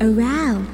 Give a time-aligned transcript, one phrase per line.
[0.00, 0.69] around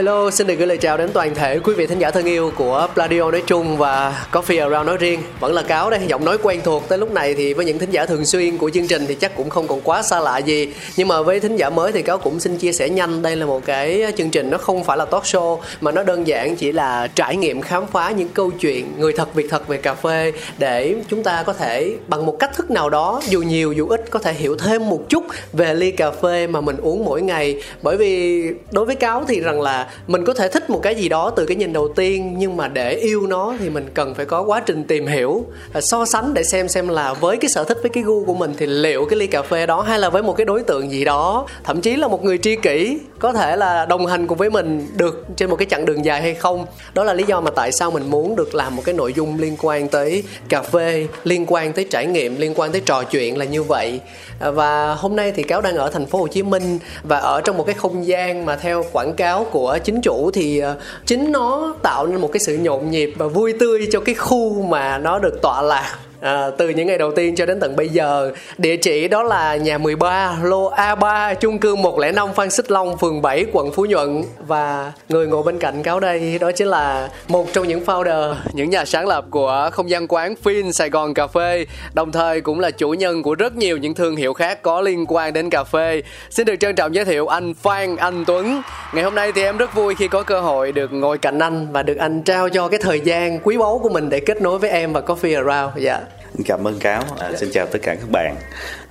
[0.00, 2.52] Hello, xin được gửi lời chào đến toàn thể quý vị thính giả thân yêu
[2.56, 5.22] của Pladio nói chung và Coffee Around nói riêng.
[5.40, 6.88] Vẫn là Cáo đây, giọng nói quen thuộc.
[6.88, 9.36] Tới lúc này thì với những thính giả thường xuyên của chương trình thì chắc
[9.36, 10.68] cũng không còn quá xa lạ gì.
[10.96, 13.22] Nhưng mà với thính giả mới thì Cáo cũng xin chia sẻ nhanh.
[13.22, 16.26] Đây là một cái chương trình nó không phải là talk show Mà nó đơn
[16.26, 19.76] giản chỉ là trải nghiệm khám phá những câu chuyện người thật việc thật về
[19.76, 23.72] cà phê Để chúng ta có thể bằng một cách thức nào đó dù nhiều
[23.72, 27.04] dù ít có thể hiểu thêm một chút về ly cà phê mà mình uống
[27.04, 27.62] mỗi ngày.
[27.82, 31.08] Bởi vì đối với Cáo thì rằng là mình có thể thích một cái gì
[31.08, 34.26] đó từ cái nhìn đầu tiên, nhưng mà để yêu nó thì mình cần phải
[34.26, 37.64] có quá trình tìm hiểu à, so sánh để xem xem là với cái sở
[37.64, 40.10] thích, với cái gu của mình thì liệu cái ly cà phê đó hay là
[40.10, 41.46] với một cái đối tượng gì đó.
[41.64, 44.86] Thậm chí là một người tri kỷ có thể là đồng hành cùng với mình
[44.96, 46.66] được trên một cái chặng đường dài hay không.
[46.94, 49.40] Đó là lý do mà tại sao mình muốn được làm một cái nội dung
[49.40, 53.38] liên quan tới cà phê, liên quan tới trải nghiệm, liên quan tới trò chuyện
[53.38, 54.00] là như vậy.
[54.40, 57.40] À, và hôm nay thì cáo đang ở thành phố Hồ Chí Minh và ở
[57.40, 60.76] trong một cái không gian mà theo quảng cáo của chính chủ thì ờ,
[61.06, 64.62] chính nó tạo nên một cái sự nhộn nhịp và vui tươi cho cái khu
[64.62, 65.98] mà nó được tọa lạc.
[66.20, 69.56] À, từ những ngày đầu tiên cho đến tận bây giờ Địa chỉ đó là
[69.56, 74.22] nhà 13 lô A3 chung cư 105 Phan Xích Long phường 7 quận Phú Nhuận.
[74.46, 78.70] Và người ngồi bên cạnh cáo đây đó chính là một trong những founder Những
[78.70, 81.66] nhà sáng lập của không gian quán Fin Sài Gòn Cà Phê.
[81.94, 85.04] Đồng thời cũng là chủ nhân của rất nhiều những thương hiệu khác có liên
[85.08, 86.02] quan đến cà phê.
[86.30, 88.62] Xin được trân trọng giới thiệu anh Phan Anh Tuấn.
[88.94, 91.66] Ngày hôm nay thì em rất vui khi có cơ hội được ngồi cạnh anh
[91.72, 94.58] Và được anh trao cho cái thời gian quý báu của mình để kết nối
[94.58, 95.84] với em và Coffee Around.
[95.84, 96.00] Dạ
[96.44, 97.02] cảm ơn cáo.
[97.18, 98.36] À, xin chào tất cả các bạn.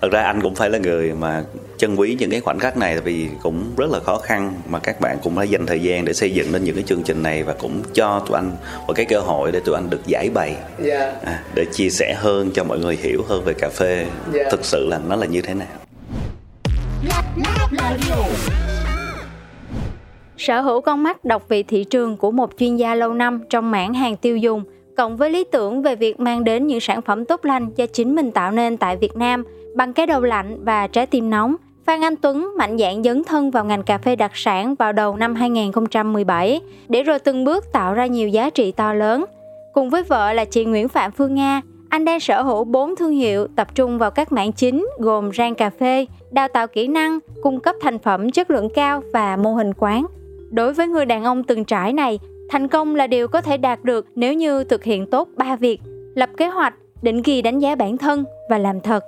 [0.01, 1.43] Thật ra anh cũng phải là người mà
[1.77, 5.01] trân quý những cái khoảnh khắc này vì cũng rất là khó khăn mà các
[5.01, 7.43] bạn cũng đã dành thời gian để xây dựng nên những cái chương trình này
[7.43, 8.51] và cũng cho tụi anh
[8.87, 10.55] một cái cơ hội để tụi anh được giải bày.
[10.79, 11.13] Dạ.
[11.23, 14.05] À, để chia sẻ hơn cho mọi người hiểu hơn về cà phê.
[14.33, 14.43] Dạ.
[14.51, 15.67] thực sự là nó là như thế nào?
[20.37, 23.71] Sở hữu con mắt đọc vị thị trường của một chuyên gia lâu năm trong
[23.71, 24.63] mảng hàng tiêu dùng,
[24.99, 28.15] cộng với lý tưởng về việc mang đến những sản phẩm tốt lành do chính
[28.15, 29.43] mình tạo nên tại Việt Nam
[29.75, 31.55] bằng cái đầu lạnh và trái tim nóng,
[31.85, 35.17] Phan Anh Tuấn mạnh dạn dấn thân vào ngành cà phê đặc sản vào đầu
[35.17, 39.25] năm 2017, để rồi từng bước tạo ra nhiều giá trị to lớn.
[39.73, 43.11] Cùng với vợ là chị Nguyễn Phạm Phương Nga, anh đang sở hữu 4 thương
[43.11, 47.19] hiệu tập trung vào các mảng chính gồm rang cà phê, đào tạo kỹ năng,
[47.41, 50.05] cung cấp thành phẩm chất lượng cao và mô hình quán.
[50.51, 53.83] Đối với người đàn ông từng trải này, thành công là điều có thể đạt
[53.83, 55.79] được nếu như thực hiện tốt 3 việc:
[56.15, 59.03] lập kế hoạch, định kỳ đánh giá bản thân và làm thật.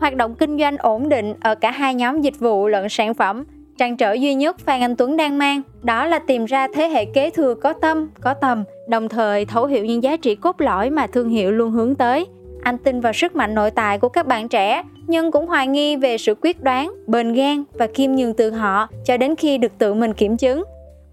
[0.00, 3.44] Hoạt động kinh doanh ổn định ở cả hai nhóm dịch vụ lẫn sản phẩm.
[3.78, 7.04] Trăn trở duy nhất Phan Anh Tuấn đang mang đó là tìm ra thế hệ
[7.04, 10.90] kế thừa có tâm, có tầm, đồng thời thấu hiểu những giá trị cốt lõi
[10.90, 12.26] mà thương hiệu luôn hướng tới.
[12.62, 15.96] Anh tin vào sức mạnh nội tại của các bạn trẻ, nhưng cũng hoài nghi
[15.96, 19.72] về sự quyết đoán, bền gan và khiêm nhường từ họ cho đến khi được
[19.78, 20.64] tự mình kiểm chứng.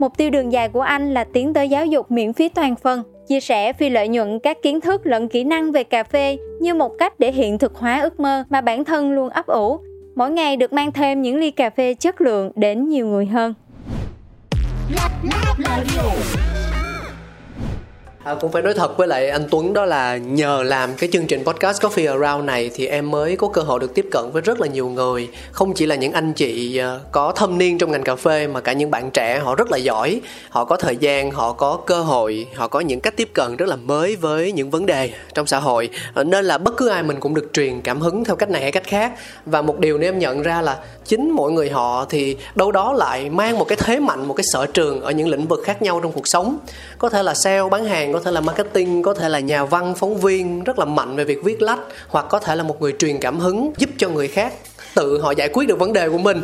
[0.03, 3.03] Mục tiêu đường dài của anh là tiến tới giáo dục miễn phí toàn phần,
[3.27, 6.73] chia sẻ phi lợi nhuận các kiến thức lẫn kỹ năng về cà phê như
[6.73, 9.79] một cách để hiện thực hóa ước mơ mà bản thân luôn ấp ủ.
[10.15, 13.53] Mỗi ngày được mang thêm những ly cà phê chất lượng đến nhiều người hơn.
[18.23, 21.27] À, cũng phải nói thật với lại anh Tuấn đó là nhờ làm cái chương
[21.27, 24.41] trình podcast Coffee Around này thì em mới có cơ hội được tiếp cận với
[24.41, 25.29] rất là nhiều người.
[25.51, 28.61] Không chỉ là những anh chị ờ, có thâm niên trong ngành cà phê mà
[28.61, 32.01] cả những bạn trẻ họ rất là giỏi họ có thời gian họ có cơ
[32.01, 35.47] hội họ có những cách tiếp cận rất là mới với những vấn đề trong
[35.47, 35.89] xã hội.
[36.13, 38.61] Ờ, nên là bất cứ ai mình cũng được truyền cảm hứng theo cách này
[38.61, 39.11] hay cách khác.
[39.45, 42.93] Và một điều nữa em nhận ra là chính mỗi người họ thì đâu đó
[42.93, 45.81] lại mang một cái thế mạnh một cái sở trường ở những lĩnh vực khác
[45.81, 46.57] nhau trong cuộc sống.
[46.97, 49.93] Có thể là sale bán hàng có thể là marketing, có thể là nhà văn,
[49.95, 52.93] phóng viên rất là mạnh về việc viết lách, hoặc có thể là một người
[52.99, 54.53] truyền cảm hứng giúp cho người khác
[54.95, 56.41] tự họ giải quyết được vấn đề của mình.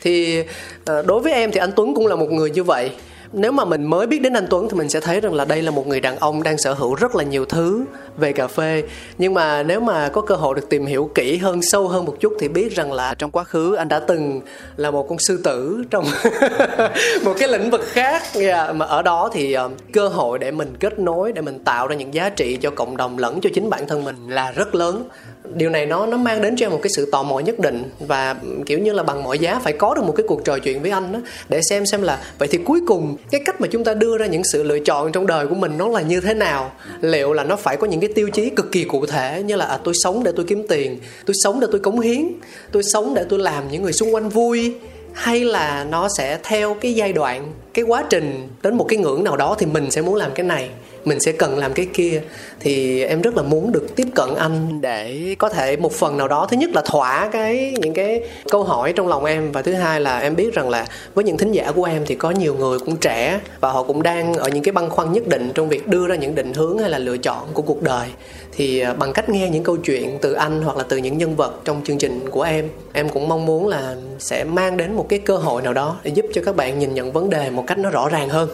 [0.00, 0.44] Thì
[0.84, 2.90] ờ, đối với em thì anh Tuấn cũng là một người như vậy
[3.32, 5.62] nếu mà mình mới biết đến anh Tuấn thì mình sẽ thấy rằng là đây
[5.62, 7.84] là một người đàn ông đang sở hữu rất là nhiều thứ
[8.16, 8.82] về cà phê
[9.18, 12.16] nhưng mà nếu mà có cơ hội được tìm hiểu kỹ hơn sâu hơn một
[12.20, 14.40] chút thì biết rằng là trong quá khứ anh đã từng
[14.76, 16.04] là một con sư tử trong
[17.24, 18.74] một cái lĩnh vực khác yeah.
[18.74, 21.96] mà ở đó thì uh, cơ hội để mình kết nối để mình tạo ra
[21.96, 25.08] những giá trị cho cộng đồng lẫn cho chính bản thân mình là rất lớn
[25.54, 27.82] điều này nó nó mang đến cho em một cái sự tò mò nhất định
[27.98, 28.36] và
[28.66, 30.90] kiểu như là bằng mọi giá phải có được một cái cuộc trò chuyện với
[30.90, 33.94] anh đó để xem xem là vậy thì cuối cùng cái cách mà chúng ta
[33.94, 36.72] đưa ra những sự lựa chọn trong đời của mình nó là như thế nào?
[37.00, 39.66] Liệu là nó phải có những cái tiêu chí cực kỳ cụ thể như là
[39.66, 42.26] à, tôi sống để tôi kiếm tiền tôi sống để tôi cống hiến
[42.72, 44.74] tôi sống để tôi làm những người xung quanh vui
[45.12, 49.24] hay là nó sẽ theo cái giai đoạn cái quá trình đến một cái ngưỡng
[49.24, 50.70] nào đó thì mình sẽ muốn làm cái này,
[51.04, 52.22] mình sẽ cần làm cái kia.
[52.60, 56.28] Thì em rất là muốn được tiếp cận anh để có thể một phần nào
[56.28, 59.72] đó, thứ nhất là thỏa cái, những cái câu hỏi trong lòng em và thứ
[59.72, 62.54] hai là em biết rằng là với những thính giả của em thì có nhiều
[62.54, 65.68] người cũng trẻ và họ cũng đang ở những cái băn khoăn nhất định trong
[65.68, 68.08] việc đưa ra những định hướng hay là lựa chọn của cuộc đời.
[68.52, 71.36] Thì à, bằng cách nghe những câu chuyện từ anh hoặc là từ những nhân
[71.36, 75.06] vật trong chương trình của em em cũng mong muốn là sẽ mang đến một
[75.08, 77.64] cái cơ hội nào đó để giúp cho các bạn nhìn nhận vấn đề một
[77.68, 78.48] cách nó rõ ràng hơn.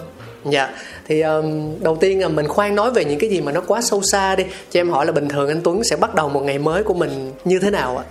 [0.50, 0.70] Dạ.
[1.06, 3.80] Thì um, đầu tiên là mình khoan nói về những cái gì mà nó quá
[3.80, 4.44] sâu xa đi.
[4.70, 6.94] Cho em hỏi là bình thường anh Tuấn sẽ bắt đầu một ngày mới của
[6.94, 8.04] mình như thế nào ạ?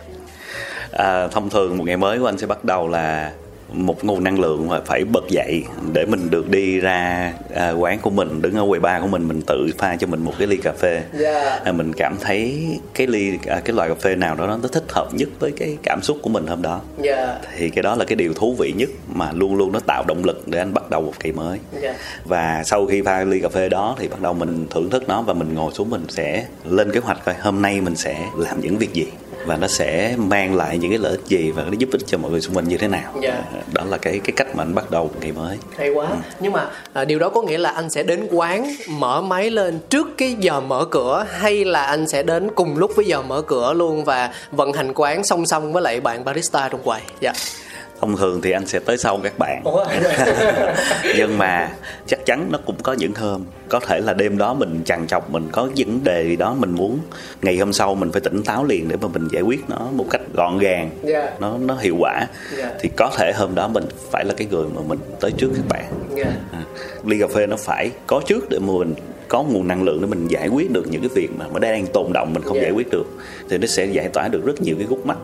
[0.91, 3.31] À, thông thường một ngày mới của anh sẽ bắt đầu là
[3.73, 7.99] một nguồn năng lượng mà phải bật dậy để mình được đi ra à, quán
[8.01, 10.47] của mình đứng ở quầy bar của mình mình tự pha cho mình một cái
[10.47, 11.05] ly cà phê yeah.
[11.13, 11.59] Dạ.
[11.63, 14.83] à, mình cảm thấy cái ly à, cái loại cà phê nào đó nó thích
[14.89, 17.17] hợp nhất với cái cảm xúc của mình hôm đó yeah.
[17.17, 17.37] Dạ.
[17.57, 20.25] thì cái đó là cái điều thú vị nhất mà luôn luôn nó tạo động
[20.25, 21.83] lực để anh bắt đầu một ngày mới yeah.
[21.83, 21.93] Dạ.
[22.25, 25.21] và sau khi pha ly cà phê đó thì bắt đầu mình thưởng thức nó
[25.21, 28.61] và mình ngồi xuống mình sẽ lên kế hoạch coi hôm nay mình sẽ làm
[28.61, 29.07] những việc gì
[29.45, 32.17] và nó sẽ mang lại những cái lợi ích gì và nó giúp ích cho
[32.17, 33.43] mọi người xung quanh như thế nào yeah.
[33.71, 35.57] Đó là cái cái cách mà anh bắt đầu ngày mới.
[35.77, 36.07] Hay quá.
[36.09, 36.15] Ừ.
[36.39, 39.79] nhưng mà à, điều đó có nghĩa là anh sẽ đến quán mở máy lên
[39.89, 43.41] trước cái giờ mở cửa hay là anh sẽ đến cùng lúc với giờ mở
[43.41, 47.01] cửa luôn và vận hành quán song song với lại bạn barista trong quầy?
[47.19, 47.31] Dạ.
[47.31, 49.63] yeah thông thường thì anh sẽ tới sau các bạn
[51.17, 51.71] nhưng mà
[52.07, 55.29] chắc chắn nó cũng có những hôm có thể là đêm đó mình trằn trọc
[55.31, 56.99] mình có vấn đề gì đó mình muốn
[57.41, 60.05] ngày hôm sau mình phải tỉnh táo liền để mà mình giải quyết nó một
[60.09, 61.23] cách gọn gàng yeah.
[61.23, 61.31] Dạ.
[61.39, 62.29] nó nó hiệu quả yeah.
[62.57, 62.71] Dạ.
[62.79, 65.65] thì có thể hôm đó mình phải là cái người mà mình tới trước các
[65.69, 65.85] bạn
[66.15, 66.27] yeah.
[66.27, 66.33] Dạ.
[66.51, 66.63] à,
[67.05, 68.93] ly cà phê nó phải có trước để mà mình
[69.27, 71.87] có nguồn năng lượng để mình giải quyết được những cái việc mà nó đang
[71.87, 72.63] tồn động mình không yeah.
[72.63, 73.05] giải quyết được
[73.49, 75.17] thì nó sẽ giải tỏa được rất nhiều cái gút mắt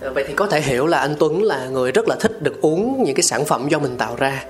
[0.00, 3.04] vậy thì có thể hiểu là anh Tuấn là người rất là thích được uống
[3.04, 4.44] những cái sản phẩm do mình tạo ra.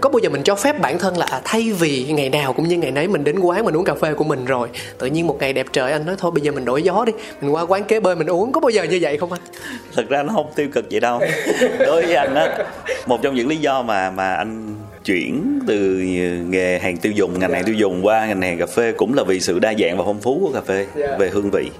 [0.00, 2.68] Có bao giờ mình cho phép bản thân là à, thay vì ngày nào cũng
[2.68, 4.68] như ngày nấy mình đến quán mình uống cà phê của mình rồi
[4.98, 7.12] tự nhiên một ngày đẹp trời anh nói thôi bây giờ mình đổi gió đi
[7.40, 8.52] mình qua quán kế bên mình uống.
[8.52, 9.40] Có bao giờ như vậy không anh?
[9.94, 11.20] Thật ra nó không tiêu cực vậy đâu.
[11.78, 12.58] Đối với anh á
[13.06, 14.74] một trong những lý do mà mà anh
[15.04, 15.78] chuyển từ
[16.48, 19.22] nghề hàng tiêu dùng ngành hàng tiêu dùng qua ngành hàng cà phê cũng là
[19.22, 21.18] vì sự đa dạng và phong phú của cà phê yeah.
[21.18, 21.70] về hương vị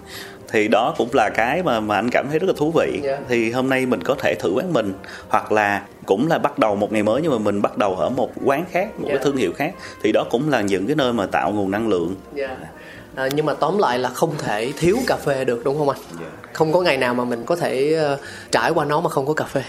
[0.49, 3.05] thì đó cũng là cái mà mà anh cảm thấy rất là thú vị yeah.
[3.05, 3.27] Dạ.
[3.29, 4.93] thì hôm nay mình có thể thử quán mình
[5.29, 8.09] hoặc là cũng là bắt đầu một ngày mới nhưng mà mình bắt đầu ở
[8.09, 9.09] một quán khác một yeah.
[9.09, 9.25] cái dạ.
[9.25, 12.15] thương hiệu khác thì đó cũng là những cái nơi mà tạo nguồn năng lượng
[12.37, 12.51] yeah.
[12.61, 12.69] Dạ.
[13.15, 15.99] À, nhưng mà tóm lại là không thể thiếu cà phê được đúng không anh?
[16.21, 16.33] Yeah.
[16.53, 18.21] Không có ngày nào mà mình có thể uh,
[18.51, 19.63] trải qua nó mà không có cà phê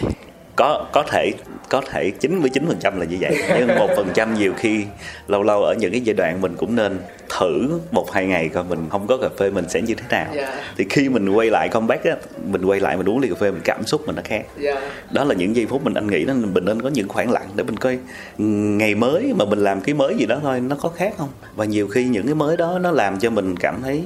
[0.57, 1.31] có có thể
[1.69, 4.85] có thể 99% là như vậy nhưng một phần trăm nhiều khi
[5.27, 6.99] lâu lâu ở những cái giai đoạn mình cũng nên
[7.39, 10.33] thử một hai ngày coi mình không có cà phê mình sẽ như thế nào
[10.33, 10.47] yeah.
[10.49, 10.61] Dạ.
[10.77, 12.15] thì khi mình quay lại comeback á
[12.45, 14.77] mình quay lại mình uống ly cà phê mình cảm xúc mình nó khác yeah.
[14.77, 14.91] Dạ.
[15.11, 17.47] đó là những giây phút mình anh nghĩ là mình nên có những khoảng lặng
[17.55, 17.97] để mình coi
[18.77, 21.65] ngày mới mà mình làm cái mới gì đó thôi nó có khác không và
[21.65, 24.03] nhiều khi những cái mới đó nó làm cho mình cảm thấy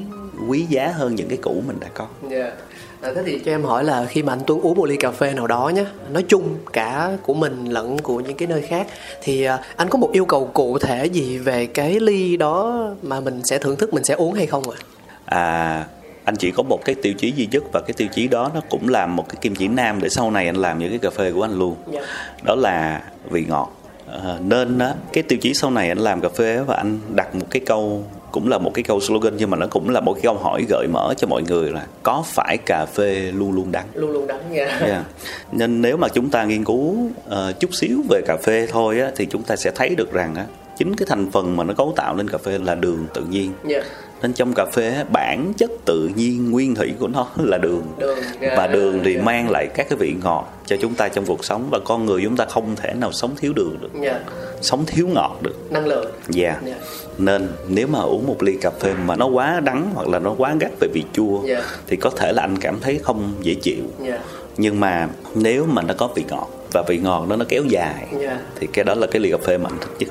[0.48, 2.66] quý giá hơn những cái cũ mình đã có yeah dạ.
[3.02, 5.12] À, thế thì cho em hỏi là khi mà anh Tuấn uống một ly cà
[5.12, 8.88] phê nào đó nhé nói chung cả của mình lẫn của những cái nơi khác
[9.22, 13.20] thì à, anh có một yêu cầu cụ thể gì về cái ly đó mà
[13.20, 14.78] mình sẽ thưởng thức mình sẽ uống hay không ạ?
[15.26, 15.38] À?
[15.40, 15.86] à
[16.24, 18.62] anh chỉ có một cái tiêu chí duy nhất và cái tiêu chí đó nó
[18.70, 21.10] cũng làm một cái kim chỉ nam để sau này anh làm những cái cà
[21.10, 22.06] phê của anh luôn yeah.
[22.06, 22.12] Dạ.
[22.44, 23.72] đó là vị ngọt
[24.08, 27.36] à, nên đó cái tiêu chí sau này anh làm cà phê và anh đặt
[27.36, 30.14] một cái câu cũng là một cái câu slogan nhưng mà nó cũng là một
[30.14, 33.72] cái câu hỏi gợi mở cho mọi người là có phải cà phê luôn luôn
[33.72, 34.82] đắng luôn luôn đắng nha yeah.
[34.82, 35.04] yeah.
[35.52, 36.96] nên nếu mà chúng ta nghiên cứu
[37.28, 40.36] uh, chút xíu về cà phê thôi á, thì chúng ta sẽ thấy được rằng
[40.36, 40.46] á,
[40.78, 43.52] chính cái thành phần mà nó cấu tạo nên cà phê là đường tự nhiên
[43.70, 43.84] yeah
[44.22, 48.18] nên trong cà phê bản chất tự nhiên nguyên thủy của nó là đường, đường
[48.42, 49.26] yeah, và đường thì yeah.
[49.26, 52.22] mang lại các cái vị ngọt cho chúng ta trong cuộc sống và con người
[52.24, 54.22] chúng ta không thể nào sống thiếu đường được yeah.
[54.62, 56.66] sống thiếu ngọt được năng lượng dạ yeah.
[56.66, 56.78] yeah.
[57.22, 60.36] Nên nếu mà uống một ly cà phê mà nó quá đắng hoặc là nó
[60.38, 61.64] quá gắt về vị chua yeah.
[61.88, 64.22] thì có thể là anh cảm thấy không dễ chịu yeah.
[64.58, 68.08] nhưng mà nếu mà nó có vị ngọt và vị ngọt đó nó kéo dài
[68.22, 68.40] Yeah.
[68.60, 70.10] thì cái đó là cái ly cà phê mà anh thích nhất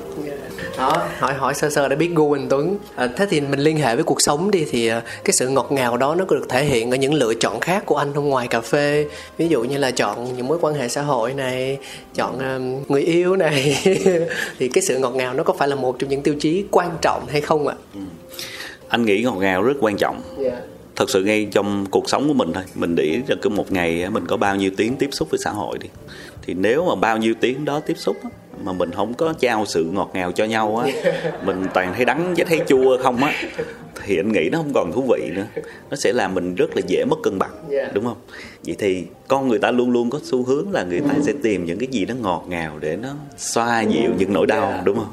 [0.81, 2.77] đó hỏi hỏi sơ sơ để biết gu anh Tuấn.
[2.95, 5.71] À, thế thì mình liên hệ với cuộc sống đi thì à, cái sự ngọt
[5.71, 8.29] ngào đó nó có được thể hiện ở những lựa chọn khác của anh không
[8.29, 9.07] ngoài cà phê.
[9.37, 11.77] Ví dụ như là chọn những mối quan hệ xã hội này
[12.15, 13.77] chọn à, người yêu này.
[14.59, 16.89] Thì cái sự ngọt ngào nó có phải là một trong những tiêu chí quan
[17.01, 17.75] trọng hay không ạ?
[18.87, 20.21] Anh nghĩ ngọt ngào rất quan trọng.
[20.43, 20.53] Yeah.
[20.95, 22.63] thật sự ngay trong cuộc sống của mình thôi.
[22.75, 25.39] Mình để ý là cứ một ngày mình có bao nhiêu tiếng tiếp xúc với
[25.43, 25.89] xã hội đi.
[26.41, 28.17] Thì nếu mà bao nhiêu tiếng đó tiếp xúc
[28.65, 30.91] mà mình không có trao sự ngọt ngào cho nhau á
[31.45, 33.33] mình toàn thấy đắng với thấy chua không á
[34.05, 35.45] thì anh nghĩ nó không còn thú vị nữa
[35.89, 37.93] nó sẽ làm mình rất là dễ mất cân bằng Yeah.
[37.93, 38.17] đúng không
[38.65, 41.65] vậy thì con người ta luôn luôn có xu hướng là người ta sẽ tìm
[41.65, 44.85] những cái gì nó ngọt ngào để nó xoa dịu những nỗi đau Yeah.
[44.85, 45.11] đúng không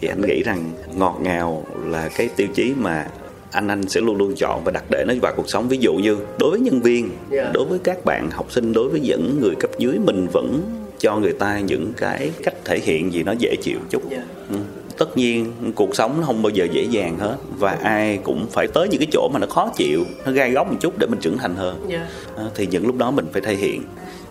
[0.00, 3.06] thì anh nghĩ rằng ngọt ngào là cái tiêu chí mà
[3.50, 5.94] anh anh sẽ luôn luôn chọn và đặt để nó vào cuộc sống ví dụ
[5.94, 7.52] như đối với nhân viên Yeah.
[7.54, 10.60] đối với các bạn học sinh đối với những người cấp dưới mình vẫn
[11.00, 14.24] cho người ta những cái cách thể hiện gì nó dễ chịu chút Yeah.
[14.50, 14.56] ừ.
[14.98, 18.66] tất nhiên cuộc sống nó không bao giờ dễ dàng hết và ai cũng phải
[18.66, 21.20] tới những cái chỗ mà nó khó chịu nó gai góc một chút để mình
[21.20, 22.02] trưởng thành hơn Yeah.
[22.36, 23.82] À, thì những lúc đó mình phải thể hiện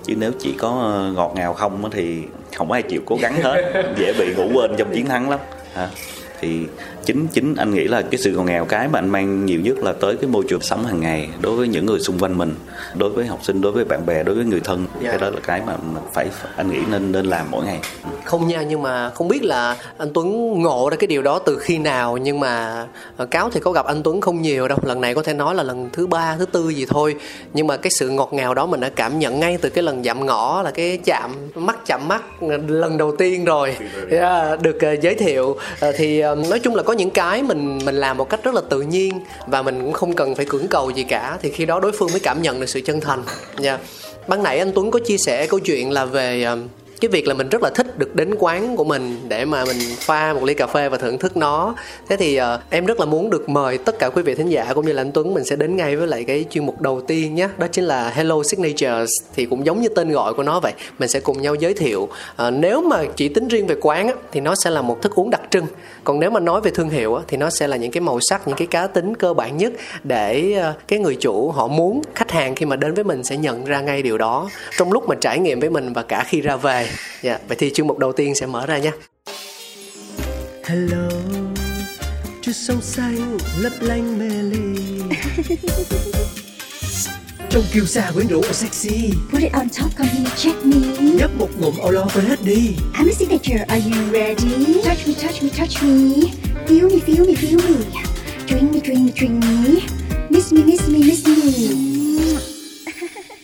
[0.04, 2.22] chứ nếu chỉ có ờ, ngọt ngào không thì
[2.58, 5.40] không ai chịu cố gắng hết dễ bị ngủ quên trong chiến thắng lắm
[5.74, 5.90] à,
[6.42, 6.60] thì
[7.10, 9.78] chính chính anh nghĩ là cái sự ngọt ngào cái mà anh mang nhiều nhất
[9.78, 12.56] là tới cái môi trường sống hàng ngày đối với những người xung quanh mình
[12.96, 14.86] đối với học sinh đối với bạn bè đối với người thân.
[15.02, 15.10] Dạ.
[15.10, 17.80] cái đó là cái mà mình phải anh nghĩ nên nên làm mỗi ngày.
[18.26, 21.58] Không nha nhưng mà không biết là anh Tuấn ngộ ra cái điều đó từ
[21.58, 22.86] khi nào nhưng mà
[23.18, 24.78] ờ, cáo thì có gặp anh Tuấn không nhiều đâu.
[24.84, 27.16] Lần này có thể nói là lần thứ ba thứ tư gì thôi.
[27.54, 30.04] Nhưng mà cái sự ngọt ngào đó mình đã cảm nhận ngay từ cái lần
[30.04, 33.76] dặm ngõ là cái chạm mắt chạm mắt lần đầu tiên rồi.
[34.12, 35.58] Yeah, được ờ, giới thiệu.
[35.80, 38.62] Ờ, thì nói chung là có những cái mình mình làm một cách rất là
[38.70, 41.80] tự nhiên và mình cũng không cần phải cưỡng cầu gì cả thì khi đó
[41.80, 43.24] đối phương mới cảm nhận được sự chân thành.
[43.58, 43.78] Nha
[44.28, 46.60] ban nãy anh Tuấn có chia sẻ câu chuyện là về uh,
[47.02, 49.78] cái việc là mình rất là thích được đến quán của mình để mà mình
[50.00, 51.76] pha một ly cà phê và thưởng thức nó.
[52.10, 54.74] Thế thì uh, em rất là muốn được mời tất cả quý vị thính giả
[54.76, 57.02] cũng như là anh Tuấn mình sẽ đến ngay với lại cái chuyên mục đầu
[57.02, 57.50] tiên nhé.
[57.58, 60.74] Đó chính là Hello Signatures thì cũng giống như tên gọi của nó vậy.
[61.00, 64.14] Mình sẽ cùng nhau giới thiệu uh, nếu mà chỉ tính riêng về quán á,
[64.32, 65.66] thì nó sẽ là một thức uống đặc trưng.
[66.04, 68.20] Còn nếu mà nói về thương hiệu á, thì nó sẽ là những cái màu
[68.20, 72.02] sắc những cái cá tính cơ bản nhất để uh, cái người chủ họ muốn
[72.16, 74.50] khách hàng khi mà đến với mình sẽ nhận ra ngay điều đó.
[74.78, 76.89] Trong lúc mà trải nghiệm với mình và cả khi ra về
[77.22, 78.92] dạ vậy thì chuyên mục đầu tiên sẽ mở ra nha
[80.64, 81.10] hello
[82.42, 85.02] chút sông xanh lấp lánh mê ly
[87.50, 90.78] Trong kiêu sa quyến rũ và sexy Put it on top, come here, check me.
[91.02, 94.82] Nhấp một ngụm lo quên hết đi I'm a signature, are you ready?
[94.84, 96.32] Touch me, touch me, touch me.
[96.68, 97.86] Feel me, feel me, feel me.
[98.48, 99.82] Drink me, drink me, drink me.
[100.30, 102.38] Miss me, miss me, miss me.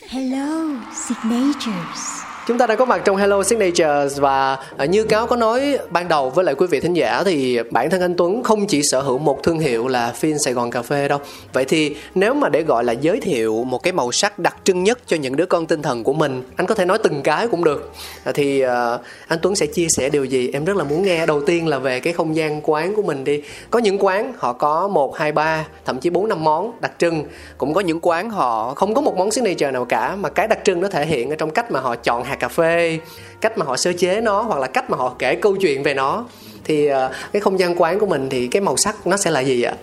[0.08, 2.25] Hello, signatures.
[2.46, 6.08] Chúng ta đã có mặt trong Hello Signatures và à, như cáo có nói ban
[6.08, 9.00] đầu với lại quý vị thính giả thì bản thân anh Tuấn không chỉ sở
[9.00, 11.18] hữu một thương hiệu là Phin Sài Gòn Cà Phê đâu.
[11.52, 14.84] Vậy thì nếu mà để gọi là giới thiệu một cái màu sắc đặc trưng
[14.84, 17.48] nhất cho những đứa con tinh thần của mình, anh có thể nói từng cái
[17.48, 17.92] cũng được.
[18.24, 18.98] À, thì à,
[19.28, 20.50] anh Tuấn sẽ chia sẻ điều gì?
[20.52, 21.26] Em rất là muốn nghe.
[21.26, 23.42] Đầu tiên là về cái không gian quán của mình đi.
[23.70, 27.24] Có những quán họ có 1, 2, 3, thậm chí 4, 5 món đặc trưng.
[27.58, 30.58] Cũng có những quán họ không có một món signature nào cả mà cái đặc
[30.64, 32.98] trưng nó thể hiện ở trong cách mà họ chọn hạt cà phê
[33.40, 35.94] cách mà họ sơ chế nó hoặc là cách mà họ kể câu chuyện về
[35.94, 36.24] nó.
[36.64, 39.40] Thì ờ, cái không gian quán của mình thì cái màu sắc nó sẽ là
[39.40, 39.74] gì ạ?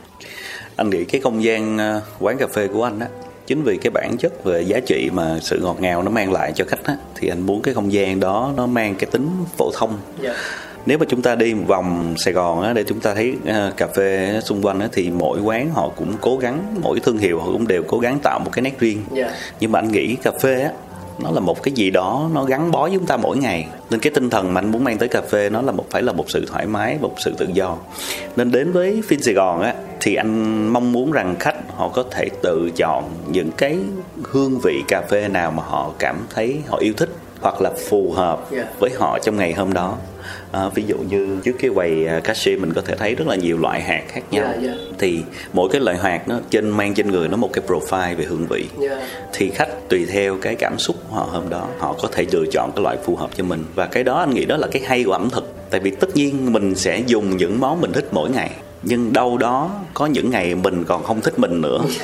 [0.75, 3.07] Anh nghĩ cái không gian ờ, quán cà phê của anh á
[3.47, 6.51] chính vì cái bản chất về giá trị mà sự ngọt ngào nó mang lại
[6.55, 9.71] cho khách á thì anh muốn cái không gian đó nó mang cái tính phổ
[9.73, 9.99] thông.
[10.85, 13.73] Nếu mà chúng ta đi một vòng Sài Gòn á, để chúng ta thấy ờ,
[13.77, 17.39] cà phê xung quanh á, thì mỗi quán họ cũng cố gắng mỗi thương hiệu
[17.39, 19.03] họ cũng đều cố gắng tạo một cái nét riêng.
[19.11, 19.31] Dạ.
[19.59, 20.71] nhưng mà anh nghĩ cà phê á
[21.19, 23.67] nó là một cái gì đó nó gắn bó với chúng ta mỗi ngày.
[23.89, 26.01] Nên cái tinh thần mà anh muốn mang tới cà phê nó là một, phải
[26.01, 27.77] là một sự thoải mái, một sự tự do.
[28.35, 32.03] Nên đến với phim Sài Gòn á, thì anh mong muốn rằng khách họ có
[32.11, 33.77] thể tự chọn những cái
[34.23, 37.09] hương vị cà phê nào mà họ cảm thấy họ yêu thích
[37.43, 38.67] hoặc là phù hợp Yeah.
[38.79, 39.97] với họ trong ngày hôm đó
[40.51, 43.35] à, ví dụ như trước cái quầy à, cashier mình có thể thấy rất là
[43.35, 44.77] nhiều loại hạt khác nhau Yeah, yeah.
[44.99, 45.19] thì
[45.53, 48.45] mỗi cái loại hạt nó trên mang trên người nó một cái profile về hương
[48.49, 48.97] vị Yeah.
[49.33, 52.45] thì khách tùy theo cái cảm xúc của họ hôm đó họ có thể lựa
[52.51, 54.81] chọn cái loại phù hợp cho mình và cái đó anh nghĩ đó là cái
[54.85, 58.07] hay của ẩm thực tại vì tất nhiên mình sẽ dùng những món mình thích
[58.11, 58.51] mỗi ngày
[58.83, 61.79] nhưng đâu đó có những ngày mình còn không thích mình nữa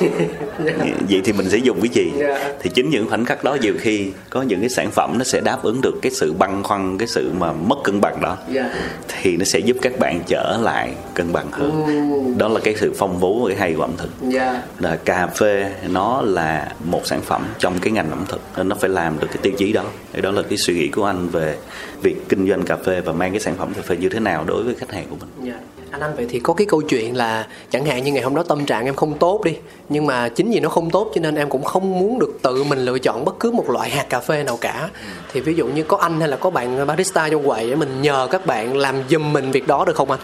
[1.10, 2.52] vậy thì mình sẽ dùng cái gì Dạ.
[2.62, 5.40] thì chính những khoảnh khắc đó nhiều khi có những cái sản phẩm nó sẽ
[5.40, 8.70] đáp ứng được cái sự băn khoăn cái sự mà mất cân bằng đó Dạ.
[9.08, 12.92] thì nó sẽ giúp các bạn trở lại cân bằng hơn đó là cái sự
[12.98, 14.62] phong phú cái hay của ẩm thực Dạ.
[14.78, 18.76] là cà phê nó là một sản phẩm trong cái ngành ẩm thực nên nó
[18.80, 21.28] phải làm được cái tiêu chí đó thì đó là cái suy nghĩ của anh
[21.28, 21.56] về
[22.02, 24.44] việc kinh doanh cà phê và mang cái sản phẩm cà phê như thế nào
[24.46, 25.58] đối với khách hàng của mình Dạ.
[25.90, 28.42] Anh Anh vậy thì có cái câu chuyện là chẳng hạn như ngày hôm đó
[28.48, 29.56] tâm trạng em không tốt đi
[29.88, 32.64] nhưng mà chính vì nó không tốt cho nên em cũng không muốn được tự
[32.64, 34.88] mình lựa chọn bất cứ một loại hạt cà phê nào cả
[35.32, 38.02] thì ví dụ như có anh hay là có bạn barista trong quầy ấy, mình
[38.02, 40.20] nhờ các bạn làm giùm mình việc đó được không anh?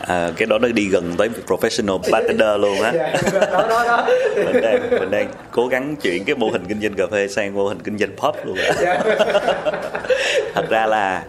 [0.00, 2.92] à, cái đó nó đi gần tới professional bartender luôn á
[3.52, 4.06] đó đó đó.
[4.36, 7.54] mình đang mình đang cố gắng chuyển cái mô hình kinh doanh cà phê sang
[7.54, 8.72] mô hình kinh doanh pub luôn á
[10.54, 11.22] thật ra là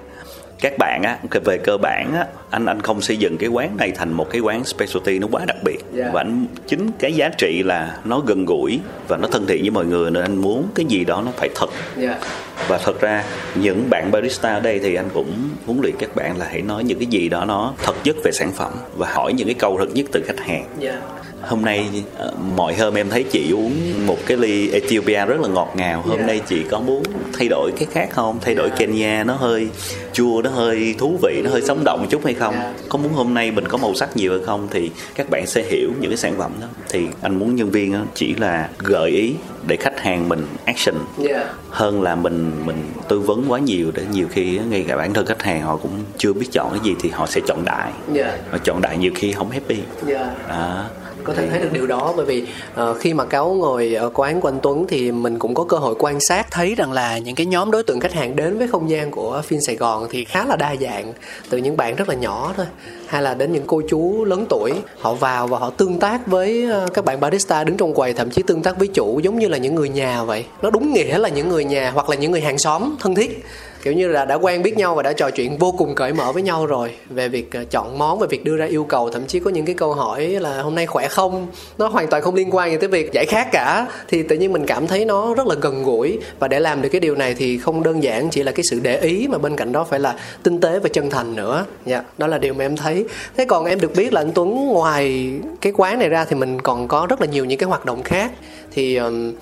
[0.62, 3.92] các bạn á về cơ bản á anh anh không xây dựng cái quán này
[3.96, 6.10] thành một cái quán specialty nó quá đặc biệt Dạ.
[6.14, 9.70] và anh chính cái giá trị là nó gần gũi và nó thân thiện với
[9.70, 12.20] mọi người nên anh muốn cái gì đó nó phải thật Dạ.
[12.68, 13.24] và thật ra
[13.56, 15.34] những bạn barista ở đây thì anh cũng
[15.66, 18.32] huấn luyện các bạn là hãy nói những cái gì đó nó thật nhất về
[18.32, 21.02] sản phẩm và hỏi những cái câu thật nhất từ khách hàng Dạ.
[21.42, 23.74] Hôm nay ờ, mọi hôm em thấy chị uống
[24.08, 26.26] một cái ly Ethiopia rất là ngọt ngào hôm Dạ.
[26.26, 27.04] nay chị có muốn
[27.40, 28.76] thay đổi cái khác không thay đổi Dạ.
[28.76, 29.68] Kenya nó hơi
[30.14, 32.74] chua nó hơi thú vị nó hơi sống động một chút hay không Dạ.
[32.90, 35.64] có muốn hôm nay mình có màu sắc nhiều hay không thì các bạn sẽ
[35.64, 39.12] hiểu những cái sản phẩm đó thì anh muốn nhân viên á, chỉ là gợi
[39.12, 39.34] ý
[39.68, 41.46] để khách hàng mình action Dạ.
[41.70, 42.78] hơn là mình mình
[43.10, 45.92] tư vấn quá nhiều để nhiều khi ngay cả bản thân khách hàng họ cũng
[46.18, 48.38] chưa biết chọn cái gì thì họ sẽ chọn đại Dạ.
[48.52, 49.78] và chọn đại nhiều khi không happy
[50.08, 50.30] Dạ.
[50.50, 50.86] đó
[51.28, 52.14] có thể thấy được điều đó.
[52.18, 52.44] Bởi vì
[52.82, 55.78] uh, khi mà cáo ngồi ở quán của anh Tuấn thì mình cũng có cơ
[55.78, 58.68] hội quan sát thấy rằng là những cái nhóm đối tượng khách hàng đến với
[58.68, 61.14] không gian của phim Sài Gòn thì khá là đa dạng
[61.50, 62.66] từ những bạn rất là nhỏ thôi
[63.08, 64.74] hay là đến những cô chú lớn tuổi.
[65.00, 68.30] Họ vào và họ tương tác với ờ, các bạn barista đứng trong quầy thậm
[68.30, 70.46] chí tương tác với chủ giống như là những người nhà vậy.
[70.62, 73.44] Nó đúng nghĩa là những người nhà hoặc là những người hàng xóm thân thiết
[73.88, 76.32] kiểu như là đã quen biết nhau và đã trò chuyện vô cùng cởi mở
[76.32, 79.10] với nhau rồi về việc ờ, chọn món về việc đưa ra yêu cầu.
[79.10, 81.48] Thậm chí có những cái câu hỏi là hôm nay khỏe không?
[81.78, 83.88] Nó hoàn toàn không liên quan gì tới việc giải khát cả.
[84.08, 86.20] Thì tự nhiên mình cảm thấy nó rất là gần gũi.
[86.40, 88.80] Và để làm được cái điều này thì không đơn giản chỉ là cái sự
[88.84, 91.66] để ý mà bên cạnh đó phải là tinh tế và chân thành nữa.
[91.86, 93.06] Dạ đó là điều mà em thấy.
[93.38, 96.62] Thế còn em được biết là anh Tuấn ngoài cái quán này ra thì mình
[96.62, 98.32] còn có rất là nhiều những cái hoạt động khác.
[98.72, 99.34] Thì um,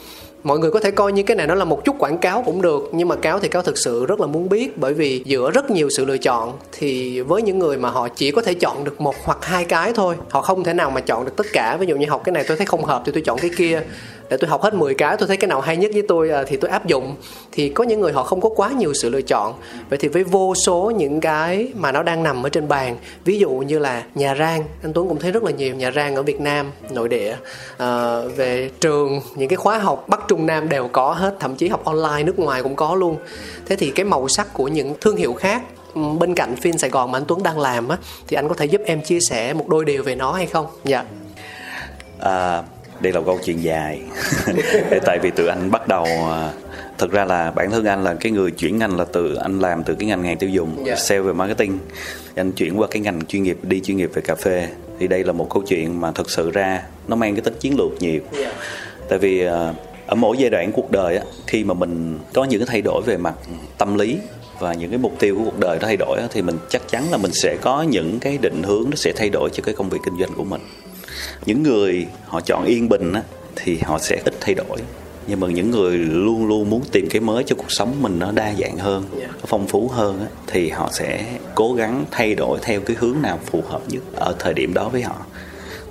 [0.45, 2.61] mọi người có thể coi như cái này nó là một chút quảng cáo cũng
[2.61, 5.51] được, nhưng mà cáo thì cáo thực sự rất là muốn biết, bởi vì giữa
[5.51, 8.83] rất nhiều sự lựa chọn thì với những người mà họ chỉ có thể chọn
[8.83, 11.77] được một hoặc hai cái thôi, họ không thể nào mà chọn được tất cả.
[11.77, 13.81] Ví dụ như học cái này tôi thấy không hợp thì tôi chọn cái kia
[14.29, 16.43] để tôi học hết 10 cái tôi thấy cái nào hay nhất với tôi à,
[16.47, 17.15] thì tôi áp dụng.
[17.51, 19.53] Thì có những người họ không có quá nhiều sự lựa chọn.
[19.89, 23.39] Vậy thì với vô số những cái mà nó đang nằm ở trên bàn ví
[23.39, 26.23] dụ như là nhà rang anh Tuấn cũng thấy rất là nhiều nhà rang ở
[26.23, 27.35] Việt Nam nội địa.
[27.77, 31.67] À, về trường những cái khóa học Bắc Trung Nam đều có hết thậm chí
[31.67, 33.17] học online nước ngoài cũng có luôn.
[33.65, 35.61] Thế thì cái màu sắc của những thương hiệu khác
[36.19, 38.65] bên cạnh phim Sài Gòn mà anh Tuấn đang làm á thì anh có thể
[38.65, 40.67] giúp em chia sẻ một đôi điều về nó hay không?
[40.83, 41.03] Dạ.
[42.19, 42.63] À,
[42.99, 44.01] đây là một câu chuyện dài.
[45.05, 46.51] Tại vì từ anh bắt đầu à,
[46.97, 49.83] thực ra là bản thân anh là cái người chuyển ngành là từ anh làm
[49.83, 50.95] từ cái ngành hàng tiêu dùng Dạ.
[50.95, 51.79] sale về marketing.
[52.35, 54.67] Anh chuyển qua cái ngành chuyên nghiệp đi chuyên nghiệp về cà phê.
[54.99, 57.75] Thì đây là một câu chuyện mà thực sự ra nó mang cái tính chiến
[57.77, 58.21] lược nhiều.
[58.31, 58.51] Dạ.
[59.09, 59.73] tại vì à,
[60.07, 63.17] ở mỗi giai đoạn cuộc đời khi mà mình có những cái thay đổi về
[63.17, 63.33] mặt
[63.77, 64.17] tâm lý
[64.59, 67.03] và những cái mục tiêu của cuộc đời nó thay đổi thì mình chắc chắn
[67.11, 69.89] là mình sẽ có những cái định hướng nó sẽ thay đổi cho cái công
[69.89, 70.61] việc kinh doanh của mình
[71.45, 73.21] những người họ chọn yên bình á,
[73.55, 74.77] thì họ sẽ ít thay đổi
[75.27, 78.31] nhưng mà những người luôn luôn muốn tìm cái mới cho cuộc sống mình nó
[78.31, 79.27] đa dạng hơn Dạ.
[79.27, 81.25] nó phong phú hơn á, thì họ sẽ
[81.55, 84.89] cố gắng thay đổi theo cái hướng nào phù hợp nhất ở thời điểm đó
[84.89, 85.15] với họ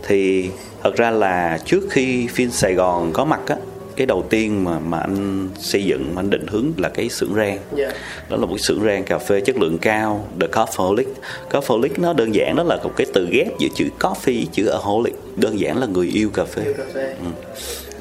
[0.07, 0.51] thì
[0.83, 3.57] thật ra là trước khi phim Sài Gòn có mặt á
[3.97, 7.35] cái đầu tiên mà mà anh xây dựng mà anh định hướng là cái xưởng
[7.35, 7.59] rang.
[7.77, 7.91] Dạ.
[8.31, 11.05] đó là một cái xưởng rang cà phê chất lượng cao The Coffeeholic
[11.51, 15.15] Coffeeholic nó đơn giản đó là một cái từ ghép giữa chữ coffee chữ aholic
[15.37, 16.63] đơn giản là người yêu cà phê.
[16.65, 17.15] Yêu cà phê.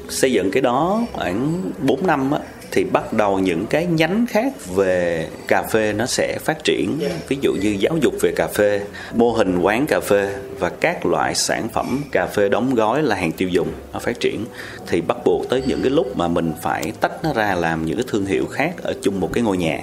[0.08, 2.38] xây dựng cái đó khoảng 4 năm á,
[2.74, 6.98] thì bắt đầu những cái nhánh khác về cà phê nó sẽ phát triển.
[7.28, 8.80] Ví dụ như giáo dục về cà phê
[9.14, 13.16] mô hình quán cà phê và các loại sản phẩm cà phê đóng gói là
[13.16, 14.44] hàng tiêu dùng nó phát triển.
[14.86, 17.96] Thì bắt buộc tới những cái lúc mà mình phải tách nó ra làm những
[17.96, 19.80] cái thương hiệu khác ở chung một cái ngôi nhà.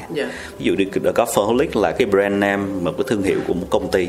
[0.57, 3.67] Ví dụ như The Coffeeholic là cái brand name một cái thương hiệu của một
[3.69, 4.07] công ty.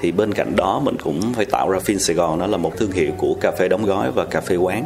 [0.00, 2.76] Thì bên cạnh đó mình cũng phải tạo ra Fin Sài Gòn nó là một
[2.76, 4.84] thương hiệu của cà phê đóng gói và cà phê quán.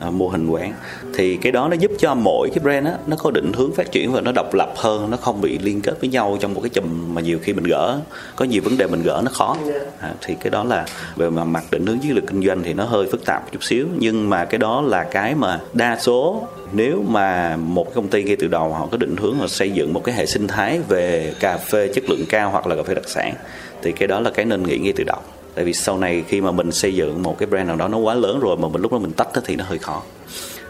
[0.00, 0.72] À, mô hình quán.
[1.14, 3.74] Thì cái đó nó giúp cho mỗi cái brand brand á nó có định hướng
[3.74, 6.54] phát triển và nó độc lập hơn nó không bị liên kết với nhau trong
[6.54, 7.98] một cái chùm mà nhiều khi mình gỡ.
[8.36, 9.56] Có nhiều vấn đề mình gỡ nó khó.
[10.00, 10.86] À, thì cái đó là
[11.16, 13.64] về mà mặt định hướng chiến lược kinh doanh thì nó hơi phức tạp chút
[13.64, 13.86] xíu.
[13.98, 18.36] Nhưng mà cái đó là cái mà đa số nếu mà một công ty ngay
[18.36, 21.34] từ đầu họ có định hướng là xây dựng một cái hệ sinh thái về
[21.40, 23.34] cà phê chất lượng cao hoặc là cà phê đặc sản
[23.82, 25.18] thì cái đó là cái nên nghĩ ngay từ đầu.
[25.54, 27.98] Tại vì sau này khi mà mình xây dựng một cái brand nào đó nó
[27.98, 30.02] quá lớn rồi mà mình lúc đó mình tách thì nó hơi khó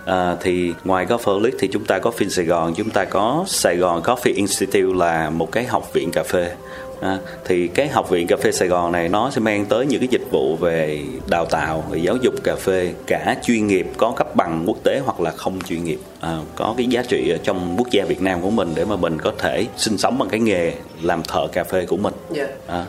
[0.09, 3.77] À, thì ngoài Golfolic thì chúng ta có Fin Sài Gòn, chúng ta có Sài
[3.77, 6.53] Gòn Coffee Institute là một cái học viện cà phê.
[7.01, 10.01] À, thì cái học viện cà phê Sài Gòn này nó sẽ mang tới những
[10.01, 14.13] cái dịch vụ về đào tạo về giáo dục cà phê cả chuyên nghiệp có
[14.17, 15.99] cấp bằng quốc tế hoặc là không chuyên nghiệp.
[16.21, 18.97] À, có cái giá trị ở trong quốc gia Việt Nam của mình để mà
[18.97, 22.15] mình có thể sinh sống bằng cái nghề làm thợ cà phê của mình.
[22.35, 22.51] Yeah.
[22.67, 22.85] à,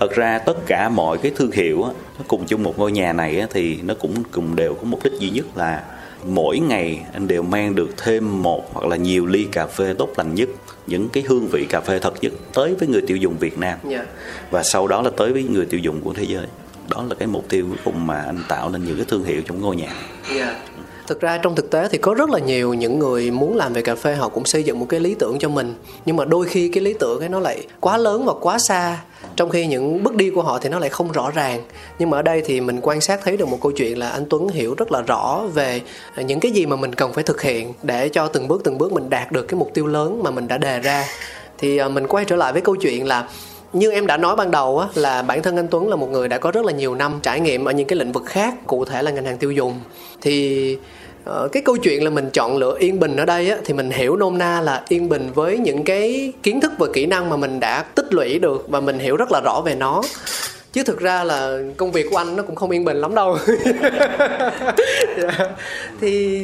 [0.00, 3.12] thật ra tất cả mọi cái thương hiệu á, nó cùng chung một ngôi nhà
[3.12, 5.82] này á, thì nó cũng cùng đều có mục đích duy nhất là
[6.26, 10.08] mỗi ngày anh đều mang được thêm một hoặc là nhiều ly cà phê tốt
[10.16, 10.48] lành nhất
[10.86, 13.78] những cái hương vị cà phê thật nhất tới với người tiêu dùng Việt Nam
[13.90, 14.06] Yeah.
[14.50, 16.46] và sau đó là tới với người tiêu dùng của thế giới
[16.88, 19.42] đó là cái mục tiêu cuối cùng mà anh tạo nên những cái thương hiệu
[19.46, 19.92] trong ngôi nhà
[20.36, 20.56] Yeah.
[21.06, 23.82] Thực ra trong thực tế thì có rất là nhiều những người muốn làm về
[23.82, 25.74] cà phê họ cũng xây dựng một cái lý tưởng cho mình.
[26.06, 28.98] Nhưng mà đôi khi cái lý tưởng ấy nó lại quá lớn và quá xa.
[29.36, 31.62] Trong khi những bước đi của họ thì nó lại không rõ ràng.
[31.98, 34.26] Nhưng mà ở đây thì mình quan sát thấy được một câu chuyện là anh
[34.30, 35.80] Tuấn hiểu rất là rõ về
[36.16, 38.92] những cái gì mà mình cần phải thực hiện để cho từng bước từng bước
[38.92, 41.04] mình đạt được cái mục tiêu lớn mà mình đã đề ra.
[41.58, 43.28] Thì à, mình quay trở lại với câu chuyện là
[43.72, 46.28] như em đã nói ban đầu á, là bản thân anh Tuấn là một người
[46.28, 48.84] đã có rất là nhiều năm trải nghiệm ở những cái lĩnh vực khác cụ
[48.84, 49.80] thể là ngành hàng tiêu dùng.
[50.20, 50.78] Thì
[51.26, 53.90] ờ, cái câu chuyện là mình chọn lựa yên bình ở đây á, thì mình
[53.90, 57.36] hiểu nôm na là yên bình với những cái kiến thức và kỹ năng mà
[57.36, 60.02] mình đã tích lũy được và mình hiểu rất là rõ về nó
[60.76, 63.38] chứ thực ra là công việc của anh nó cũng không yên bình lắm đâu.
[63.64, 64.74] Yeah.
[65.22, 65.48] Dạ.
[66.00, 66.42] thì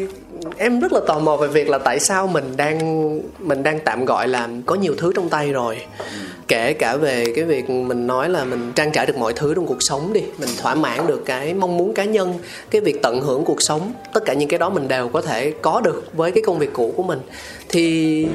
[0.57, 4.05] em rất là tò mò về việc là tại sao mình đang mình đang tạm
[4.05, 5.79] gọi là có nhiều thứ trong tay rồi.
[6.49, 9.67] Kể cả về cái việc mình nói là mình trang trải được mọi thứ trong
[9.67, 12.35] cuộc sống đi, mình thỏa mãn được cái mong muốn cá nhân,
[12.71, 15.53] cái việc tận hưởng cuộc sống, tất cả những cái đó mình đều có thể
[15.63, 17.21] có được với cái công việc cũ của mình.
[17.69, 18.27] Thì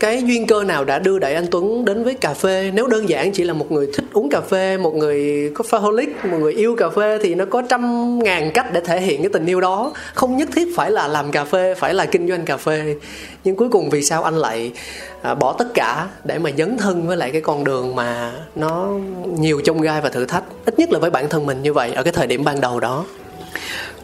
[0.00, 2.70] cái duyên cơ nào đã đưa đẩy anh Tuấn đến với cà phê?
[2.74, 6.24] Nếu đơn giản chỉ là một người thích uống cà phê một người có phaholic
[6.24, 9.30] một người yêu cà phê thì nó có trăm ngàn cách để thể hiện cái
[9.32, 9.92] tình yêu đó.
[10.14, 12.96] Không nhất thiết phải là làm cà phê phải là kinh doanh cà phê.
[13.44, 14.72] Nhưng cuối cùng vì sao anh lại
[15.22, 18.88] à, bỏ tất cả để mà dấn thân với lại cái con đường mà nó
[19.38, 20.44] nhiều chông gai và thử thách?
[20.64, 22.80] Ít nhất là với bản thân mình như vậy ở cái thời điểm ban đầu
[22.80, 23.04] đó.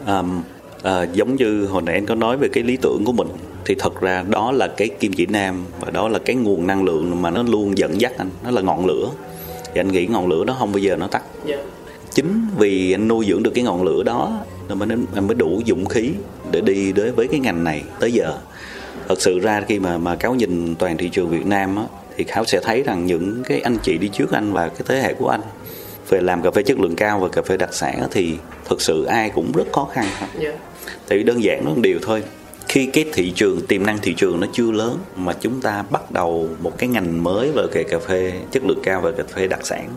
[0.07, 0.41] Um,
[0.83, 3.27] à, giống như hồi nãy anh có nói về cái lý tưởng của mình
[3.65, 6.83] thì thật ra đó là cái kim chỉ nam và đó là cái nguồn năng
[6.83, 9.09] lượng mà nó luôn dẫn dắt anh nó là ngọn lửa.
[9.73, 11.23] Thì anh nghĩ ngọn lửa đó không bao giờ nó tắt.
[12.13, 15.61] Chính vì anh nuôi dưỡng được cái ngọn lửa đó nên mới anh mới đủ
[15.65, 16.09] dũng khí
[16.51, 18.37] để đi đến với cái ngành này tới giờ.
[19.07, 21.83] Thật sự ra khi mà mà cáo nhìn toàn thị trường Việt Nam á,
[22.17, 25.01] thì khảo sẽ thấy rằng những cái anh chị đi trước anh và cái thế
[25.01, 25.41] hệ của anh
[26.09, 29.05] về làm cà phê chất lượng cao và cà phê đặc sản thì thực sự
[29.05, 30.05] ai cũng rất khó khăn.
[30.39, 30.55] Yeah.
[31.07, 32.23] Tại vì đơn giản nó một điều thôi.
[32.67, 36.11] Khi cái thị trường tiềm năng thị trường nó chưa lớn mà chúng ta bắt
[36.11, 39.65] đầu một cái ngành mới về cà phê chất lượng cao và cà phê đặc
[39.65, 39.89] sản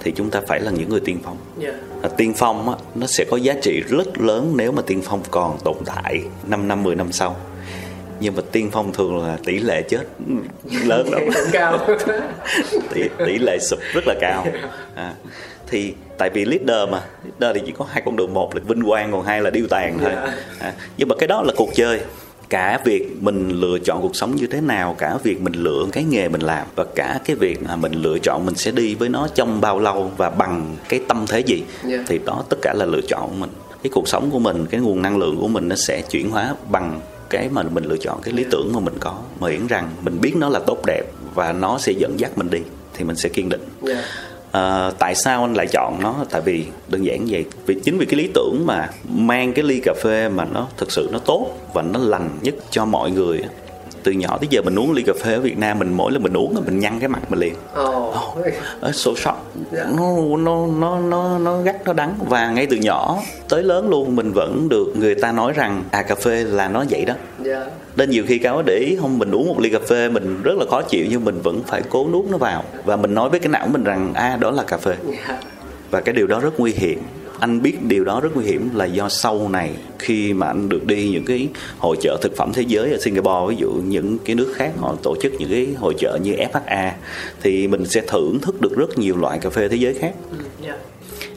[0.00, 1.36] thì chúng ta phải là những người tiên phong.
[1.62, 1.74] Yeah.
[2.02, 5.20] à, tiên phong á, nó sẽ có giá trị rất lớn nếu mà tiên phong
[5.30, 7.36] còn tồn tại 5 năm 10 năm sau
[8.20, 10.02] nhưng mà tiên phong thường là tỷ lệ chết
[10.84, 11.22] lớn lắm.
[11.52, 11.78] Cao.
[12.94, 14.46] Tỷ, tỷ lệ sụp rất là cao.
[14.94, 15.14] À,
[15.66, 17.02] thì tại vì leader mà
[17.40, 19.66] leader thì chỉ có hai con đường một là vinh quang còn hai là điêu
[19.70, 20.12] tàn thôi.
[20.58, 22.00] À, nhưng mà cái đó là cuộc chơi.
[22.48, 26.04] Cả việc mình lựa chọn cuộc sống như thế nào cả việc mình lựa cái
[26.04, 29.08] nghề mình làm và cả cái việc mà mình lựa chọn mình sẽ đi với
[29.08, 32.00] nó trong bao lâu và bằng cái tâm thế gì Yeah.
[32.06, 33.50] thì đó tất cả là lựa chọn của mình.
[33.82, 36.54] Cái cuộc sống của mình cái nguồn năng lượng của mình nó sẽ chuyển hóa
[36.70, 37.00] bằng
[37.30, 40.36] cái mà mình lựa chọn cái lý tưởng mà mình có miễn rằng mình biết
[40.36, 41.02] nó là tốt đẹp
[41.34, 42.60] và nó sẽ dẫn dắt mình đi
[42.94, 44.04] thì mình sẽ kiên định yeah.
[44.52, 48.06] À, tại sao anh lại chọn nó tại vì đơn giản vậy vì chính vì
[48.06, 51.50] cái lý tưởng mà mang cái ly cà phê mà nó thực sự nó tốt
[51.74, 53.40] và nó lành nhất cho mọi người.
[54.02, 56.22] Từ nhỏ tới giờ mình uống ly cà phê ở Việt Nam mình mỗi lần
[56.22, 58.14] mình uống là mình nhăn cái mặt mình liền oh.
[58.80, 59.14] ở số
[59.72, 59.86] Dạ.
[59.96, 64.16] nó nó nó nó nó gắt nó đắng và ngay từ nhỏ tới lớn luôn
[64.16, 67.66] mình vẫn được người ta nói rằng à cà phê là nó vậy đó yeah.
[67.96, 70.58] nên nhiều khi cáo để ý không mình uống một ly cà phê mình rất
[70.58, 73.40] là khó chịu nhưng mình vẫn phải cố nuốt nó vào và mình nói với
[73.40, 75.40] cái não mình rằng a đó là cà phê Yeah.
[75.90, 77.02] và cái điều đó rất nguy hiểm
[77.40, 80.86] anh biết điều đó rất nguy hiểm là do sau này khi mà anh được
[80.86, 81.48] đi những cái
[81.78, 84.94] hội chợ thực phẩm thế giới ở Singapore ví dụ những cái nước khác họ
[85.02, 86.90] tổ chức những cái hội chợ như FHA
[87.42, 90.12] thì mình sẽ thưởng thức được rất nhiều loại cà phê thế giới khác.
[90.64, 90.78] Yeah.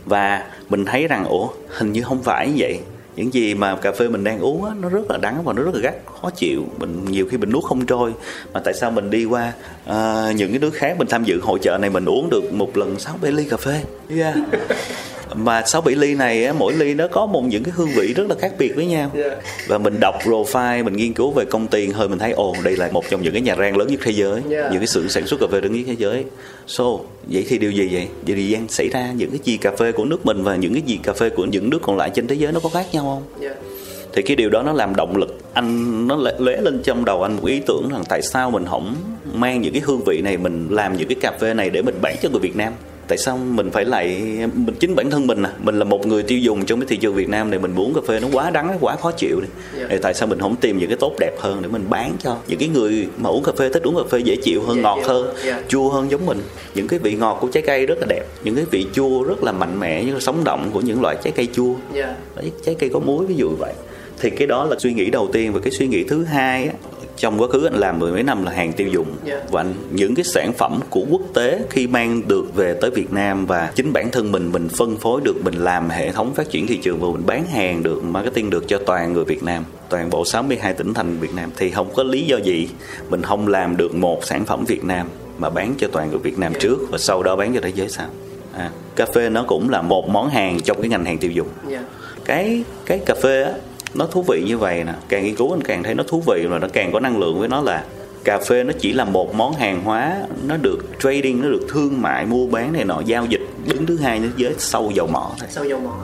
[0.06, 2.80] và mình thấy rằng ủa hình như không phải như vậy.
[3.16, 5.64] Những gì mà cà phê mình đang uống á, nó rất là đắng và nó
[5.64, 6.66] rất là gắt khó chịu.
[6.78, 8.14] Mình nhiều khi mình nuốt không trôi.
[8.54, 9.54] Mà tại sao mình đi qua
[9.90, 12.78] uh, những cái nước khác mình tham dự hội chợ này mình uống được một
[12.78, 13.84] lần sáu bảy ly cà phê?
[14.10, 14.36] Yeah.
[15.36, 18.30] mà sáu bảy ly này mỗi ly nó có một những cái hương vị rất
[18.30, 19.12] là khác biệt với nhau.
[19.16, 19.38] Yeah.
[19.68, 22.78] và mình đọc profile mình nghiên cứu về công ty hơi mình thấy ồ đây
[22.78, 24.42] là một trong những cái nhà rang lớn nhất thế giới.
[24.52, 24.72] Yeah.
[24.72, 26.26] những cái xưởng sản xuất cà phê lớn nhất thế giới.
[26.68, 26.84] So
[27.28, 28.08] vậy thì điều gì vậy?
[28.28, 29.12] Vậy thì gian xảy ra?
[29.16, 31.46] Những cái gì cà phê của nước mình và những cái gì cà phê của
[31.46, 33.44] những nước còn lại trên thế giới nó có khác nhau không?
[33.44, 33.58] Yeah.
[34.14, 37.36] thì cái điều đó nó làm động lực anh nó lóe lên trong đầu anh
[37.36, 38.96] một ý tưởng rằng tại sao mình không
[39.34, 41.96] mang những cái hương vị này mình làm những cái cà phê này để mình
[42.02, 42.74] bán cho người Việt Nam
[43.12, 44.22] tại sao mình phải lại
[44.54, 46.98] mình chính bản thân mình à mình là một người tiêu dùng trong cái thị
[46.98, 49.48] trường Việt Nam này mình muốn cà phê nó quá đắng quá khó chịu đi
[49.78, 49.90] Yeah.
[49.92, 52.38] thì tại sao mình không tìm những cái tốt đẹp hơn để mình bán cho
[52.48, 54.82] những cái người mà uống cà phê thích uống cà phê dễ chịu hơn Dễ
[54.82, 55.64] ngọt chịu hơn hơn, yeah.
[55.68, 56.42] chua hơn giống mình
[56.76, 59.44] những cái vị ngọt của trái cây rất là đẹp những cái vị chua rất
[59.44, 62.16] là mạnh mẽ cái sống động của những loại trái cây chua Yeah.
[62.36, 63.74] Đấy, trái cây có muối ví dụ vậy
[64.20, 66.74] thì cái đó là suy nghĩ đầu tiên và cái suy nghĩ thứ hai á,
[67.22, 69.52] trong quá khứ anh làm mười mấy năm là hàng tiêu dùng Yeah.
[69.52, 73.14] và anh, những cái sản phẩm của quốc tế khi mang được về tới Việt
[73.14, 76.50] Nam và chính bản thân mình mình phân phối được mình làm hệ thống phát
[76.50, 79.66] triển thị trường và mình bán hàng được marketing được cho toàn người Việt Nam
[79.90, 82.70] toàn bộ 62 tỉnh thành Việt Nam thì không có lý do gì
[83.10, 85.08] mình không làm được một sản phẩm Việt Nam
[85.38, 87.90] mà bán cho toàn người Việt Nam trước và sau đó bán cho thế giới
[87.90, 88.08] sau
[88.54, 91.48] à, cà phê nó cũng là một món hàng trong cái ngành hàng tiêu dùng
[91.70, 91.84] Yeah.
[92.26, 93.52] cái cái cà phê á
[93.94, 94.94] nó thú vị như vậy nè.
[95.10, 97.40] Càng nghiên cứu anh càng thấy nó thú vị và nó càng có năng lượng
[97.40, 97.84] với nó là
[98.24, 102.02] cà phê nó chỉ là một món hàng hóa nó được trading nó được thương
[102.02, 105.32] mại mua bán này nọ giao dịch đứng thứ hai thế giới sau dầu mỏ
[105.40, 105.48] thôi.
[105.52, 105.96] Sau dầu mỏ.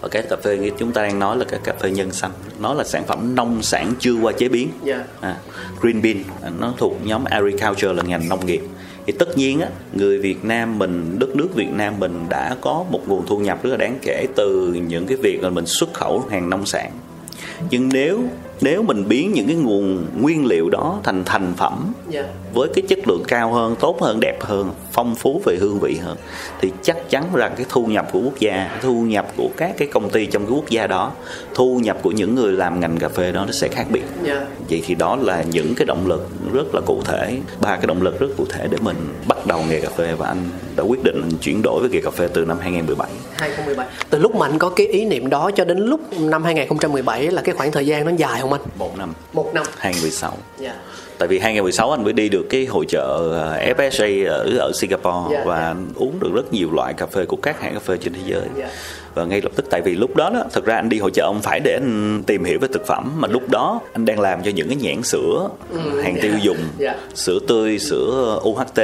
[0.00, 2.74] và cái cà phê chúng ta đang nói là cái cà phê nhân xanh nó
[2.74, 4.68] là sản phẩm nông sản chưa qua chế biến.
[4.86, 5.02] Yeah.
[5.20, 5.36] à,
[5.80, 6.16] green bean
[6.60, 8.62] nó thuộc nhóm agriculture là ngành nông nghiệp
[9.06, 12.84] thì tất nhiên á, người Việt Nam mình, đất nước Việt Nam mình đã có
[12.90, 15.94] một nguồn thu nhập rất là đáng kể từ những cái việc là mình xuất
[15.94, 16.90] khẩu hàng nông sản
[17.70, 18.20] nhưng nếu
[18.60, 22.84] nếu mình biến những cái nguồn nguyên liệu đó thành thành phẩm Yeah với cái
[22.88, 26.16] chất lượng cao hơn tốt hơn đẹp hơn phong phú về hương vị hơn
[26.60, 29.88] thì chắc chắn rằng cái thu nhập của quốc gia thu nhập của các cái
[29.88, 31.12] công ty trong cái quốc gia đó
[31.54, 34.42] thu nhập của những người làm ngành cà phê đó nó sẽ khác biệt Yeah.
[34.70, 38.02] vậy thì đó là những cái động lực rất là cụ thể ba cái động
[38.02, 38.96] lực rất cụ thể để mình
[39.28, 40.38] bắt đầu nghề cà phê và anh
[40.76, 43.86] đã quyết định chuyển đổi với nghề cà phê từ năm 2017 2017.
[44.10, 47.42] Từ lúc mà anh có cái ý niệm đó cho đến lúc năm 2017 là
[47.42, 48.60] cái khoảng thời gian nó dài không anh?
[48.78, 49.66] một năm Một năm.
[49.78, 50.76] 2016 Yeah.
[51.18, 55.34] Tại vì 2016 anh mới đi được cái hội chợ ờ, FSA ở ở Singapore
[55.34, 55.66] Dạ, và dạ.
[55.66, 58.20] anh uống được rất nhiều loại cà phê của các hãng cà phê trên thế
[58.26, 58.68] giới Dạ.
[59.14, 61.26] và ngay lập tức tại vì lúc đó đó thật ra anh đi hội chợ
[61.26, 64.42] không phải để anh tìm hiểu về thực phẩm mà lúc đó anh đang làm
[64.42, 66.22] cho những cái nhãn sữa Ừ, hàng dạ.
[66.22, 66.94] tiêu dùng Dạ.
[67.14, 68.78] sữa tươi sữa UHT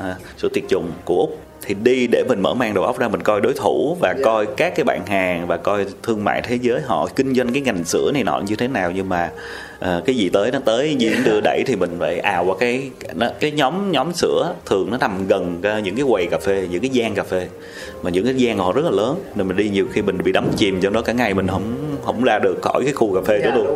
[0.00, 3.08] à, sữa tiệt trùng của úc thì đi để mình mở mang đầu óc ra
[3.08, 4.24] mình coi đối thủ và Dạ.
[4.24, 7.62] coi các cái bạn hàng và coi thương mại thế giới họ kinh doanh cái
[7.62, 9.30] ngành sữa này nọ như thế nào nhưng mà
[9.80, 12.54] ờ, cái gì tới nó tới gì nó đưa đẩy thì mình phải ào qua
[12.60, 16.38] cái nó, cái nhóm nhóm sữa thường nó nằm gần cái- những cái quầy cà
[16.38, 17.48] phê những cái gian cà phê
[18.02, 20.32] mà những cái gian họ rất là lớn nên mình đi nhiều khi mình bị
[20.32, 21.62] đắm chìm trong đó cả ngày mình không
[22.04, 23.66] không ra được khỏi cái khu cà phê Dạ, đó luôn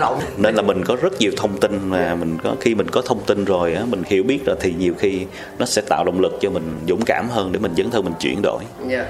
[0.00, 3.02] đúng, nên là mình có rất nhiều thông tin mà mình có khi mình có
[3.02, 5.20] thông tin rồi á mình hiểu biết rồi thì nhiều khi
[5.58, 8.14] nó sẽ tạo động lực cho mình dũng cảm hơn để mình dấn thân mình
[8.20, 9.04] chuyển đổi Dạ.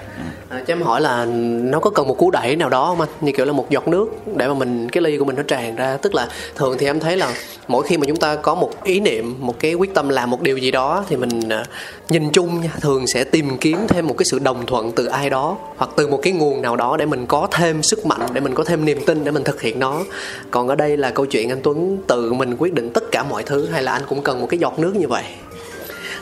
[0.48, 1.24] À, cho em hỏi là
[1.62, 3.08] nó có cần một cú đẩy nào đó không anh?
[3.20, 5.76] Như kiểu là một giọt nước để mà mình cái ly của mình nó tràn
[5.76, 5.96] ra.
[6.02, 7.34] Tức là thường thì em thấy là
[7.68, 10.42] mỗi khi mà chúng ta có một ý niệm, một cái quyết tâm làm một
[10.42, 11.64] điều gì đó thì mình à,
[12.08, 15.30] nhìn chung nha, thường sẽ tìm kiếm thêm một cái sự đồng thuận từ ai
[15.30, 18.40] đó hoặc từ một cái nguồn nào đó để mình có thêm sức mạnh, để
[18.40, 20.00] mình có thêm niềm tin để mình thực hiện nó.
[20.50, 23.42] Còn ở đây là câu chuyện anh Tuấn tự mình quyết định tất cả mọi
[23.42, 25.24] thứ hay là anh cũng cần một cái giọt nước như vậy?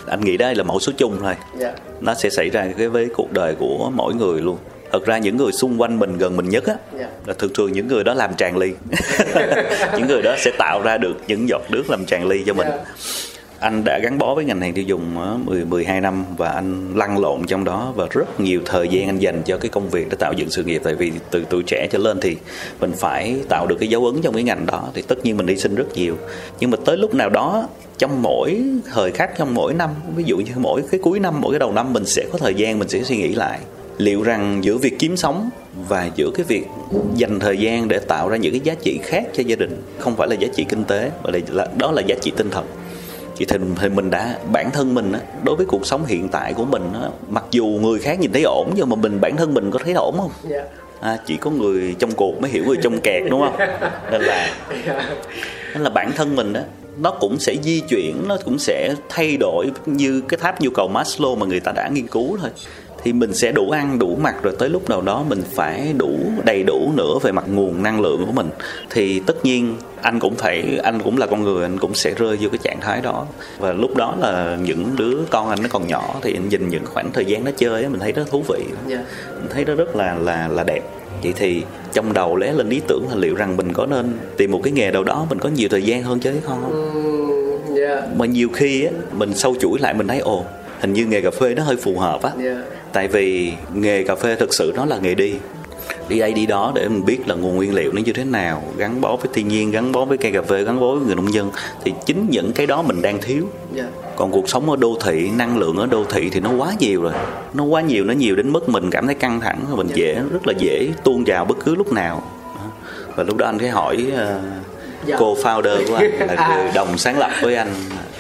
[0.07, 1.73] anh nghĩ đây là mẫu số chung thôi Dạ.
[2.01, 4.57] nó sẽ xảy ra cái với cuộc đời của mỗi người luôn
[4.93, 7.09] thật ra những người xung quanh mình gần mình nhất á Dạ.
[7.27, 8.73] là thường thường những người đó làm tràn ly.
[9.99, 12.67] Những người đó sẽ tạo ra được những giọt nước làm tràn ly cho mình.
[12.71, 12.85] Dạ.
[13.59, 16.93] anh đã gắn bó với ngành hàng tiêu dùng á, 10 12 năm và anh
[16.97, 20.07] lăn lộn trong đó và rất nhiều thời gian anh dành cho cái công việc
[20.11, 20.81] để tạo dựng sự nghiệp.
[20.85, 22.37] Tại vì từ tuổi trẻ trở lên thì
[22.81, 25.47] mình phải tạo được cái dấu ấn trong cái ngành đó thì tất nhiên mình
[25.47, 26.17] hy sinh rất nhiều.
[26.61, 30.37] Nhưng mà tới lúc nào đó trong mỗi thời khắc trong mỗi năm ví dụ
[30.37, 32.89] như mỗi cái cuối năm mỗi cái đầu năm mình sẽ có thời gian mình
[32.89, 33.61] sẽ suy nghĩ lại
[33.99, 35.51] liệu rằng giữa việc kiếm sống
[35.89, 36.67] và giữa cái việc
[37.15, 40.17] dành thời gian để tạo ra những cái giá trị khác cho gia đình không
[40.17, 42.67] phải là giá trị kinh tế mà là, đó là giá trị tinh thần.
[43.37, 43.45] Thì
[43.81, 45.13] thì, mình đã bản thân mình
[45.45, 46.83] đối với cuộc sống hiện tại của mình
[47.29, 49.93] mặc dù người khác nhìn thấy ổn nhưng mà mình bản thân mình có thấy
[49.93, 50.31] ổn không?
[50.49, 50.65] Dạ.
[51.01, 53.57] à, chỉ có người trong cuộc mới hiểu người trong kẹt đúng không?
[54.11, 54.55] Nên là
[55.75, 56.61] nên là bản thân mình đó
[56.99, 60.91] nó cũng sẽ di chuyển nó cũng sẽ thay đổi như cái tháp nhu cầu
[60.95, 62.51] Maslow mà người ta đã nghiên cứu thôi
[63.05, 66.19] thì mình sẽ đủ ăn đủ mặc rồi tới lúc nào đó mình phải đủ
[66.45, 68.49] đầy đủ nữa về mặt nguồn năng lượng của mình.
[68.91, 72.37] Thì tất nhiên anh cũng phải anh cũng là con người anh cũng sẽ rơi
[72.37, 73.27] vô cái trạng thái đó.
[73.59, 76.87] Và lúc đó là những đứa con anh nó còn nhỏ thì anh dành những
[76.87, 78.65] khoảng thời gian nó chơi mình thấy rất thú vị.
[78.91, 79.05] Yeah.
[79.35, 80.83] mình thấy nó rất là là là đẹp.
[81.23, 81.63] Vậy thì
[81.93, 84.73] trong đầu lé lên ý tưởng là liệu rằng mình có nên tìm một cái
[84.73, 86.91] nghề đâu đó mình có nhiều thời gian hơn chứ không?
[87.77, 88.05] Yeah.
[88.17, 90.45] mà nhiều khi á mình sâu chuỗi lại mình thấy ồ
[90.83, 92.57] hình như nghề cà phê nó hơi phù hợp á Yeah.
[92.93, 95.35] tại vì nghề cà phê thực sự nó là nghề đi
[96.09, 98.63] đi đây đi đó để mình biết là nguồn nguyên liệu nó như thế nào
[98.77, 101.15] gắn bó với thiên nhiên gắn bó với cây cà phê gắn bó với người
[101.15, 101.51] nông dân
[101.85, 103.89] thì chính những cái đó mình đang thiếu Yeah.
[104.17, 107.03] còn cuộc sống ở đô thị năng lượng ở đô thị thì nó quá nhiều
[107.03, 107.13] rồi
[107.55, 110.47] nó quá nhiều nó nhiều đến mức mình cảm thấy căng thẳng mình dễ rất
[110.47, 112.23] là dễ tuôn trào bất cứ lúc nào
[113.17, 114.43] và lúc đó anh cái hỏi uh,
[115.07, 115.17] Dạ.
[115.19, 116.57] cô founder của anh là À.
[116.65, 117.69] người đồng sáng lập với anh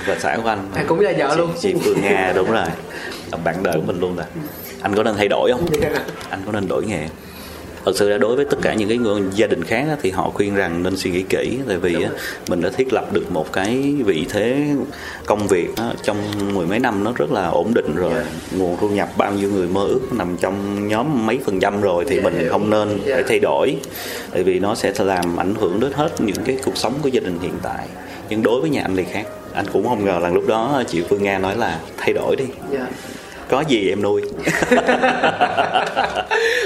[0.06, 0.58] và xã của anh.
[0.74, 1.50] À, cũng là vợ chị, luôn.
[1.60, 2.66] chị Phương Nga đúng rồi.
[3.32, 4.24] Là bạn đời của mình luôn là
[4.82, 5.66] anh có nên thay đổi không?
[6.30, 7.08] Anh có nên đổi nghề?
[7.84, 10.10] Thật sự ra đối với tất cả những cái người gia đình khác á, thì
[10.10, 12.10] họ khuyên rằng nên suy nghĩ kỹ tại vì á,
[12.48, 14.66] mình đã thiết lập được một cái vị thế
[15.26, 16.16] công việc á, trong
[16.54, 18.12] mười mấy năm nó rất là ổn định rồi.
[18.56, 22.04] Nguồn thu nhập bao nhiêu người mơ ước nằm trong nhóm mấy phần trăm rồi
[22.08, 23.14] thì Dạ, mình không nên Dạ.
[23.14, 23.76] phải thay đổi
[24.32, 27.20] tại vì nó sẽ làm ảnh hưởng đến hết những cái cuộc sống của gia
[27.20, 27.86] đình hiện tại.
[28.28, 31.02] Nhưng đối với nhà anh thì khác anh cũng không ngờ là lúc đó chị
[31.08, 32.88] Phương Nga nói là thay đổi đi Yeah.
[33.48, 34.22] có gì em nuôi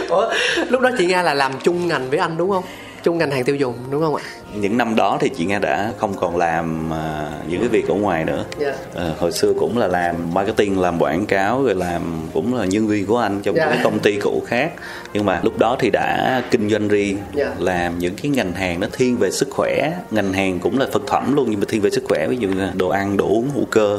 [0.09, 0.31] Ủa,
[0.69, 2.65] lúc đó chị Nga là làm chung ngành với anh đúng không?
[3.07, 4.23] Chung ngành hàng tiêu dùng đúng không ạ?
[4.55, 7.95] những năm đó thì chị Nga đã không còn làm à, những cái việc ở
[7.95, 8.73] ngoài nữa Dạ.
[8.95, 12.03] Ờ, hồi xưa cũng là làm marketing làm quảng cáo rồi làm
[12.35, 13.65] cũng là nhân viên của anh trong Dạ.
[13.65, 14.73] những cái công ty cũ khác
[15.13, 17.55] nhưng mà lúc đó thì đã kinh doanh riêng Dạ.
[17.59, 21.07] làm những cái ngành hàng nó thiên về sức khỏe ngành hàng cũng là thực
[21.09, 23.51] phẩm luôn nhưng mà thiên về sức khỏe ví dụ như đồ ăn đồ uống
[23.55, 23.99] hữu cơ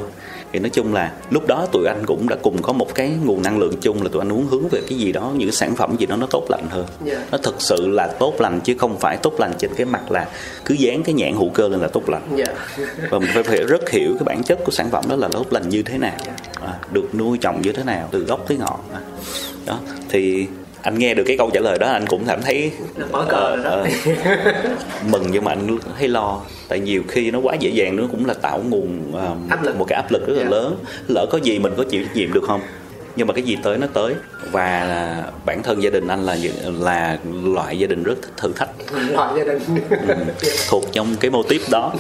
[0.57, 3.41] thì nói chung là lúc đó tụi anh cũng đã cùng có một cái nguồn
[3.41, 5.95] năng lượng chung là tụi anh muốn hướng về cái gì đó những sản phẩm
[5.99, 7.25] gì đó nó tốt lành hơn Dạ.
[7.31, 10.27] nó thực sự là tốt lành chứ không phải tốt lành trên cái mặt là
[10.65, 12.45] cứ dán cái nhãn hữu cơ lên là tốt lành Dạ.
[13.09, 15.45] và mình phải, phải rất hiểu cái bản chất của sản phẩm đó là tốt
[15.53, 16.17] lành như thế nào
[16.61, 18.99] à, được nuôi trồng như thế nào từ gốc tới ngọn à.
[19.65, 20.47] đó thì
[20.81, 22.71] anh nghe được cái câu trả lời đó anh cũng cảm thấy
[23.11, 23.69] Mở cờ đó.
[23.69, 23.85] ờ,
[25.11, 28.25] mừng nhưng mà anh thấy lo tại nhiều khi nó quá dễ dàng nó cũng
[28.25, 29.75] là tạo nguồn ờ, Áp lực.
[29.75, 30.49] một cái áp lực rất là Dạ.
[30.49, 30.75] lớn
[31.07, 32.61] lỡ có gì mình có chịu trách nhiệm được không
[33.15, 34.13] nhưng mà cái gì tới nó tới
[34.51, 36.37] và bản thân gia đình anh là
[36.79, 38.69] là loại gia đình rất thích thử thách
[39.11, 39.59] Loại gia đình.
[40.69, 41.93] thuộc trong cái mô típ đó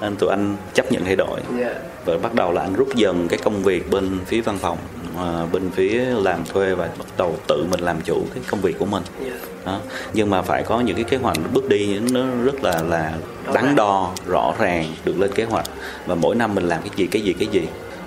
[0.00, 1.74] nên tụi anh chấp nhận thay đổi Dạ.
[2.04, 4.78] và bắt đầu là anh rút dần cái công việc bên phía văn phòng
[5.18, 8.78] à, bên phía làm thuê và bắt đầu tự mình làm chủ cái công việc
[8.78, 9.02] của mình.
[9.24, 9.32] Dạ.
[9.64, 9.80] đó.
[10.14, 13.12] nhưng mà phải có những cái kế hoạch bước đi nó rất là là
[13.54, 15.66] đắn đo rõ ràng được lên kế hoạch.
[16.06, 17.62] Và mỗi năm mình làm cái gì cái gì cái gì.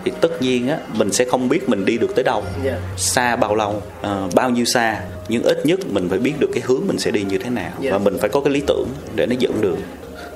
[0.05, 2.43] Thì tất nhiên á mình sẽ không biết mình đi được tới đâu.
[2.63, 2.77] Dạ.
[2.97, 5.01] xa bao lâu ờ, bao nhiêu xa.
[5.29, 7.71] Nhưng ít nhất mình phải biết được cái hướng mình sẽ đi như thế nào.
[7.79, 7.91] Dạ.
[7.91, 9.79] và mình phải có cái lý tưởng để nó dẫn đường.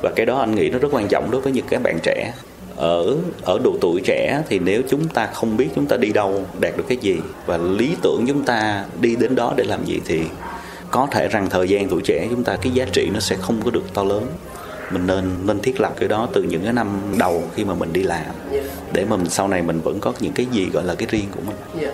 [0.02, 2.34] Và cái đó anh nghĩ nó rất quan trọng đối với những các bạn trẻ
[2.76, 6.46] ở ở độ tuổi trẻ thì nếu chúng ta không biết chúng ta đi đâu
[6.60, 10.02] đạt được cái gì và lý tưởng chúng ta đi đến đó để làm gì
[10.06, 10.22] thì
[10.92, 13.62] có thể rằng thời gian tuổi trẻ chúng ta cái giá trị nó sẽ không
[13.66, 14.26] có được to lớn
[14.92, 16.88] mình nên nên thiết lập cái đó từ những cái năm
[17.20, 18.62] đầu khi mà mình đi làm Dạ.
[18.94, 21.26] để mà mình sau này mình vẫn có những cái gì gọi là cái riêng
[21.36, 21.92] của mình Dạ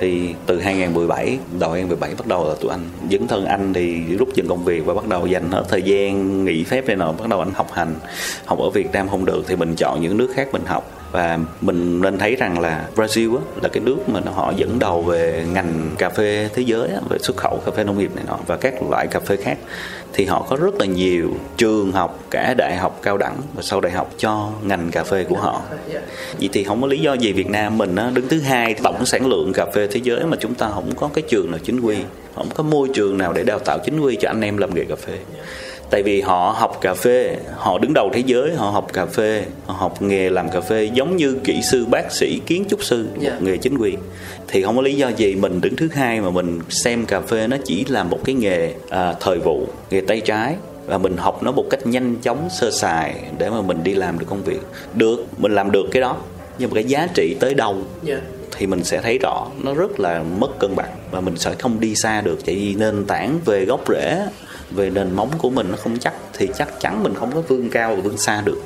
[0.00, 2.80] thì từ 2017 đầu 2017 bắt đầu là tụi anh
[3.10, 6.44] dấn thân anh thì rút dần công việc và bắt đầu dành hết thời gian
[6.44, 7.94] nghỉ phép này nọ bắt đầu anh học hành
[8.44, 10.90] học ở Việt Nam không được thì mình chọn những nước khác mình học.
[11.12, 14.78] Và mình nên thấy rằng là Brazil á, là cái nước mà nó họ dẫn
[14.78, 18.10] đầu về ngành cà phê thế giới á, về xuất khẩu cà phê nông nghiệp
[18.14, 19.58] này nọ và các loại cà phê khác
[20.12, 23.80] thì họ có rất là nhiều trường học cả đại học cao đẳng và sau
[23.80, 25.62] đại học cho ngành cà phê của họ.
[26.40, 29.06] Vậy thì không có lý do gì Việt Nam mình á, đứng thứ hai tổng
[29.06, 31.80] sản lượng cà phê thế giới mà chúng ta không có cái trường nào chính
[31.80, 31.96] quy
[32.34, 34.84] không có môi trường nào để đào tạo chính quy cho anh em làm nghề
[34.84, 35.18] cà phê
[35.90, 39.44] tại vì họ học cà phê họ đứng đầu thế giới họ học cà phê
[39.66, 43.06] họ học nghề làm cà phê giống như kỹ sư bác sĩ kiến trúc sư
[43.14, 43.38] một Dạ.
[43.40, 43.94] nghề chính quy
[44.48, 47.46] thì không có lý do gì mình đứng thứ hai mà mình xem cà phê
[47.46, 50.54] nó chỉ là một cái nghề à, thời vụ nghề tay trái
[50.86, 54.18] và mình học nó một cách nhanh chóng sơ sài để mà mình đi làm
[54.18, 54.60] được công việc
[54.94, 56.16] được mình làm được cái đó
[56.58, 58.20] nhưng mà cái giá trị tới đâu Dạ
[58.58, 61.80] thì mình sẽ thấy rõ nó rất là mất cân bằng và mình sẽ không
[61.80, 62.46] đi xa được.
[62.46, 64.26] Tại vì nền tảng về gốc rễ,
[64.70, 67.68] về nền móng của mình nó không chắc, thì chắc chắn mình không có vươn
[67.70, 68.62] cao và vươn xa được.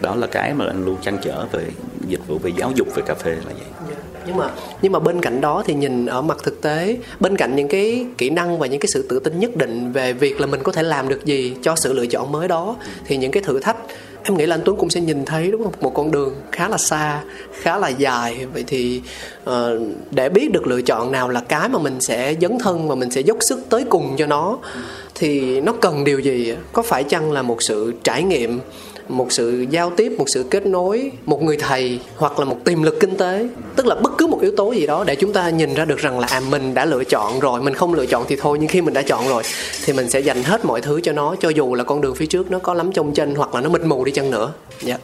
[0.00, 1.64] Đó là cái mà anh luôn chăn trở về
[2.08, 3.54] dịch vụ về giáo dục, về cà phê là vậy.
[3.90, 3.96] Dạ.
[4.26, 4.50] Nhưng mà
[4.82, 8.06] nhưng mà bên cạnh đó thì nhìn ở mặt thực tế, bên cạnh những cái
[8.18, 10.72] kỹ năng và những cái sự tự tin nhất định về việc là mình có
[10.72, 13.76] thể làm được gì cho sự lựa chọn mới đó, thì những cái thử thách
[14.24, 15.72] em nghĩ là anh Tuấn cũng sẽ nhìn thấy đúng không?
[15.80, 17.22] Một con đường khá là xa
[17.52, 18.46] khá là dài.
[18.52, 19.02] Vậy thì
[19.50, 19.54] uh,
[20.10, 23.10] để biết được lựa chọn nào là cái mà mình sẽ dấn thân và mình
[23.10, 24.58] sẽ dốc sức tới cùng cho nó
[25.14, 26.54] thì nó cần điều gì?
[26.72, 28.60] Có phải chăng là một sự trải nghiệm
[29.08, 32.82] một sự giao tiếp một sự kết nối một người thầy hoặc là một tiềm
[32.82, 33.48] lực kinh tế.
[33.76, 35.98] Tức là bất cứ một yếu tố gì đó để chúng ta nhìn ra được
[35.98, 38.68] rằng là à mình đã lựa chọn rồi mình không lựa chọn thì thôi nhưng
[38.68, 39.42] khi mình đã chọn rồi
[39.84, 42.26] thì mình sẽ dành hết mọi thứ cho nó cho dù là con đường phía
[42.26, 44.52] trước nó có lắm trông chân hoặc là nó mịt mù đi chăng nữa.
[44.80, 44.88] Dạ.
[44.88, 45.00] Yeah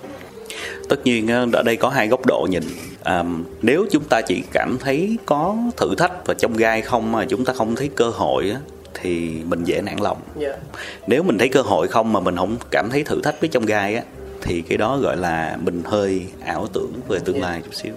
[0.90, 2.62] tất nhiên ờ, ở đây có hai góc độ nhìn.
[3.02, 3.24] À,
[3.62, 7.44] nếu chúng ta chỉ cảm thấy có thử thách và trong gai không mà chúng
[7.44, 8.52] ta không thấy cơ hội
[8.94, 10.54] thì mình dễ nản lòng yeah.
[10.54, 10.82] Dạ.
[11.06, 13.66] nếu mình thấy cơ hội không mà mình không cảm thấy thử thách với trong
[13.66, 14.02] gai á
[14.42, 17.44] thì cái đó gọi là mình hơi ảo tưởng về tương yeah.
[17.44, 17.50] Dạ.
[17.50, 17.92] lai chút xíu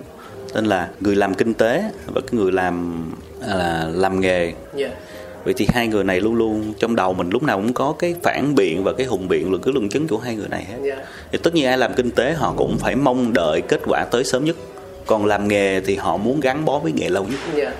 [0.54, 3.06] nên là người làm kinh tế và cái người làm
[3.39, 4.56] là làm nghề yeah.
[4.76, 4.89] Dạ.
[5.44, 8.16] vậy thì hai người này luôn luôn trong đầu mình lúc nào cũng có cái
[8.24, 10.89] phản biện và cái hùng biện luận cứ luận chứng của hai người này hết
[10.89, 11.04] yeah.
[11.32, 14.24] thì tất nhiên ai làm kinh tế họ cũng phải mong đợi kết quả tới
[14.24, 14.56] sớm nhất
[15.06, 17.74] còn làm nghề thì họ muốn gắn bó với nghề lâu nhất yeah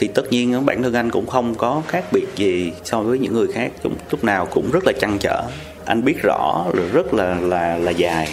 [0.00, 3.34] thì tất nhiên bản thân anh cũng không có khác biệt gì so với những
[3.34, 5.42] người khác cũng lúc nào cũng rất là chăn trở
[5.84, 8.28] anh biết rõ rồi rất là là là dài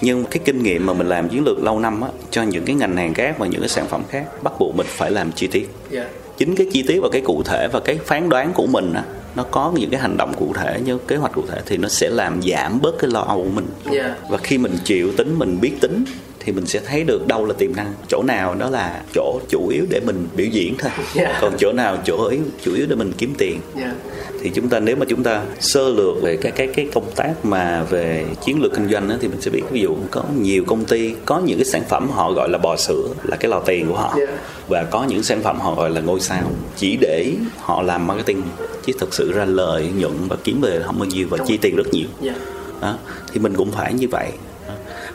[0.00, 2.76] nhưng cái kinh nghiệm mà mình làm chiến lược lâu năm á, cho những cái
[2.76, 5.46] ngành hàng khác và những cái sản phẩm khác bắt buộc mình phải làm chi
[5.46, 6.06] tiết yeah.
[6.06, 6.18] Dạ.
[6.38, 9.04] chính cái chi tiết và cái cụ thể và cái phán đoán của mình á,
[9.34, 11.88] nó có những cái hành động cụ thể như kế hoạch cụ thể thì nó
[11.88, 13.96] sẽ làm giảm bớt cái lo âu của mình yeah.
[13.96, 14.16] Dạ.
[14.28, 16.04] và khi mình chịu tính mình biết tính
[16.48, 17.94] thì mình sẽ thấy được đâu là tiềm năng.
[18.08, 20.90] Chỗ nào đó là chỗ chủ yếu để mình biểu diễn thôi.
[21.16, 21.36] Yeah.
[21.40, 23.60] còn chỗ nào chỗ yếu chủ yếu để mình kiếm tiền.
[23.76, 23.94] Yeah.
[24.40, 27.44] thì chúng ta nếu mà chúng ta sơ lược về cái cái cái công tác
[27.44, 30.64] mà về chiến lược kinh doanh đó, thì mình sẽ biết ví dụ có nhiều
[30.66, 33.60] công ty có những cái sản phẩm họ gọi là bò sữa là cái lò
[33.60, 34.14] tiền của họ.
[34.18, 34.30] Yeah.
[34.68, 36.50] và có những sản phẩm họ gọi là ngôi sao.
[36.76, 38.42] Chỉ để họ làm marketing
[38.86, 41.76] chứ thực sự ra lợi nhuận và kiếm về không bao nhiêu và chi tiền
[41.76, 42.06] rất nhiều.
[42.22, 42.36] Yeah.
[42.80, 42.98] đó.
[43.32, 44.28] Thì mình cũng phải như vậy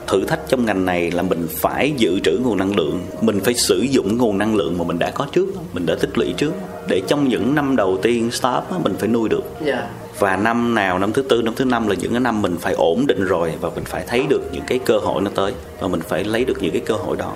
[0.08, 3.54] thử thách trong ngành này là mình phải dự trữ nguồn năng lượng mình phải
[3.54, 6.54] sử dụng nguồn năng lượng mà mình đã có trước mình đã tích lũy trước.
[6.88, 9.43] Để trong những năm đầu tiên start mình phải nuôi được.
[9.66, 9.89] Yeah dạ.
[10.20, 12.74] và năm nào năm thứ tư năm thứ năm là những cái năm mình phải
[12.74, 15.88] ổn định rồi và mình phải thấy được những cái cơ hội nó tới và
[15.88, 17.34] mình phải lấy được những cái cơ hội đó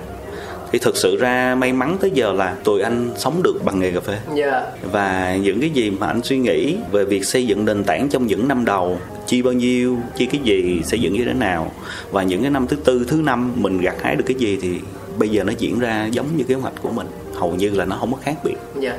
[0.72, 3.90] thì thực sự ra may mắn tới giờ là tụi anh sống được bằng nghề
[3.90, 4.36] cà phê yeah.
[4.36, 4.62] Dạ.
[4.92, 8.26] và những cái gì mà anh suy nghĩ về việc xây dựng nền tảng trong
[8.26, 11.72] những năm đầu chi bao nhiêu chi cái gì xây dựng như thế nào
[12.10, 14.78] và những cái năm thứ tư thứ năm mình gặt hái được cái gì thì
[15.18, 17.96] bây giờ nó diễn ra giống như kế hoạch của mình hầu như là nó
[17.96, 18.82] không có khác biệt yeah.
[18.82, 18.98] Dạ.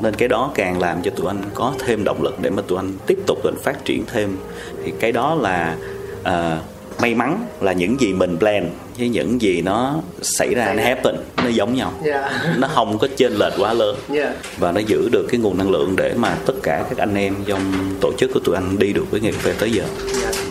[0.00, 2.78] nên cái đó càng làm cho tụi anh có thêm động lực để mà tụi
[2.78, 4.36] anh tiếp tục tụi anh phát triển thêm
[4.84, 5.76] thì cái đó là
[6.20, 10.82] uh, may mắn là những gì mình plan với những gì nó xảy ra nó
[10.82, 12.32] happen nó giống nhau yeah.
[12.44, 12.54] Dạ.
[12.58, 14.28] nó không có chênh lệch quá lớn yeah.
[14.28, 14.34] Dạ.
[14.58, 17.34] và nó giữ được cái nguồn năng lượng để mà tất cả các anh em
[17.46, 19.82] trong tổ chức của tụi anh đi được với nghề về tới giờ
[20.22, 20.34] yeah.
[20.34, 20.42] Dạ.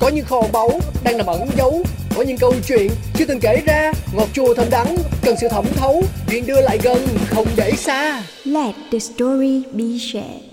[0.00, 1.84] có những kho báu đang nằm ẩn giấu
[2.16, 5.64] có những câu chuyện chưa từng kể ra ngọt chua thơm đắng cần sự thẩm
[5.76, 10.51] thấu chuyện đưa lại gần không để xa let the story be shared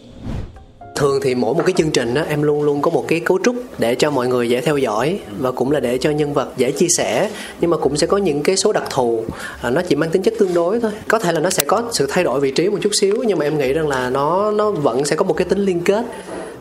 [1.00, 3.39] thường thì mỗi một cái chương trình đó em luôn luôn có một cái cấu
[3.43, 6.50] trúc để cho mọi người dễ theo dõi và cũng là để cho nhân vật
[6.58, 7.30] dễ chia sẻ.
[7.62, 9.24] Nhưng mà cũng sẽ có những cái số đặc thù
[9.62, 10.91] à, nó chỉ mang tính chất tương đối thôi.
[11.08, 13.39] Có thể là nó sẽ có sự thay đổi vị trí một chút xíu nhưng
[13.39, 16.06] mà em nghĩ rằng là nó nó vẫn sẽ có một cái tính liên kết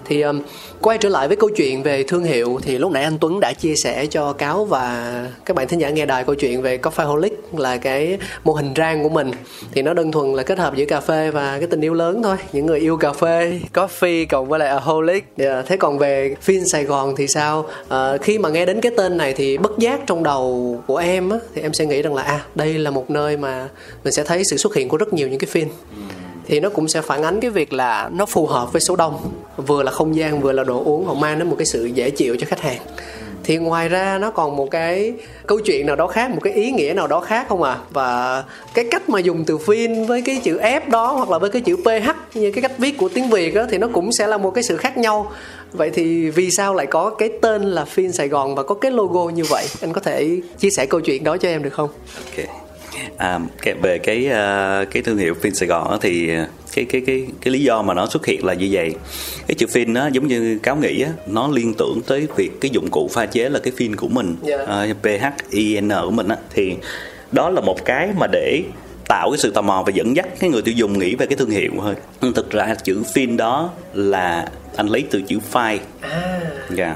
[0.08, 0.40] thì um,
[0.80, 3.52] quay trở lại với câu chuyện về thương hiệu thì lúc nãy anh Tuấn đã
[3.52, 5.12] chia sẻ cho cáo và
[5.44, 9.02] các bạn thính giả nghe đài câu chuyện về Coffeeholic là cái mô hình rang
[9.02, 9.30] của mình.
[9.72, 12.22] Thì nó đơn thuần là kết hợp giữa cà phê và cái tình yêu lớn
[12.22, 12.36] thôi.
[12.52, 15.24] Những người yêu cà phê coffee cộng với lại aholic.
[15.36, 15.66] Yeah.
[15.66, 17.66] Thế còn về phim Sài Gòn thì sao?
[17.88, 21.30] À, khi mà nghe đến cái tên này thì bất giác trong đầu của em
[21.30, 23.68] á, thì em sẽ nghĩ rằng là à đây là một nơi mà
[24.04, 25.68] mình sẽ thấy sự xuất hiện của rất nhiều những cái phim
[26.48, 29.32] thì nó cũng sẽ phản ánh cái việc là nó phù hợp với số đông,
[29.56, 31.06] vừa là không gian, vừa là đồ uống.
[31.06, 32.80] Họ mang đến một cái sự dễ chịu cho khách hàng.
[33.44, 35.12] Thì ngoài ra nó còn một cái
[35.46, 38.44] câu chuyện nào đó khác, một cái ý nghĩa nào đó khác không à và
[38.74, 41.62] cái cách mà dùng từ phim với cái chữ f đó, hoặc là với cái
[41.62, 44.38] chữ ph như cái cách viết của tiếng việt đó thì nó cũng sẽ là
[44.38, 45.32] một cái sự khác nhau.
[45.72, 48.90] Vậy thì vì sao lại có cái tên là phim sài gòn và có cái
[48.90, 49.66] logo như vậy?
[49.80, 51.88] Anh có thể chia sẻ câu chuyện đó cho em được không?
[52.26, 52.67] Ok
[53.16, 53.40] à,
[53.82, 56.30] về cái uh, cái thương hiệu phim Sài Gòn thì
[56.74, 58.94] cái cái cái cái lý do mà nó xuất hiện là như vậy.
[59.46, 62.70] Cái chữ phim nó giống như cáo nghĩ á nó liên tưởng tới việc cái
[62.70, 64.90] dụng cụ pha chế là cái phim của mình yeah.
[64.90, 66.36] Uh, PHIN của mình á.
[66.54, 66.74] Thì
[67.32, 68.62] đó là một cái mà để
[69.08, 71.36] tạo cái sự tò mò và dẫn dắt cái người tiêu dùng nghĩ về cái
[71.36, 71.94] thương hiệu thôi.
[72.34, 74.48] Thực ra chữ phim đó là
[74.78, 76.40] anh lấy từ chữ phai à.
[76.74, 76.94] Dạ.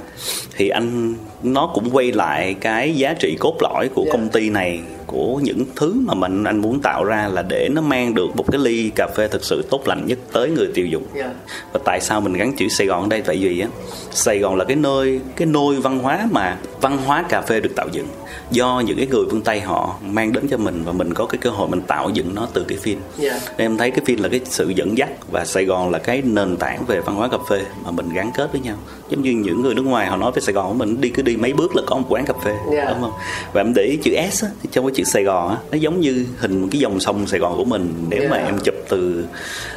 [0.57, 4.13] Thì anh nó cũng quay lại cái giá trị cốt lõi của Dạ.
[4.13, 7.83] công ty này của những thứ mà mình anh muốn tạo ra là để nó
[7.83, 10.87] mang được một cái ly cà phê thực sự tốt lành nhất tới người tiêu
[10.87, 11.07] dùng.
[11.17, 11.31] Dạ.
[11.73, 13.23] và tại sao mình gắn chữ Sài Gòn ở đây?
[13.23, 13.69] Tại vì á
[14.11, 17.73] Sài Gòn là cái nơi cái nôi văn hóa mà văn hóa cà phê được
[17.77, 18.07] tạo dựng
[18.51, 21.39] do những cái người phương Tây họ mang đến cho mình và mình có cái
[21.39, 23.01] cơ hội mình tạo dựng nó từ cái phim.
[23.19, 26.23] Nên em thấy cái phim là cái sự dẫn dắt và Sài Gòn là cái
[26.25, 28.77] nền tảng về văn hóa cà phê mà mình gắn kết với nhau
[29.09, 31.23] giống như những người nước ngoài họ nói về Sài Gòn của mình đi cứ
[31.23, 32.85] đi mấy bước là có một quán cà phê Dạ.
[32.91, 33.13] đúng không
[33.53, 35.77] và em để ý chữ S á, thì trong cái chữ Sài Gòn á, nó
[35.77, 38.45] giống như hình một cái dòng sông Sài Gòn của mình nếu mà Dạ.
[38.45, 39.25] em chụp từ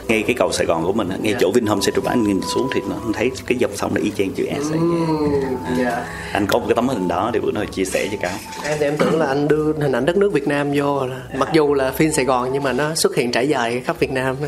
[0.07, 1.37] ngay cái cầu Sài Gòn của mình ngay Dạ.
[1.41, 4.11] chỗ Vinhome Central Park anh nhìn xuống thì nó thấy cái dòng sông nó y
[4.17, 4.79] chang chữ S ấy.
[5.79, 8.31] dạ anh có một cái tấm hình đó thì bữa nào chia sẻ cho cáo
[8.65, 11.15] em thì em tưởng là anh đưa hình ảnh đất nước Việt Nam vô là
[11.37, 14.11] mặc dù là phim Sài Gòn nhưng mà nó xuất hiện trải dài khắp Việt
[14.11, 14.47] Nam đó.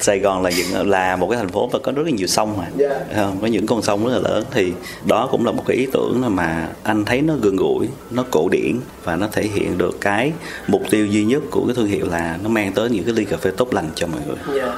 [0.00, 2.59] Sài Gòn là những là một cái thành phố mà có rất là nhiều sông
[2.60, 3.00] mà Dạ.
[3.16, 4.72] Không, có những con sông rất là lớn thì
[5.06, 8.48] đó cũng là một cái ý tưởng mà anh thấy nó gần gũi nó cổ
[8.48, 10.32] điển và nó thể hiện được cái
[10.66, 13.24] mục tiêu duy nhất của cái thương hiệu là nó mang tới những cái ly
[13.24, 14.76] cà phê tốt lành cho mọi người Dạ.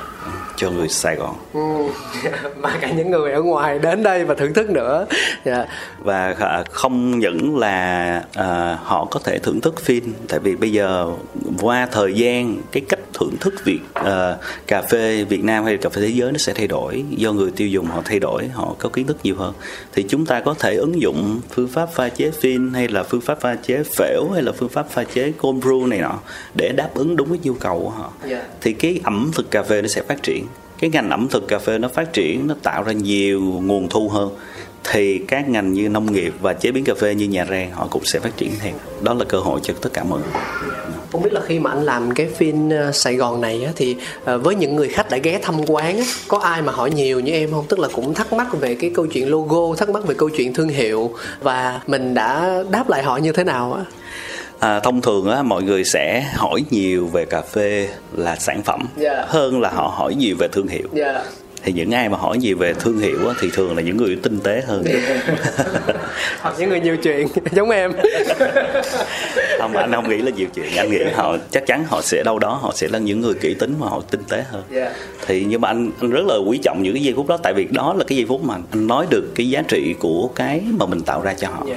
[0.56, 1.60] Cho người Sài Gòn Ừ.
[2.60, 5.06] mà cả những người ở ngoài đến đây và thưởng thức nữa
[5.44, 5.66] dạ
[5.98, 10.72] và khả- không những là à, họ có thể thưởng thức phim tại vì bây
[10.72, 11.06] giờ
[11.60, 15.88] qua thời gian cái cách thưởng thức việc à, cà phê Việt Nam hay cà
[15.88, 18.74] phê thế giới nó sẽ thay đổi do người tiêu dùng họ thay đổi họ
[18.78, 19.54] có kiến thức nhiều hơn
[19.94, 23.20] thì chúng ta có thể ứng dụng phương pháp pha chế phin hay là phương
[23.20, 26.18] pháp pha chế phễu hay là phương pháp pha chế cold brew này nọ
[26.54, 28.42] để đáp ứng đúng cái nhu cầu của họ Dạ.
[28.60, 30.46] thì cái ẩm thực cà phê nó sẽ phát triển.
[30.78, 34.08] Cái ngành ẩm thực cà phê nó phát triển nó tạo ra nhiều nguồn thu
[34.08, 34.30] hơn.
[34.84, 37.86] Thì các ngành như nông nghiệp và chế biến cà phê như nhà rang họ
[37.90, 38.72] cũng sẽ phát triển theo.
[39.00, 40.40] Đó là cơ hội cho tất cả mọi người.
[41.12, 43.96] Không biết là khi mà anh làm cái phim ờ, Sài Gòn này á, thì
[44.24, 47.20] ờ, với những người khách đã ghé thăm quán á, có ai mà hỏi nhiều
[47.20, 47.64] như em không?
[47.68, 50.54] Tức là cũng thắc mắc về cái câu chuyện logo thắc mắc về câu chuyện
[50.54, 53.84] thương hiệu và mình đã đáp lại họ như thế nào á?
[54.62, 58.86] À, thông thường á mọi người sẽ hỏi nhiều về cà phê là sản phẩm
[58.96, 59.24] Dạ.
[59.28, 60.88] hơn là họ hỏi nhiều về thương hiệu.
[60.92, 61.22] Dạ.
[61.64, 64.18] Thì những ai mà hỏi nhiều về thương hiệu á, thì thường là những người
[64.22, 64.84] tinh tế hơn.
[66.40, 67.92] Hoặc những người nhiều chuyện giống em.
[69.58, 70.66] Không anh không nghĩ là nhiều chuyện.
[70.76, 73.54] Anh nghĩ họ chắc chắn họ sẽ đâu đó họ sẽ là những người kỹ
[73.54, 74.62] tính và họ tinh tế hơn.
[74.70, 74.92] Dạ.
[75.26, 77.36] thì nhưng mà anh anh rất là quý trọng những cái giây phút đó.
[77.42, 80.30] Tại vì đó là cái giây phút mà anh nói được cái giá trị của
[80.34, 81.66] cái mà mình tạo ra cho họ.
[81.68, 81.76] Dạ.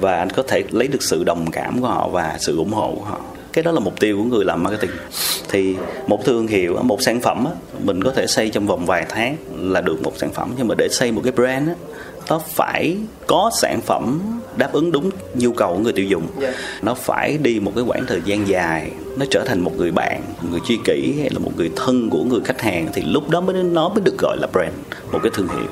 [0.00, 2.94] Và anh có thể lấy được sự đồng cảm của họ và sự ủng hộ
[2.98, 3.20] của họ.
[3.52, 4.90] Cái đó là mục tiêu của người làm marketing.
[5.48, 5.76] Thì
[6.06, 7.46] một thương hiệu một sản phẩm
[7.82, 10.54] mình có thể xây trong vòng vài tháng là được một sản phẩm.
[10.58, 11.68] Nhưng mà để xây một cái brand
[12.28, 14.20] nó phải có sản phẩm
[14.56, 16.26] đáp ứng đúng nhu cầu của người tiêu dùng.
[16.40, 16.52] Dạ.
[16.82, 20.22] nó phải đi một cái quãng thời gian dài nó trở thành một người bạn
[20.42, 23.30] một người tri kỷ hay là một người thân của người khách hàng thì lúc
[23.30, 24.74] đó mới nó mới được gọi là brand
[25.12, 25.68] một cái thương hiệu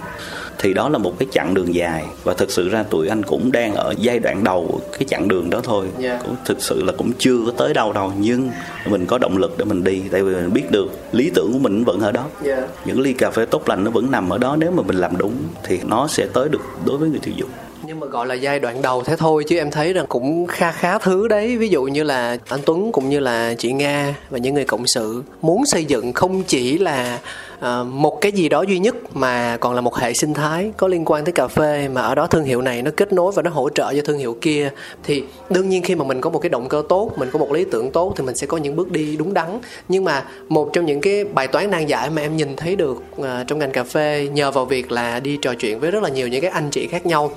[0.65, 2.05] thì đó là một cái chặng đường dài.
[2.23, 5.51] Và thực sự ra tụi anh cũng đang ở giai đoạn đầu cái chặng đường
[5.51, 5.87] đó thôi.
[5.99, 6.21] Dạ.
[6.25, 8.51] cũng thực sự là cũng chưa có tới đâu đâu nhưng
[8.87, 10.03] mình có động lực để mình đi.
[10.13, 12.27] Tại vì mình biết được lý tưởng của mình vẫn ở đó.
[12.43, 12.57] Dạ.
[12.85, 14.57] những ly cà phê tốt lành nó vẫn nằm ở đó.
[14.57, 15.33] Nếu mà mình làm đúng
[15.65, 17.51] thì nó sẽ tới được đối với người tiêu dùng.
[17.87, 20.73] Nhưng mà gọi là giai đoạn đầu thế thôi chứ em thấy rằng cũng kha
[20.73, 21.57] khá thứ đấy.
[21.57, 24.87] Ví dụ như là anh Tuấn cũng như là chị Nga và những người cộng
[24.87, 27.19] sự muốn xây dựng không chỉ là
[27.61, 30.89] Ờ, một cái gì đó duy nhất mà còn là một hệ sinh thái có
[30.89, 33.43] liên quan tới cà phê mà ở đó thương hiệu này nó kết nối và
[33.43, 34.71] nó hỗ trợ cho thương hiệu kia,
[35.05, 37.53] thì đương nhiên khi mà mình có một cái động cơ tốt, mình có một
[37.53, 39.59] lý tưởng tốt thì mình sẽ có những bước đi đúng đắn.
[39.89, 43.03] Nhưng mà một trong những cái bài toán nan giải mà em nhìn thấy được
[43.19, 46.09] ờ, trong ngành cà phê nhờ vào việc là đi trò chuyện với rất là
[46.09, 47.31] nhiều những cái anh chị khác nhau,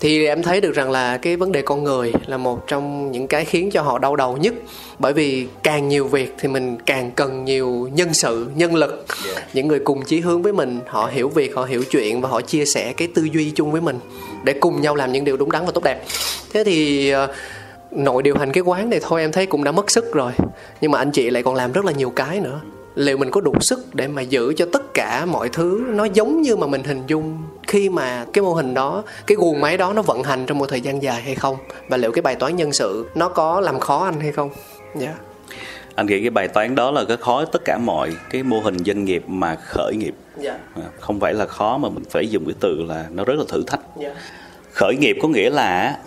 [0.00, 3.26] thì em thấy được rằng là cái vấn đề con người là một trong những
[3.26, 4.54] cái khiến cho họ đau đầu nhất
[5.02, 9.06] bởi vì càng nhiều việc thì mình càng cần nhiều nhân sự nhân lực.
[9.52, 12.40] Những người cùng chí hướng với mình họ hiểu việc họ hiểu chuyện và họ
[12.40, 13.98] chia sẻ cái tư duy chung với mình
[14.44, 16.04] để cùng nhau làm những điều đúng đắn và tốt đẹp.
[16.52, 17.28] Thế thì ờ,
[17.90, 20.32] nội điều hành cái quán này thôi em thấy cũng đã mất sức rồi.
[20.80, 22.60] Nhưng mà anh chị lại còn làm rất là nhiều cái nữa.
[22.94, 26.42] Liệu mình có đủ sức để mà giữ cho tất cả mọi thứ nó giống
[26.42, 29.92] như mà mình hình dung khi mà cái mô hình đó cái guồng máy đó
[29.92, 31.56] nó vận hành trong một thời gian dài hay không?
[31.88, 34.50] Và liệu cái bài toán nhân sự nó có làm khó anh hay không
[35.00, 35.14] dạ.
[35.94, 38.76] Anh nghĩ cái bài toán đó là cái khó tất cả mọi cái mô hình
[38.84, 40.14] doanh nghiệp mà khởi nghiệp.
[40.40, 40.58] Dạ.
[40.74, 43.44] À, không phải là khó mà mình phải dùng cái từ là nó rất là
[43.48, 43.80] thử thách.
[44.00, 44.14] Dạ.
[44.72, 45.98] Khởi nghiệp có nghĩa là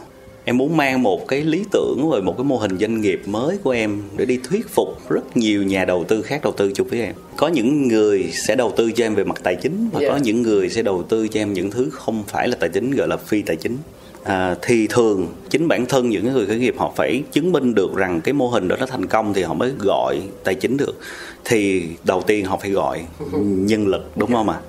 [0.46, 3.58] em muốn mang một cái lý tưởng rồi một cái mô hình doanh nghiệp mới
[3.64, 6.88] của em để đi thuyết phục rất nhiều nhà đầu tư khác đầu tư chung
[6.88, 7.14] với em.
[7.38, 10.10] Có những người sẽ đầu tư cho em về mặt tài chính và Dạ.
[10.10, 12.92] có những người sẽ đầu tư cho em những thứ không phải là tài chính
[12.92, 13.78] gọi là phi tài chính
[14.26, 17.96] à, thì thường chính bản thân những người khởi nghiệp họ phải chứng minh được
[17.96, 21.00] rằng cái mô hình đó nó thành công thì họ mới gọi tài chính được.
[21.46, 23.02] Thì đầu tiên họ phải gọi
[23.42, 24.60] nhân lực đúng không ạ?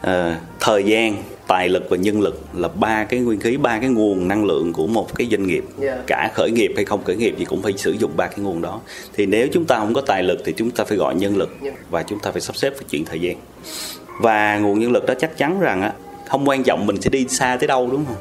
[0.00, 3.88] À, thời gian tài lực và nhân lực là ba cái nguyên khí ba cái
[3.88, 5.64] nguồn năng lượng của một cái doanh nghiệp.
[5.80, 5.98] Yeah.
[6.06, 8.62] cả khởi nghiệp hay không khởi nghiệp thì cũng phải sử dụng ba cái nguồn
[8.62, 8.80] đó.
[9.12, 11.50] Thì nếu chúng ta không có tài lực thì chúng ta phải gọi nhân lực
[11.62, 11.90] Yeah.
[11.90, 13.36] và chúng ta phải sắp xếp cái chuyện thời gian.
[14.20, 15.92] Và nguồn nhân lực đó chắc chắn rằng á
[16.28, 18.16] không quan trọng mình sẽ đi xa tới đâu đúng không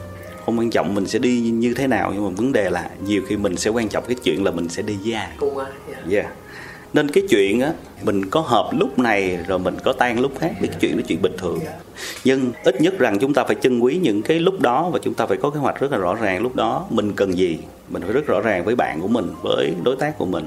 [0.46, 3.22] không quan trọng mình sẽ đi như thế nào nhưng mà vấn đề là nhiều
[3.28, 5.72] khi mình sẽ quan trọng cái chuyện là mình sẽ đi với ai cùng ai
[5.88, 6.12] yeah.
[6.12, 6.26] Yeah.
[6.94, 7.74] Nên cái chuyện á
[8.04, 11.04] mình có hợp lúc này rồi mình có tan lúc khác thì cái chuyện đó
[11.08, 11.60] chuyện bình thường.
[12.24, 15.14] Nhưng ít nhất rằng chúng ta phải trân quý những cái lúc đó và chúng
[15.14, 17.58] ta phải có kế hoạch rất là rõ ràng lúc đó mình cần gì.
[17.90, 20.46] Mình phải rất rõ ràng với bạn của mình, với đối tác của mình.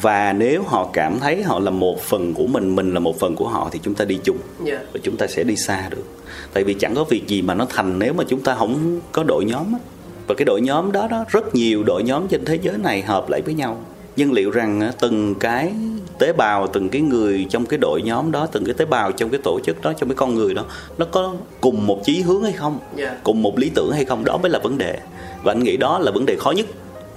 [0.00, 3.36] Và nếu họ cảm thấy họ là một phần của mình, mình là một phần
[3.36, 4.36] của họ thì chúng ta đi chung
[4.66, 4.80] Yeah.
[4.92, 6.04] và chúng ta sẽ đi xa được.
[6.52, 9.22] Tại vì chẳng có việc gì mà nó thành nếu mà chúng ta không có
[9.22, 9.78] đội nhóm á.
[10.26, 13.30] Và cái đội nhóm đó đó rất nhiều đội nhóm trên thế giới này hợp
[13.30, 13.78] lại với nhau
[14.16, 15.72] nhưng liệu rằng từng cái
[16.18, 19.30] tế bào từng cái người trong cái đội nhóm đó từng cái tế bào trong
[19.30, 20.64] cái tổ chức đó trong cái con người đó
[20.98, 23.24] nó có cùng một chí hướng hay không Yeah.
[23.24, 24.98] cùng một lý tưởng hay không đó mới là vấn đề
[25.44, 26.66] và anh nghĩ đó là vấn đề khó nhất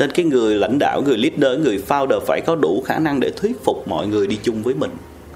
[0.01, 3.31] nên cái người lãnh đạo người leader người founder phải có đủ khả năng để
[3.35, 4.91] thuyết phục mọi người đi chung với mình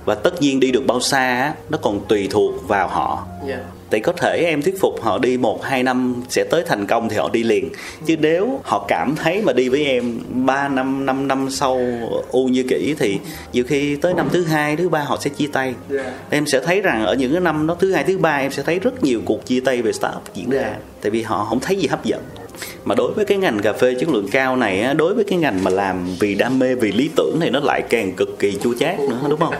[0.06, 3.62] và tất nhiên đi được bao xa nó còn tùy thuộc vào họ Yeah.
[3.92, 7.10] thì có thể em thuyết phục họ đi một hai năm sẽ tới thành công
[7.10, 7.70] thì họ đi liền
[8.06, 11.80] chứ nếu họ cảm thấy mà đi với em 3 năm 5 năm sau
[12.32, 13.20] u như kỹ thì
[13.54, 16.08] nhiều khi tới năm thứ hai thứ ba họ sẽ chia tay Yeah.
[16.30, 18.64] em sẽ thấy rằng ở những cái năm đó thứ hai thứ ba em sẽ
[18.64, 20.80] thấy rất nhiều cuộc chia tay về startup diễn ra Yeah.
[21.02, 22.22] tại vì họ không thấy gì hấp dẫn
[22.86, 25.40] mà đối với cái ngành cà phê chất lượng cao này á, đối với cái
[25.40, 28.58] ngành mà làm vì đam mê vì lý tưởng này nó lại càng cực kỳ
[28.64, 29.54] chua chát nữa đúng không?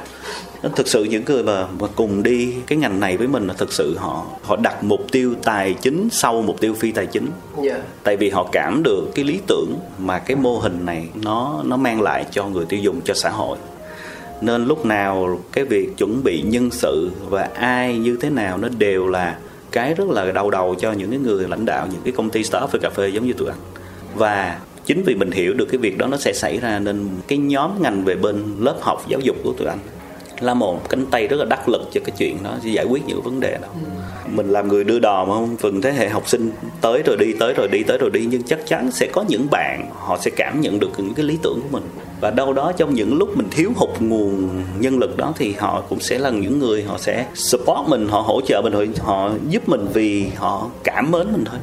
[0.64, 3.54] Nó thực sự những người mà, mà cùng đi cái ngành này với mình là
[3.54, 7.28] thực sự họ họ đặt mục tiêu tài chính sau mục tiêu phi tài chính.
[7.64, 7.82] Yeah.
[8.04, 11.78] tại vì họ cảm được cái lý tưởng mà cái mô hình này nó nó
[11.78, 13.58] mang lại cho người tiêu dùng cho xã hội.
[14.42, 18.68] Nên lúc nào cái việc chuẩn bị nhân sự và ai như thế nào nó
[18.78, 19.36] đều là
[19.72, 22.44] cái rất là đau đầu cho những cái người lãnh đạo những cái công ty
[22.44, 23.60] startup về cà phê giống như tụi anh.
[24.16, 27.38] Và chính vì mình hiểu được cái việc đó nó sẽ xảy ra nên cái
[27.38, 29.80] nhóm ngành về bên lớp học giáo dục của tụi anh
[30.40, 33.04] là một cánh tay rất là đắc lực cho cái chuyện đó, để giải quyết
[33.08, 33.68] những vấn đề đó.
[34.28, 36.52] Mình làm người đưa đò mà không phần thế hệ học sinh
[36.82, 39.48] tới rồi đi, tới rồi đi, tới rồi đi, nhưng chắc chắn sẽ có những
[39.52, 41.84] bạn họ sẽ cảm nhận được những cái lý tưởng của mình
[42.22, 45.84] và đâu đó trong những lúc mình thiếu hụt nguồn nhân lực đó thì họ
[45.90, 49.70] cũng sẽ là những người họ sẽ support mình họ hỗ trợ mình họ, giúp
[49.70, 51.60] mình vì họ cảm mến mình thôi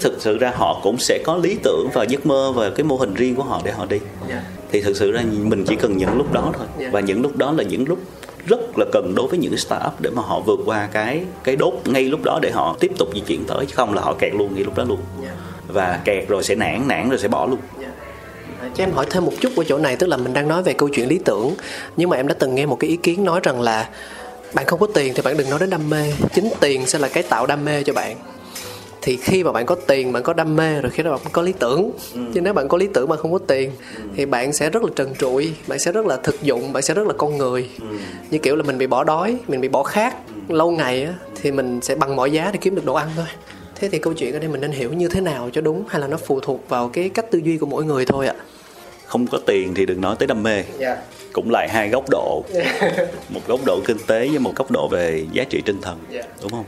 [0.00, 2.96] thực sự ra họ cũng sẽ có lý tưởng và giấc mơ và cái mô
[2.96, 3.98] hình riêng của họ để họ đi
[4.28, 4.42] Yeah.
[4.72, 6.92] thì thực sự ra mình chỉ cần những lúc đó thôi Yeah.
[6.92, 7.98] và những lúc đó là những lúc
[8.46, 11.74] rất là cần đối với những startup để mà họ vượt qua cái cái đốt
[11.84, 14.34] ngay lúc đó để họ tiếp tục di chuyển tới chứ không là họ kẹt
[14.34, 15.34] luôn ngay lúc đó luôn Yeah.
[15.68, 17.58] và kẹt rồi sẽ nản nản rồi sẽ bỏ luôn
[18.74, 20.72] Cho em hỏi thêm một chút ở chỗ này tức là mình đang nói về
[20.72, 21.54] câu chuyện lý tưởng
[21.96, 23.88] nhưng mà em đã từng nghe một cái ý kiến nói rằng là
[24.54, 27.08] bạn không có tiền thì bạn đừng nói đến đam mê chính tiền sẽ là
[27.08, 28.16] cái tạo đam mê cho bạn.
[29.02, 31.42] Thì khi mà bạn có tiền bạn có đam mê rồi khi đó bạn có
[31.42, 31.90] lý tưởng.
[32.34, 33.70] Chứ nếu bạn có lý tưởng mà không có tiền
[34.16, 36.94] thì bạn sẽ rất là trần trụi bạn sẽ rất là thực dụng bạn sẽ
[36.94, 37.68] rất là con người.
[38.30, 40.16] Như kiểu là mình bị bỏ đói mình bị bỏ khát
[40.48, 43.26] lâu ngày á thì mình sẽ bằng mọi giá để kiếm được đồ ăn thôi.
[43.74, 46.00] Thế thì câu chuyện ở đây mình nên hiểu như thế nào cho đúng hay
[46.00, 48.34] là nó phụ thuộc vào cái cách tư duy của mỗi người thôi ạ
[49.10, 50.64] không có tiền thì đừng nói tới đam mê.
[50.78, 50.96] Dạ.
[51.32, 52.44] Cũng lại hai góc độ.
[53.28, 55.98] Một góc độ kinh tế với một góc độ về giá trị tinh thần.
[56.12, 56.26] Yeah.
[56.42, 56.64] đúng không?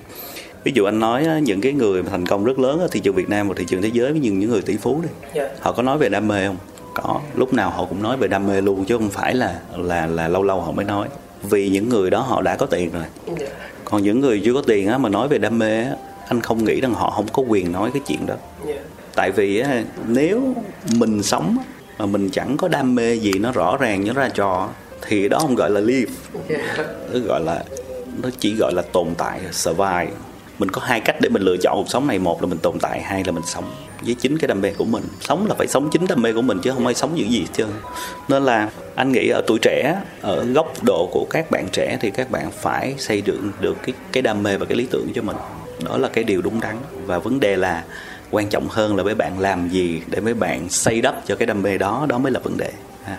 [0.64, 3.14] Ví dụ anh nói những cái người mà thành công rất lớn ở thị trường
[3.14, 5.08] Việt Nam và thị trường thế giới với những những người tỷ phú đi.
[5.40, 5.50] Yeah.
[5.60, 6.56] họ có nói về đam mê không?
[6.94, 7.20] Có.
[7.34, 10.28] Lúc nào họ cũng nói về đam mê luôn chứ không phải là là là
[10.28, 11.08] lâu lâu họ mới nói.
[11.42, 13.04] Vì những người đó họ đã có tiền rồi.
[13.38, 13.46] Dạ.
[13.84, 15.96] Còn những người chưa có tiền á mà nói về đam mê á
[16.28, 18.34] anh không nghĩ rằng họ không có quyền nói cái chuyện đó.
[18.66, 18.74] Dạ.
[19.14, 20.54] Tại vì á, nếu
[20.96, 21.56] mình sống
[22.02, 24.68] mà mình chẳng có đam mê gì nó rõ ràng nó ra trò,
[25.02, 26.12] thì đó không gọi là live.
[27.12, 27.64] Nó gọi là,
[28.22, 30.08] nó chỉ gọi là tồn tại, survive.
[30.58, 32.18] Mình có hai cách để mình lựa chọn cuộc sống này.
[32.18, 33.64] Một là mình tồn tại, hai là mình sống
[34.00, 35.02] với chính cái đam mê của mình.
[35.20, 37.40] Sống là phải sống chính đam mê của mình chứ không ai sống những gì
[37.40, 37.68] hết trơn.
[38.28, 42.10] Nên là anh nghĩ ở tuổi trẻ, ở góc độ của các bạn trẻ thì
[42.10, 45.22] các bạn phải xây dựng được cái cái đam mê và cái lý tưởng cho
[45.22, 45.36] mình.
[45.84, 46.76] Đó là cái điều đúng đắn.
[47.06, 47.84] Và vấn đề là
[48.32, 51.46] quan trọng hơn là mấy bạn làm gì để mấy bạn xây đắp cho cái
[51.46, 52.72] đam mê đó đó mới là vấn đề
[53.04, 53.18] ha.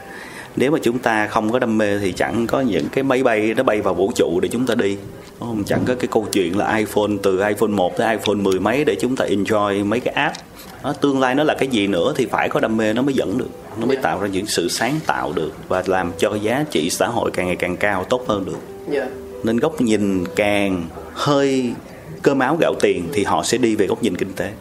[0.56, 3.54] nếu mà chúng ta không có đam mê thì chẳng có những cái máy bay
[3.58, 4.98] nó bay vào vũ trụ để chúng ta đi
[5.40, 5.64] đúng không?
[5.64, 8.96] chẳng có cái câu chuyện là iPhone từ iPhone 1 tới iPhone 10 mấy để
[9.02, 10.36] chúng ta enjoy mấy cái app
[10.84, 13.14] đó, tương lai nó là cái gì nữa thì phải có đam mê nó mới
[13.14, 13.50] dẫn được
[13.80, 17.08] nó mới tạo ra những sự sáng tạo được và làm cho giá trị xã
[17.08, 18.58] hội càng ngày càng cao tốt hơn được
[18.90, 19.08] dạ
[19.44, 21.74] nên góc nhìn càng hơi
[22.22, 24.52] cơm áo gạo tiền thì họ sẽ đi về góc nhìn kinh tế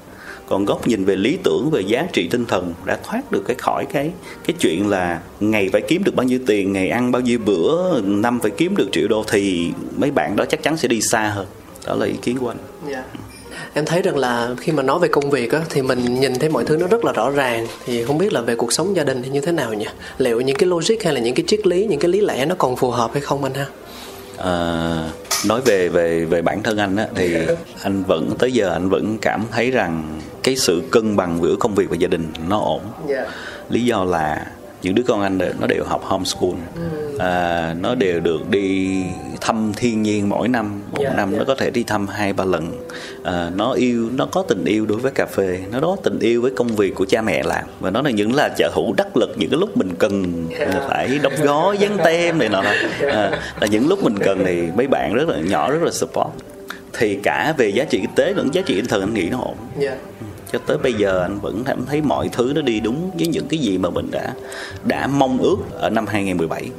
[0.53, 3.57] còn góc nhìn về lý tưởng về giá trị tinh thần đã thoát được cái
[3.57, 4.11] khỏi cái
[4.47, 8.01] cái chuyện là ngày phải kiếm được bao nhiêu tiền ngày ăn bao nhiêu bữa
[8.01, 11.23] năm phải kiếm được triệu đô thì mấy bạn đó chắc chắn sẽ đi xa
[11.23, 11.47] hơn.
[11.87, 12.57] Đó là ý kiến của anh.
[12.91, 13.05] Dạ.
[13.75, 16.49] em thấy rằng là khi mà nói về công việc á thì mình nhìn thấy
[16.49, 17.67] mọi thứ nó rất là rõ ràng.
[17.85, 19.87] Thì không biết là về cuộc sống gia đình thì như thế nào nhỉ?
[20.19, 22.55] Liệu những cái logic hay là những cái triết lý những cái lý lẽ nó
[22.59, 23.67] còn phù hợp hay không anh ha?
[24.37, 25.11] À,
[25.47, 27.37] nói về về về bản thân anh á thì
[27.83, 31.75] anh vẫn tới giờ anh vẫn cảm thấy rằng cái sự cân bằng giữa công
[31.75, 32.81] việc và gia đình nó ổn.
[33.09, 33.27] Dạ.
[33.69, 34.47] Lý do là
[34.83, 36.55] những đứa con anh đều- nó đều học homeschool.
[37.19, 38.97] À, nó đều được đi
[39.41, 40.83] thăm thiên nhiên mỗi năm.
[40.93, 41.39] Một Dạ, năm dạ.
[41.39, 42.73] nó có thể đi thăm hai ba lần.
[43.25, 45.59] À, nó yêu nó có tình yêu đối với cà phê.
[45.73, 47.65] Nó có tình yêu với công việc của cha mẹ làm.
[47.81, 50.47] Và nó là những là trợ thủ đắc lực những cái lúc mình cần.
[50.61, 50.81] Dạ.
[50.89, 52.63] phải đóng gói dán tem này nọ.
[53.13, 53.31] À,
[53.61, 56.29] là những lúc mình cần thì mấy bạn rất là nhỏ rất là support.
[56.99, 59.39] Thì cả về giá trị kinh tế lẫn giá trị tinh thần anh nghĩ nó
[59.39, 59.55] ổn.
[59.79, 59.97] Dạ
[60.53, 63.49] cho tới bây giờ anh vẫn cảm thấy mọi thứ nó đi đúng với những
[63.49, 64.35] cái gì mà mình đã
[64.85, 66.71] đã mong ước ở năm 2017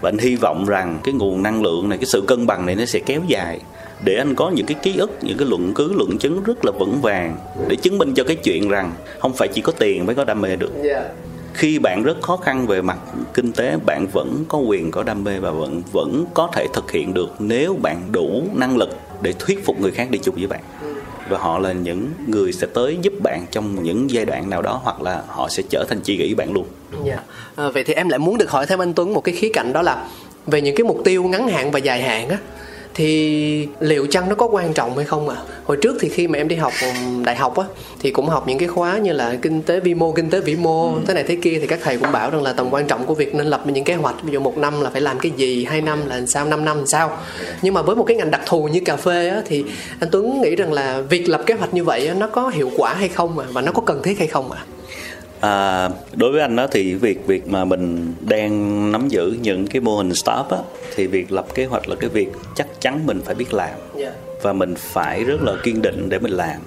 [0.00, 2.74] và anh hy vọng rằng cái nguồn năng lượng này cái sự cân bằng này
[2.74, 3.60] nó sẽ kéo dài
[4.04, 6.72] để anh có những cái ký ức những cái luận cứ luận chứng rất là
[6.72, 7.36] vững vàng
[7.68, 10.40] để chứng minh cho cái chuyện rằng không phải chỉ có tiền mới có đam
[10.40, 10.70] mê được.
[10.82, 11.08] Dạ.
[11.54, 12.98] Khi bạn rất khó khăn về mặt
[13.34, 16.90] kinh tế bạn vẫn có quyền có đam mê và vẫn vẫn có thể thực
[16.90, 18.88] hiện được nếu bạn đủ năng lực
[19.22, 20.60] để thuyết phục người khác đi chung với bạn
[21.30, 24.80] và họ là những người sẽ tới giúp bạn trong những giai đoạn nào đó
[24.84, 26.66] hoặc là họ sẽ trở thành tri kỷ bạn luôn
[27.04, 27.18] Dạ.
[27.56, 29.72] À, vậy thì em lại muốn được hỏi thêm anh Tuấn một cái khía cạnh
[29.72, 30.06] đó là
[30.46, 32.36] về những cái mục tiêu ngắn hạn và dài hạn á
[32.94, 35.36] thì liệu chăng nó có quan trọng hay không ạ?
[35.38, 35.44] À?
[35.64, 37.64] Hồi trước thì khi mà em đi học ừm, đại học á
[38.00, 40.56] thì cũng học những cái khóa như là kinh tế vi mô, kinh tế vĩ
[40.56, 43.06] mô, thế này thế kia thì các thầy cũng bảo rằng là tầm quan trọng
[43.06, 45.32] của việc nên lập những kế hoạch ví dụ một năm là phải làm cái
[45.36, 47.18] gì, hai năm là làm sao, năm năm làm sao.
[47.62, 49.64] Nhưng mà với một cái ngành đặc thù như cà phê á thì
[50.00, 52.70] anh Tuấn nghĩ rằng là việc lập kế hoạch như vậy á, nó có hiệu
[52.76, 53.46] quả hay không ạ?
[53.52, 54.64] Và nó có cần thiết hay không ạ?
[54.66, 54.79] À,
[56.16, 59.96] đối với anh đó thì việc việc mà mình đang nắm giữ những cái mô
[59.96, 60.58] hình startup á,
[60.96, 63.74] thì việc lập kế hoạch là cái việc chắc chắn mình phải biết làm.
[63.96, 64.12] Dạ.
[64.42, 66.60] và mình phải rất là kiên định để mình làm.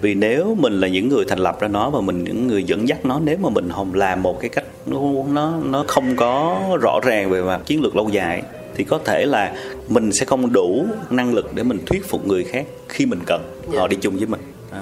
[0.00, 2.88] Vì nếu mình là những người thành lập ra nó và mình những người dẫn
[2.88, 4.98] dắt nó nếu mà mình không làm một cái cách nó
[5.28, 8.42] nó nó không có rõ ràng về mặt chiến lược lâu dài
[8.74, 9.54] thì có thể là
[9.88, 13.42] mình sẽ không đủ năng lực để mình thuyết phục người khác khi mình cần.
[13.76, 14.40] Họ đi chung với mình.
[14.72, 14.78] Đó.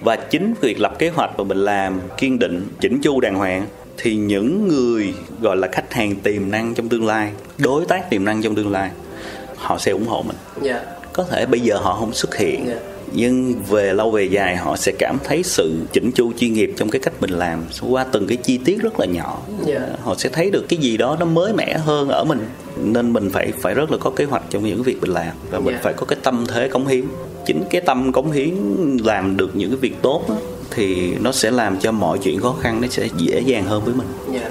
[0.00, 3.66] Và chính việc lập kế hoạch và mình làm kiên định chỉnh chu đàng hoàng
[3.96, 8.24] thì những người gọi là khách hàng tiềm năng trong tương lai đối tác tiềm
[8.24, 8.90] năng trong tương lai
[9.56, 10.82] họ sẽ ủng hộ mình Dạ.
[11.12, 12.74] có thể bây giờ họ không xuất hiện Dạ.
[13.12, 16.90] nhưng về lâu về dài họ sẽ cảm thấy sự chỉnh chu chuyên nghiệp trong
[16.90, 19.80] cái cách mình làm qua từng cái chi tiết rất là nhỏ Dạ.
[20.02, 22.40] họ sẽ thấy được cái gì đó nó mới mẻ hơn ở mình
[22.84, 25.58] nên mình phải phải rất là có kế hoạch trong những việc mình làm và
[25.60, 25.80] mình Dạ.
[25.82, 27.04] phải có cái tâm thế cống hiến
[27.52, 28.54] chính cái tâm cống hiến
[29.04, 30.34] làm được những cái việc tốt á,
[30.70, 33.94] thì nó sẽ làm cho mọi chuyện khó khăn nó sẽ dễ dàng hơn với
[33.94, 34.06] mình.
[34.32, 34.50] Dạ.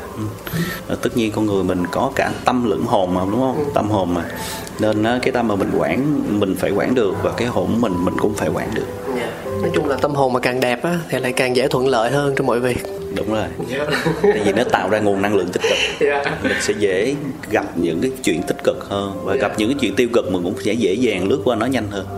[0.88, 3.64] Ờ, tất nhiên con người mình có cả tâm lẫn hồn mà đúng không?
[3.74, 4.26] Tâm hồn mà.
[4.80, 7.94] Nên á, cái tâm mà mình quản mình phải quản được và cái hồn mình
[8.06, 8.86] mình cũng phải quản được.
[9.16, 9.32] Dạ.
[9.46, 12.12] Nói chung là tâm hồn mà càng đẹp á thì lại càng dễ thuận lợi
[12.12, 12.78] hơn trong mọi việc.
[13.16, 13.46] đúng rồi.
[14.22, 15.78] Tại vì nó tạo ra nguồn năng lượng tích cực.
[16.00, 16.24] Dạ.
[16.44, 17.16] mình sẽ dễ
[17.52, 19.14] gặp những cái chuyện tích cực hơn.
[19.24, 19.42] Và Dạ.
[19.42, 21.88] gặp những cái chuyện tiêu cực mình cũng sẽ dễ dàng lướt qua nó nhanh
[21.92, 22.06] hơn.
[22.10, 22.16] À,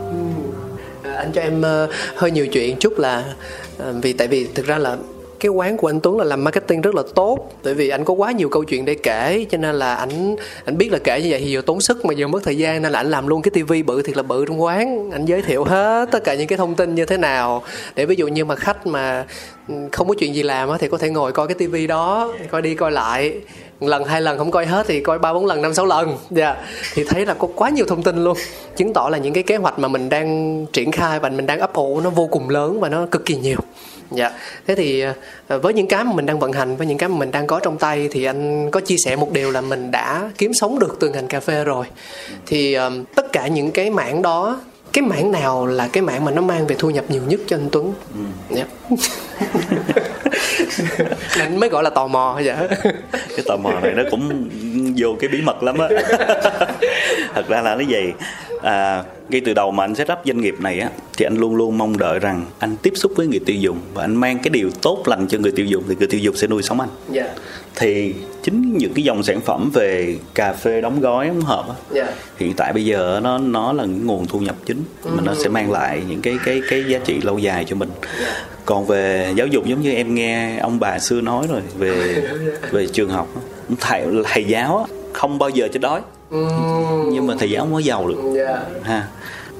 [1.21, 3.33] anh cho em ờ, hơi nhiều chuyện chút là
[3.77, 4.97] ờ, vì tại vì thực ra là
[5.41, 7.51] cái quán của anh Tuấn là làm marketing rất là tốt.
[7.63, 10.35] Bởi vì anh có quá nhiều câu chuyện để kể, cho nên là anh
[10.65, 12.81] anh biết là kể như vậy thì vừa tốn sức mà vừa mất thời gian,
[12.81, 15.11] nên là anh làm luôn cái tivi bự, thiệt là bự trong quán.
[15.11, 17.63] Anh giới thiệu hết tất cả những cái thông tin như thế nào.
[17.95, 19.25] Để ví dụ như mà khách mà
[19.91, 22.61] không có chuyện gì làm á thì có thể ngồi coi cái tivi đó, coi
[22.61, 23.33] đi coi lại.
[23.79, 26.17] Lần, hai lần không coi hết thì coi ba, bốn lần, năm, sáu lần.
[26.29, 26.55] Dạ.
[26.93, 28.37] Thì thấy là có quá nhiều thông tin luôn.
[28.75, 31.59] Chứng tỏ là những cái kế hoạch mà mình đang triển khai và mình đang
[31.59, 33.57] ấp ủ nó vô cùng lớn và nó cực kỳ nhiều
[34.11, 34.31] dạ.
[34.67, 35.03] Thế thì
[35.47, 37.47] ờ, với những cái mà mình đang vận hành với những cái mà mình đang
[37.47, 40.79] có trong tay thì anh có chia sẻ một điều là mình đã kiếm sống
[40.79, 41.85] được từ ngành cà phê rồi.
[42.45, 44.59] Thì ờ, tất cả những cái mảng đó
[44.93, 47.55] cái mảng nào là cái mảng mà nó mang về thu nhập nhiều nhất cho
[47.55, 47.93] anh Tuấn?
[48.49, 48.65] Dạ.
[51.37, 52.67] nên mới gọi là tò mò dạ.
[53.11, 54.49] Cái tò mò này nó cũng
[54.97, 55.87] vô cái bí mật lắm á
[57.33, 58.13] thật ra là nó vậy
[58.61, 61.55] à, ngay từ đầu mà anh set up doanh nghiệp này á thì anh luôn
[61.55, 64.49] luôn mong đợi rằng anh tiếp xúc với người tiêu dùng và anh mang cái
[64.49, 66.89] điều tốt lành cho người tiêu dùng thì người tiêu dùng sẽ nuôi sống anh.
[67.11, 67.27] Dạ.
[67.75, 68.13] Thì
[68.43, 72.05] chính những cái dòng sản phẩm về cà phê đóng gói đóng hộp á dạ.
[72.37, 75.71] hiện tại bây giờ nó nó là nguồn thu nhập chính mà nó sẽ mang
[75.71, 77.89] lại những cái cái cái giá trị lâu dài cho mình.
[78.65, 82.23] Còn về giáo dục giống như em nghe ông bà xưa nói rồi về
[82.71, 83.27] về trường học
[83.79, 86.01] thầy thầy giáo không bao giờ chết đói
[87.11, 88.21] nhưng mà thầy giáo có giàu được.
[88.35, 88.61] Dạ.
[88.83, 89.07] Ha.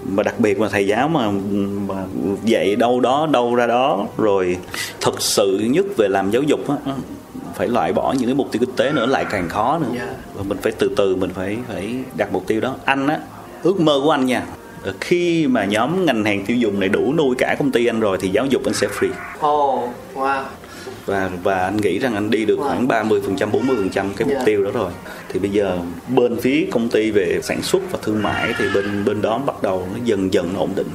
[0.04, 1.32] Mà đặc biệt mà thầy giáo mà,
[1.88, 1.96] mà
[2.44, 4.58] dạy đâu đó đâu ra đó rồi
[5.02, 6.76] thực sự nhất về làm giáo dục á
[7.56, 9.88] phải loại bỏ những cái mục tiêu kinh tế nữa lại càng khó nữa.
[10.00, 10.08] Dạ.
[10.34, 12.76] và mình phải từ từ mình phải phải đặt mục tiêu đó.
[12.86, 13.20] Anh á
[13.64, 14.44] ước mơ của anh nha
[15.00, 18.18] khi mà nhóm ngành hàng tiêu dùng này đủ nuôi cả công ty anh rồi
[18.22, 19.12] thì giáo dục anh sẽ free.
[19.40, 20.44] Ồ, wow.
[21.06, 24.14] Và và anh nghĩ rằng anh đi được khoảng 30 phần trăm 40 phần trăm
[24.14, 24.44] cái mục Dạ.
[24.46, 24.92] tiêu đó rồi.
[25.30, 29.06] Thì bây giờ bên phía công ty về sản xuất và thương mại thì bên
[29.06, 30.88] bên đó bắt đầu nó dần dần nó ổn định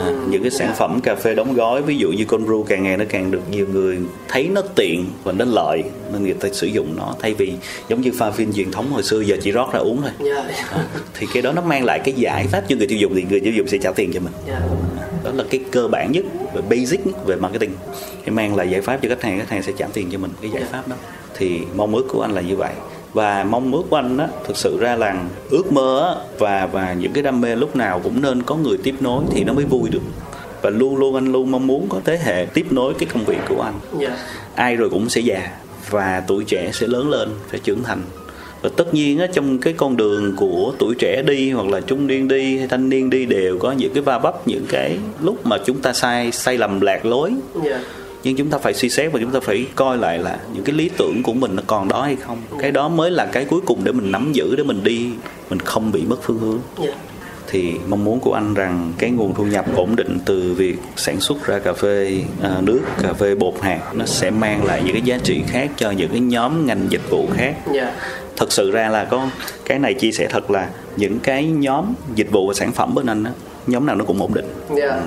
[0.00, 2.82] à, những cái sản phẩm cà phê đóng gói ví dụ như con brew càng
[2.82, 5.82] ngày nó càng được nhiều người thấy nó tiện và nó lợi
[6.12, 7.14] nên người ta sử dụng nó.
[7.20, 7.52] Thay vì
[7.88, 10.10] giống như pha phiên truyền thống hồi xưa giờ chỉ rót ra uống thôi.
[10.20, 10.44] Dạ.
[10.70, 10.86] à,
[11.18, 13.40] thì cái đó nó mang lại cái giải pháp cho người tiêu dùng thì người
[13.40, 14.32] tiêu dùng sẽ trả tiền cho mình.
[14.48, 14.60] Dạ.
[15.24, 16.24] đó là cái cơ bản nhất
[16.54, 17.70] và basic nhất về marketing.
[18.24, 20.30] Cái mang lại giải pháp cho khách hàng khách hàng sẽ trả tiền cho mình.
[20.42, 20.96] Cái giải pháp đó.
[21.38, 22.72] Thì mong ước của anh là như vậy
[23.16, 26.92] và mong ước của anh á thực sự ra là ước mơ á, và và
[26.92, 29.64] những cái đam mê lúc nào cũng nên có người tiếp nối thì nó mới
[29.64, 30.02] vui được
[30.62, 33.38] và luôn luôn anh luôn mong muốn có thế hệ tiếp nối cái công việc
[33.48, 34.16] của anh Dạ.
[34.54, 35.50] ai rồi cũng sẽ già
[35.90, 38.02] và tuổi trẻ sẽ lớn lên phải trưởng thành
[38.62, 42.06] và tất nhiên á, trong cái con đường của tuổi trẻ đi hoặc là trung
[42.06, 45.46] niên đi hay thanh niên đi đều có những cái va vấp những cái lúc
[45.46, 47.32] mà chúng ta sai sai lầm lạc lối
[47.64, 47.78] Dạ.
[48.26, 50.74] Nhưng chúng ta phải suy xét và chúng ta phải coi lại là những cái
[50.74, 52.38] lý tưởng của mình nó còn đó hay không.
[52.58, 55.10] Cái đó mới là cái cuối cùng để mình nắm giữ để mình đi.
[55.50, 56.58] Mình không bị mất phương hướng.
[56.84, 56.92] Dạ.
[57.48, 61.20] thì mong muốn của anh rằng cái nguồn thu nhập ổn định từ việc sản
[61.20, 64.92] xuất ra cà phê à, nước cà phê bột hạt nó sẽ mang lại những
[64.92, 67.54] cái giá trị khác cho những cái nhóm ngành dịch vụ khác.
[67.74, 67.92] Dạ.
[68.36, 69.28] thật sự ra là có
[69.64, 73.06] cái này chia sẻ thật là những cái nhóm dịch vụ và sản phẩm bên
[73.06, 73.30] anh á
[73.66, 74.44] nhóm nào nó cũng ổn định
[74.76, 75.02] Dạ.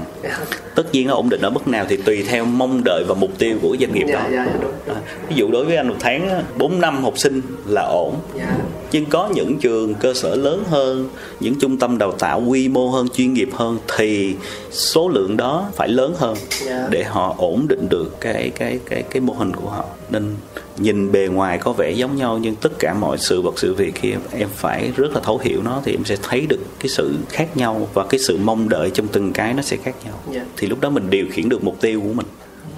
[0.76, 3.30] tất nhiên nó ổn định ở mức nào thì tùy theo mong đợi và mục
[3.38, 4.96] tiêu của doanh nghiệp đó Dạ, dạ, đúng.
[4.96, 8.16] à, ví dụ đối với anh một tháng á, 4 năm học sinh là ổn
[8.38, 8.56] Dạ.
[8.92, 12.90] nhưng có những trường cơ sở lớn hơn những trung tâm đào tạo quy mô
[12.90, 14.36] hơn chuyên nghiệp hơn thì
[14.72, 16.36] số lượng đó phải lớn hơn
[16.66, 16.88] Dạ.
[16.90, 20.36] để họ ổn định được cái cái cái cái mô hình của họ nên
[20.78, 23.96] nhìn bề ngoài có vẻ giống nhau nhưng tất cả mọi sự vật sự việc
[23.96, 27.16] khi em, phải rất là thấu hiểu nó thì em sẽ thấy được cái sự
[27.30, 30.14] khác nhau và cái sự mong đợi trong từng cái nó sẽ khác nhau.
[30.32, 30.42] Dạ.
[30.58, 32.26] thì lúc đó mình điều khiển được mục tiêu của mình.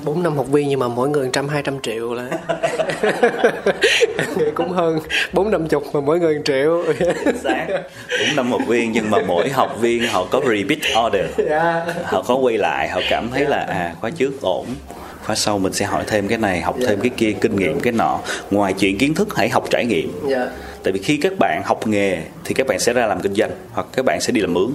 [0.04, 2.30] Bốn năm học viên nhưng mà mỗi người trăm hai trăm triệu là
[4.56, 5.00] cũng hơn
[5.34, 6.84] bốn năm chục mà mỗi người một triệu.
[7.44, 7.68] Xác.
[8.10, 11.50] Cũng năm học viên nhưng mà mỗi học viên họ có repeat order.
[11.50, 11.86] Dạ.
[12.04, 14.66] Họ có quay lại họ cảm thấy là à khóa trước ổn
[15.26, 17.94] khóa sau mình sẽ hỏi thêm cái này học thêm cái kia kinh nghiệm cái
[17.94, 18.20] nọ.
[18.52, 20.12] Ngoài chuyện kiến thức hãy học trải nghiệm.
[20.30, 20.50] Dạ.
[20.84, 23.52] Tại vì khi các bạn học nghề thì các bạn sẽ ra làm kinh doanh
[23.72, 24.72] hoặc các bạn sẽ đi làm mướn.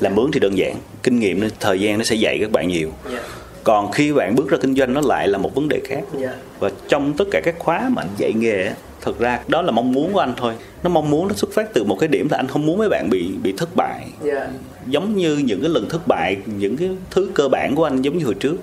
[0.00, 2.68] Làm mướn thì đơn giản kinh nghiệm nó- thời gian nó sẽ dạy các bạn
[2.68, 2.90] nhiều.
[3.12, 3.18] Dạ.
[3.64, 6.00] Còn khi bạn bước ra kinh doanh nó lại là một vấn đề khác.
[6.18, 6.32] Dạ.
[6.58, 9.70] Và trong tất cả các khóa mà anh dạy nghề á, thật ra đó là
[9.70, 10.54] mong muốn của anh thôi.
[10.82, 12.88] Nó mong muốn nó xuất phát từ một cái điểm là anh không muốn mấy
[12.88, 14.06] bạn bị bị thất bại.
[14.24, 14.48] Dạ.
[14.86, 18.18] Giống như những cái lần thất bại những cái thứ cơ bản của anh giống
[18.18, 18.56] như hồi trước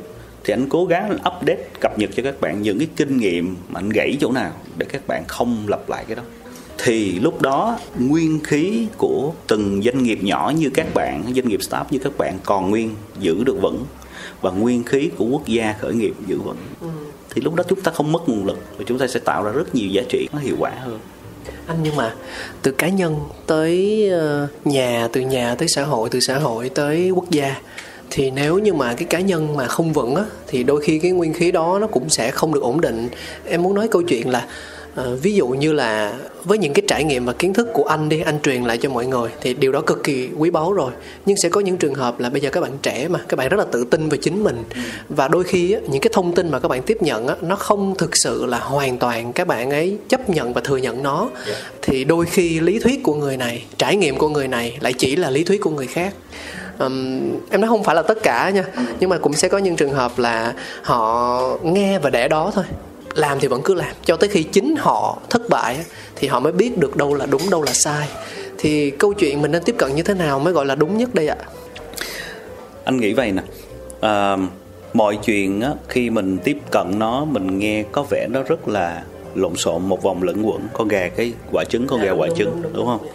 [0.45, 3.79] thì anh cố gắng update cập nhật cho các bạn những cái kinh nghiệm mà
[3.79, 6.23] anh gãy chỗ nào để các bạn không lặp lại cái đó.
[6.77, 11.63] Thì lúc đó nguyên khí của từng doanh nghiệp nhỏ như các bạn doanh nghiệp
[11.63, 13.85] startup như các bạn còn nguyên giữ được vững.
[14.41, 16.57] Và nguyên khí của quốc gia khởi nghiệp giữ vững.
[17.29, 19.51] Thì lúc đó chúng ta không mất nguồn lực và chúng ta sẽ tạo ra
[19.51, 20.99] rất nhiều giá trị nó hiệu quả hơn.
[21.67, 22.15] Anh nhưng mà
[22.61, 27.09] từ cá nhân tới ờ, nhà từ nhà tới xã hội từ xã hội tới
[27.09, 27.55] quốc gia
[28.09, 31.11] thì nếu như mà cái cá nhân mà không vững á thì đôi khi cái
[31.11, 33.09] nguyên khí đó nó cũng sẽ không được ổn định.
[33.45, 34.47] Em muốn nói câu chuyện là
[34.95, 38.09] ờ, ví dụ như là với những cái trải nghiệm và kiến thức của anh
[38.09, 40.91] đi anh truyền lại cho mọi người thì điều đó cực kỳ quý báu rồi.
[41.25, 43.49] Nhưng sẽ có những trường hợp là bây giờ các bạn trẻ mà các bạn
[43.49, 44.63] rất là tự tin về chính mình.
[45.09, 47.55] Và đôi khi á, những cái thông tin mà các bạn tiếp nhận á, nó
[47.55, 51.29] không thực sự là hoàn toàn các bạn ấy chấp nhận và thừa nhận nó.
[51.81, 55.15] Thì đôi khi lý thuyết của người này trải nghiệm của người này lại chỉ
[55.15, 56.13] là lý thuyết của người khác
[56.77, 58.63] Ừm, em nói không phải là tất cả nha
[58.99, 62.65] nhưng mà cũng sẽ có những trường hợp là họ nghe và để đó thôi.
[63.13, 65.77] Làm thì vẫn cứ làm cho tới khi chính họ thất bại
[66.15, 68.07] thì họ mới biết được đâu là đúng đâu là sai.
[68.57, 71.15] Thì câu chuyện mình nên tiếp cận như thế nào mới gọi là đúng nhất
[71.15, 71.37] đây ạ?
[72.83, 73.41] Anh nghĩ vậy nè.
[74.01, 74.37] À,
[74.93, 79.03] mọi chuyện á, khi mình tiếp cận nó mình nghe có vẻ nó rất là
[79.35, 82.61] lộn xộn một vòng lẫn quẩn con gà cái quả trứng con gà quả trứng
[82.73, 82.85] đúng.
[82.85, 83.07] không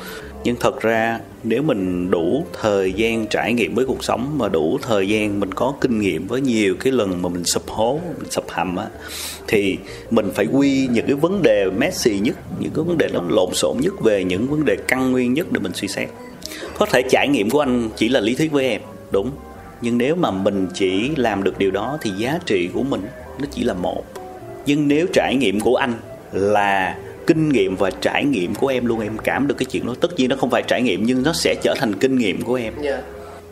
[0.45, 4.78] nhưng thật ra, nếu mình đủ thời gian trải nghiệm với cuộc sống và đủ
[4.82, 8.30] thời gian mình có kinh nghiệm với nhiều cái lần mà mình sụp hố, mình
[8.30, 8.86] sụp hầm á,
[9.49, 9.78] thì
[10.11, 13.55] mình phải quy những cái vấn đề messy nhất, những cái vấn đề nó lộn
[13.55, 16.09] xộn nhất về những vấn đề căn nguyên nhất để mình suy xét.
[16.78, 18.80] Có thể trải nghiệm của anh chỉ là lý thuyết với em,
[19.11, 19.30] đúng.
[19.82, 23.03] Nhưng nếu mà mình chỉ làm được điều đó thì giá trị của mình
[23.38, 24.05] nó chỉ là một.
[24.66, 25.95] Nhưng nếu trải nghiệm của anh
[26.32, 26.97] là
[27.27, 29.95] kinh nghiệm và trải nghiệm của em luôn em cảm được cái chuyện đó.
[30.01, 32.55] Tất nhiên nó không phải trải nghiệm nhưng nó sẽ trở thành kinh nghiệm của
[32.55, 32.73] em.
[32.83, 33.03] Dạ.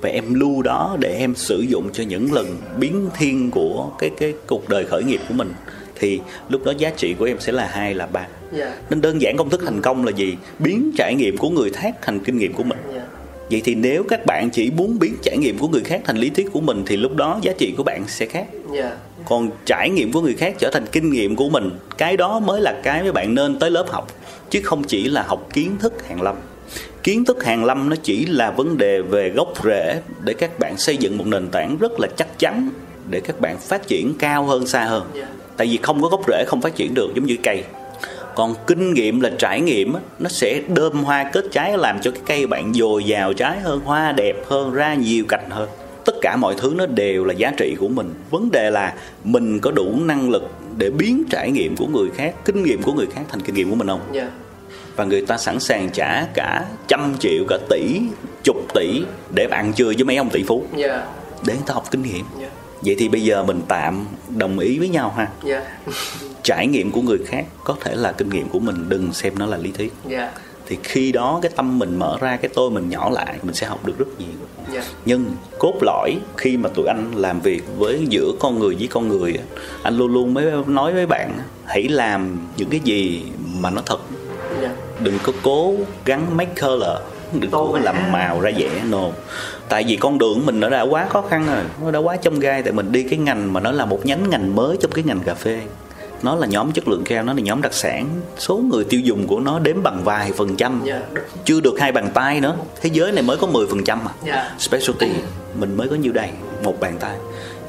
[0.01, 4.11] Và em lưu đó để em sử dụng cho những lần biến thiên của cái
[4.19, 5.53] cái cuộc đời khởi nghiệp của mình.
[5.95, 8.27] Thì lúc đó giá trị của em sẽ là hai là ba.
[8.53, 8.75] Dạ.
[8.91, 10.37] Nên đơn giản công thức thành công là gì?
[10.59, 12.79] Biến trải nghiệm của người khác thành kinh nghiệm của mình.
[12.95, 13.08] Dạ
[13.51, 16.31] vậy thì nếu các bạn chỉ muốn biến trải nghiệm của người khác thành lý
[16.31, 18.47] thuyết của mình thì lúc đó giá trị của bạn sẽ khác.
[18.75, 18.97] Dạ.
[19.25, 22.61] Còn trải nghiệm của người khác trở thành kinh nghiệm của mình cái đó mới
[22.61, 24.09] là cái mấy bạn nên tới lớp học
[24.51, 26.37] chứ không chỉ là học kiến thức hàng lâm.
[27.03, 30.77] Kiến thức hàng lâm nó chỉ là vấn đề về gốc rễ để các bạn
[30.77, 32.71] xây dựng một nền tảng rất là chắc chắn
[33.11, 35.11] để các bạn phát triển cao hơn xa hơn.
[35.57, 37.65] Tại vì không có gốc rễ không phát triển được giống như cây
[38.39, 42.21] còn kinh nghiệm là trải nghiệm nó sẽ đơm hoa kết trái làm cho cái
[42.27, 45.69] cây bạn dồi dào trái hơn hoa đẹp hơn ra nhiều cành hơn.
[46.05, 48.15] Tất cả mọi thứ nó đều là giá trị của mình.
[48.31, 52.35] Vấn đề là mình có đủ năng lực để biến trải nghiệm của người khác
[52.45, 54.01] kinh nghiệm của người khác thành kinh nghiệm của mình không?
[54.13, 54.31] Dạ.
[54.97, 58.01] Và người ta sẵn sàng trả cả trăm triệu cả tỷ
[58.45, 59.03] chục tỷ
[59.35, 60.65] để bạn chơi với mấy ông tỷ phú.
[60.77, 61.07] Dạ.
[61.47, 62.25] Để người ta học kinh nghiệm.
[62.41, 62.49] Dạ
[62.81, 64.07] vậy thì bây giờ mình tạm
[64.37, 65.29] đồng ý với nhau ha.
[65.45, 65.63] Dạ.
[66.43, 69.47] Trải nghiệm của người khác có thể là kinh nghiệm của mình đừng xem nó
[69.47, 69.93] là lý thuyết.
[70.09, 70.33] Dạ.
[70.67, 73.67] Thì khi đó cái tâm mình mở ra cái tôi mình nhỏ lại mình sẽ
[73.67, 74.29] học được rất nhiều.
[74.73, 74.83] Dạ.
[75.05, 75.25] Nhưng
[75.59, 79.35] cốt lõi khi mà tụi anh làm việc với giữa con người với con người
[79.83, 83.23] anh luôn luôn mới nói với bạn hãy làm những cái gì
[83.61, 84.01] mà nó thật.
[84.63, 84.71] Dạ.
[85.03, 85.75] Đừng có cố
[86.05, 86.99] gắng make color
[87.33, 89.09] đừng Tô làm màu ra vẻ no
[89.69, 92.41] tại vì con đường mình nó đã quá khó khăn rồi nó đã quá trong
[92.41, 92.63] gai.
[92.63, 95.21] Tại mình đi cái ngành mà nó là một nhánh ngành mới trong cái ngành
[95.21, 95.61] cà phê.
[96.23, 98.09] Nó là nhóm chất lượng cao nó là nhóm đặc sản.
[98.39, 100.83] Số người tiêu dùng của nó đếm bằng vài phần trăm.
[100.85, 101.01] Dạ.
[101.45, 102.57] chưa được hai bàn tay nữa.
[102.81, 104.51] Thế giới này mới có 10 phần trăm mà Dạ.
[104.59, 105.11] specialty
[105.59, 106.29] mình mới có nhiêu đây?
[106.63, 107.17] Một bàn tay.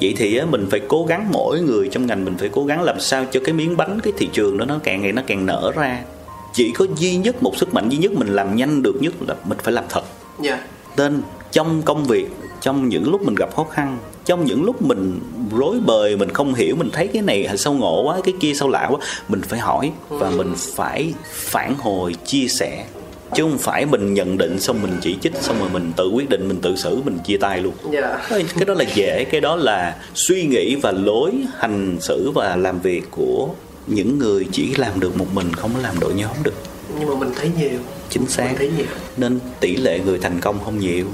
[0.02, 3.00] Vậy thì mình phải cố gắng mỗi người trong ngành mình phải cố gắng làm
[3.00, 5.72] sao cho cái miếng bánh cái thị trường đó nó càng ngày nó càng nở
[5.76, 6.00] ra
[6.60, 9.36] chỉ có duy nhất một sức mạnh duy nhất mình làm nhanh được nhất là
[9.46, 10.02] mình phải làm thật.
[10.42, 10.60] Dạ.
[10.98, 12.28] Nên trong công việc
[12.62, 15.20] trong những lúc mình gặp khó khăn trong những lúc mình
[15.58, 18.70] rối bời mình không hiểu mình thấy cái này sao ngộ quá cái kia sao
[18.70, 22.86] lạ quá mình phải hỏi và mình phải phản hồi chia sẻ.
[23.36, 26.30] Chứ không phải mình nhận định xong mình chỉ trích xong rồi mình tự quyết
[26.30, 27.74] định mình tự xử mình chia tay luôn.
[27.92, 28.18] Dạ.
[28.30, 32.56] Ê, cái đó là dễ cái đó là suy nghĩ và lối hành xử và
[32.56, 33.50] làm việc của
[33.90, 36.54] những người chỉ làm được một mình không làm đội nhóm được.
[37.00, 37.80] Nhưng mà mình thấy nhiều.
[38.10, 38.44] Chính xác.
[38.46, 38.86] mình thấy nhiều.
[39.18, 41.06] Nên tỷ lệ người thành công không nhiều.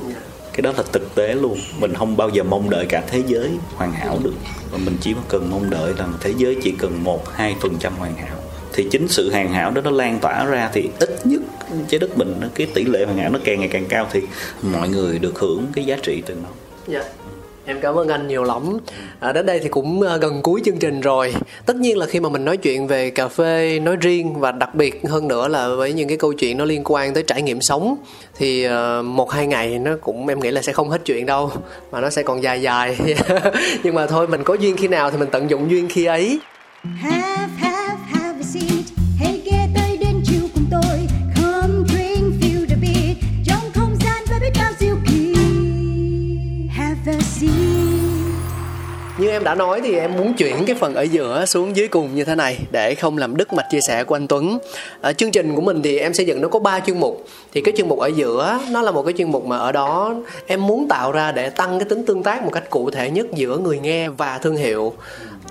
[0.53, 1.57] Cái đó là thực tế luôn.
[1.79, 4.33] Mình không bao giờ mong đợi cả thế giới hoàn hảo được.
[4.71, 7.95] Mà mình chỉ cần mong đợi rằng thế giới chỉ cần một hai phần trăm
[7.97, 8.37] hoàn hảo.
[8.73, 11.41] Thì chính sự hoàn hảo đó nó lan tỏa ra thì ít nhất
[11.89, 14.21] trái đất mình nó- cái tỷ lệ hoàn hảo nó càng ngày càng cao thì
[14.61, 16.49] mọi người được hưởng cái giá trị từ nó.
[16.87, 17.03] Dạ.
[17.67, 18.77] Em cảm ơn anh nhiều lắm.
[19.19, 21.33] À, đến đây thì cũng à, gần cuối chương trình rồi.
[21.65, 24.75] Tất nhiên là khi mà mình nói chuyện về cà phê nói riêng và đặc
[24.75, 27.61] biệt hơn nữa là với những cái câu chuyện nó liên quan tới trải nghiệm
[27.61, 27.95] sống
[28.37, 31.51] thì à, một hai ngày nó cũng em nghĩ là sẽ không hết chuyện đâu
[31.91, 32.97] mà nó sẽ còn dài dài.
[33.83, 36.39] Nhưng mà thôi mình có duyên khi nào thì mình tận dụng duyên khi ấy.
[37.01, 37.74] Have, have,
[49.17, 52.15] Như em đã nói thì em muốn chuyển cái phần ở giữa xuống dưới cùng
[52.15, 54.57] như thế này để không làm đứt mạch chia sẻ của anh Tuấn.
[55.01, 57.25] Ở chương trình của mình thì em xây dựng nó có 3 chuyên mục.
[57.53, 60.15] Thì cái chuyên mục ở giữa, nó là một cái chuyên mục mà ở đó
[60.47, 63.25] em muốn tạo ra để tăng cái tính tương tác một cách cụ thể nhất
[63.33, 64.93] giữa người nghe và thương hiệu.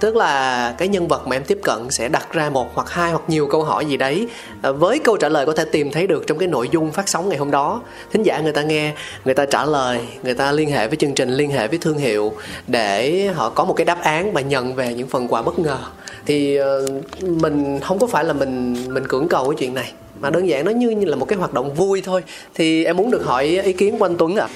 [0.01, 3.11] Tức là cái nhân vật mà em tiếp cận sẽ đặt ra một hoặc hai
[3.11, 4.28] hoặc nhiều câu hỏi gì đấy
[4.62, 7.09] à, với câu trả lời có thể tìm thấy được trong cái nội dung phát
[7.09, 7.80] sóng ngày hôm đó.
[8.12, 8.92] Thính giả người ta nghe,
[9.24, 11.99] người ta trả lời, người ta liên hệ với chương trình, liên hệ với thương
[11.99, 12.32] hiệu
[12.66, 15.78] để họ có một cái đáp án và nhận về những phần quà bất ngờ.
[16.26, 16.86] Thì ờ,
[17.20, 20.64] mình không có phải là mình mình cưỡng cầu cái chuyện này mà đơn giản
[20.64, 22.22] nó như như là một cái hoạt động vui thôi.
[22.54, 24.48] Thì em muốn được hỏi ý kiến của anh Tuấn ạ.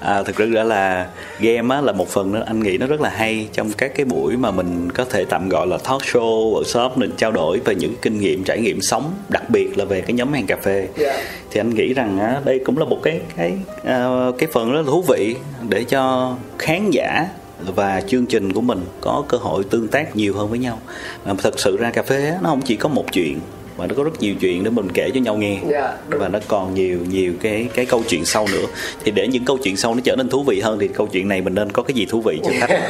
[0.00, 1.08] À, thực ra là
[1.40, 4.06] game á, là một phần đó anh nghĩ nó rất là hay trong các cái
[4.06, 7.74] buổi mà mình có thể tạm gọi là talk show workshop mình trao đổi về
[7.74, 10.88] những kinh nghiệm trải nghiệm sống đặc biệt là về cái nhóm hàng cà phê
[10.96, 11.22] Dạ.
[11.50, 13.52] thì anh nghĩ rằng á, đây cũng là một cái cái
[13.84, 14.06] à,
[14.38, 15.36] cái phần rất là thú vị
[15.68, 17.26] để cho khán giả
[17.74, 20.78] và chương trình của mình có cơ hội tương tác nhiều hơn với nhau
[21.24, 23.38] à, thật sự ra cà phê á, nó không chỉ có một chuyện
[23.76, 25.58] mà nó có rất nhiều chuyện để mình kể cho nhau nghe.
[25.70, 26.20] Dạ, đúng.
[26.20, 28.66] và nó còn nhiều nhiều cái cái câu chuyện sau nữa.
[29.04, 31.28] Thì để những câu chuyện sau nó trở nên thú vị hơn thì câu chuyện
[31.28, 32.80] này mình nên có cái gì thú vị cho khách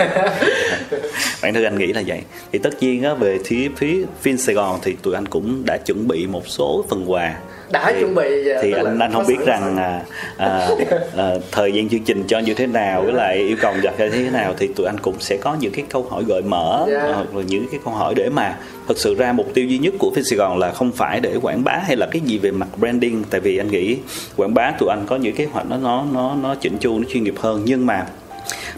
[1.42, 2.22] bản thân anh nghĩ là vậy.
[2.52, 5.76] Thì tất nhiên á về phía phía Vin Sài Gòn thì tụi anh cũng đã
[5.76, 7.34] chuẩn bị một số phần quà
[7.70, 8.24] Đã thì, chuẩn bị,
[8.62, 10.02] thì anh anh không biết rằng à,
[10.36, 10.68] à,
[11.16, 14.08] à, thời gian chương trình cho như thế nào với lại yêu cầu đặt ra
[14.12, 17.12] thế nào thì tụi anh cũng sẽ có những cái câu hỏi gợi mở Dạ.
[17.14, 18.56] hoặc là những cái câu hỏi để mà
[18.88, 21.36] thực sự ra mục tiêu duy nhất của Vin Sài Gòn là không phải để
[21.42, 23.24] quảng bá hay là cái gì về mặt branding.
[23.30, 23.96] Tại vì anh nghĩ
[24.36, 27.04] quảng bá tụi anh có những kế hoạch nó nó nó nó chỉnh chu nó
[27.12, 27.62] chuyên nghiệp hơn.
[27.64, 28.06] Nhưng mà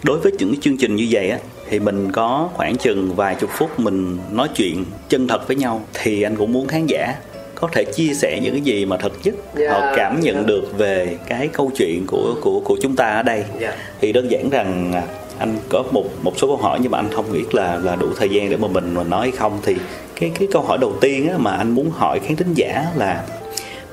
[0.03, 1.37] đối với những cái chương trình như vậy á
[1.69, 5.81] thì mình có khoảng chừng vài chục phút mình nói chuyện chân thật với nhau
[5.93, 7.15] thì anh cũng muốn khán giả
[7.61, 10.47] có thể chia sẻ những cái gì mà thật nhất Yeah, họ cảm nhận yeah.
[10.47, 13.43] được về cái câu chuyện của của của chúng ta ở đây?
[13.59, 13.75] Yeah.
[14.01, 15.03] thì đơn giản rằng à,
[15.37, 18.07] anh có một một số câu hỏi nhưng mà anh không biết là là đủ
[18.17, 19.59] thời gian để mà mình mà nói hay không.
[19.63, 19.75] Thì
[20.19, 23.23] cái cái câu hỏi đầu tiên á, mà anh muốn hỏi khán thính giả là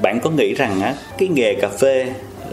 [0.01, 2.07] bạn có nghĩ rằng á cái nghề cà phê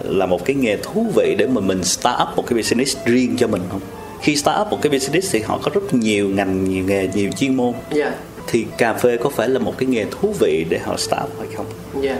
[0.03, 3.35] là một cái nghề thú vị để mà mình start up một cái business riêng
[3.37, 3.81] cho mình không?
[4.21, 7.29] Khi start up một cái business thì họ có rất nhiều ngành nhiều nghề nhiều
[7.37, 7.73] chuyên môn.
[7.91, 8.11] Dạ
[8.47, 11.47] thì cà phê có phải là một cái nghề thú vị để họ start hay
[11.55, 11.65] không?
[12.01, 12.17] Dạ.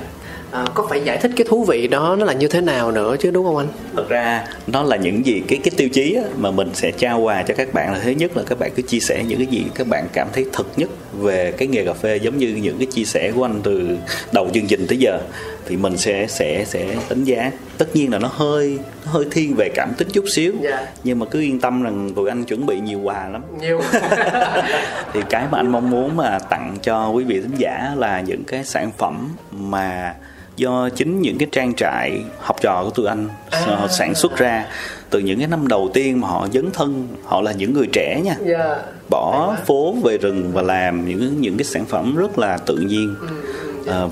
[0.51, 3.15] À, có phải giải thích cái thú vị đó nó là như thế nào nữa
[3.19, 3.67] chứ đúng không anh?
[3.95, 7.43] Thật ra nó là những gì cái cái tiêu chí mà mình sẽ trao quà
[7.43, 9.65] cho các bạn là thứ nhất là các bạn cứ chia sẻ những cái gì
[9.75, 12.85] các bạn cảm thấy thật nhất về cái nghề cà phê giống như những cái
[12.85, 13.97] chia sẻ của anh từ
[14.31, 15.19] đầu chương trình tới giờ
[15.65, 17.51] thì mình sẽ sẽ sẽ đánh giá.
[17.77, 20.53] Tất nhiên là nó hơi nó hơi thiên về cảm tính chút xíu.
[20.61, 20.87] Dạ.
[21.03, 23.41] nhưng mà cứ yên tâm rằng tụi anh chuẩn bị nhiều quà lắm.
[23.61, 23.81] Nhiều.
[25.13, 28.43] Thì cái mà anh mong muốn mà tặng cho quý vị thính giả là những
[28.43, 30.15] cái sản phẩm mà
[30.55, 34.65] do chính những cái trang trại học trò của tụi anh họ sản xuất ra.
[35.09, 38.21] Từ những cái năm đầu tiên mà họ dấn thân họ là những người trẻ
[38.23, 38.35] nha.
[38.45, 38.75] Dạ.
[39.09, 43.15] Bỏ phố về rừng và làm những những cái sản phẩm rất là tự nhiên.
[43.21, 43.27] Ờ,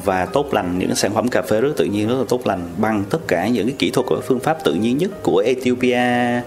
[0.03, 2.61] và tốt lành những sản phẩm cà phê rất tự nhiên rất là tốt lành
[2.77, 6.41] bằng tất cả những cái kỹ thuật và phương pháp tự nhiên nhất của Ethiopia,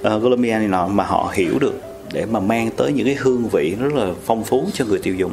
[0.00, 1.74] uh, Colombia này nọ mà họ hiểu được
[2.12, 5.14] để mà mang tới những cái hương vị rất là phong phú cho người tiêu
[5.14, 5.32] dùng.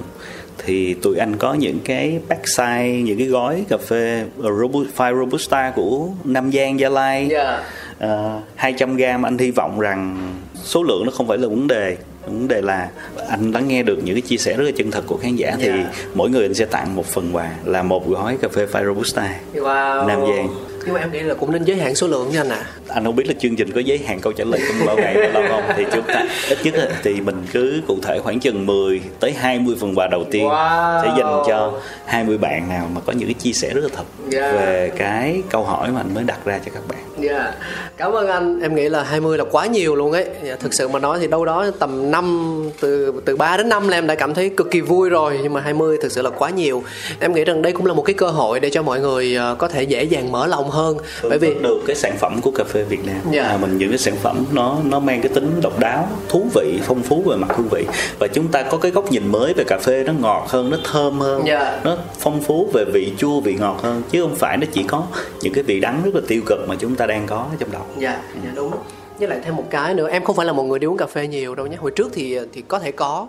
[0.65, 5.19] Thì tụi anh có những cái pack size những cái gói cà phê Robu- Fire
[5.19, 7.27] Robusta của Nam Giang Gia Lai.
[7.31, 7.63] Dạ.
[7.99, 10.29] Ờ, 200 gram anh hy vọng rằng
[10.63, 12.89] số lượng nó không phải là vấn đề vấn đề là
[13.29, 15.55] anh lắng nghe được những cái chia sẻ rất là chân thật của khán giả
[15.59, 15.91] thì Dạ.
[16.13, 19.29] mỗi người anh sẽ tặng một phần quà là một gói cà phê Fire Robusta
[19.53, 20.47] wow Nam Giang.
[20.85, 23.03] Nhưng mà em nghĩ là cũng nên giới hạn số lượng nha anh ạ anh
[23.05, 25.29] không biết là chương trình có giới hạn câu trả lời trong bao ngày bao
[25.31, 28.65] lâu không thì chúng ta ít nhất á, thì mình cứ cụ thể khoảng chừng
[28.65, 31.01] 10 tới 20 phần quà đầu tiên Wow.
[31.03, 31.73] sẽ dành cho
[32.05, 34.51] 20 bạn nào mà có những cái chia sẻ rất là thật Dạ.
[34.51, 37.53] về cái câu hỏi mà anh mới đặt ra cho các bạn Dạ,
[37.97, 38.59] cảm ơn anh.
[38.61, 40.25] Em nghĩ là 20 là quá nhiều luôn ấy.
[40.43, 43.87] Dạ, thực sự mà nói thì đâu đó tầm 5 từ từ 3 đến 5
[43.87, 46.29] là em đã cảm thấy cực kỳ vui rồi, nhưng mà 20 thực sự là
[46.29, 46.83] quá nhiều.
[47.19, 49.55] Em nghĩ rằng đây cũng là một cái cơ hội để cho mọi người ờ,
[49.59, 50.97] có thể dễ dàng mở lòng hơn.
[51.23, 53.21] Bởi vì được cái sản phẩm của cà phê Việt Nam.
[53.31, 53.43] Dạ.
[53.43, 56.79] à, mình những cái sản phẩm nó nó mang cái tính độc đáo thú vị
[56.83, 57.85] phong phú về mặt hương vị.
[58.19, 60.77] Và chúng ta có cái góc nhìn mới về cà phê nó ngọt hơn nó
[60.91, 61.79] thơm hơn Dạ.
[61.83, 64.01] nó phong phú về vị chua vị ngọt hơn.
[64.11, 65.03] Chứ không phải nó chỉ có
[65.41, 67.81] những cái vị đắng rất là tiêu cực mà chúng ta đang có trong đầu
[67.97, 68.71] dạ dạ đúng.
[69.19, 71.05] Với lại thêm một cái nữa em không phải là một người đi uống cà
[71.05, 71.77] phê nhiều đâu nhé.
[71.79, 73.27] Hồi trước thì thì có thể có.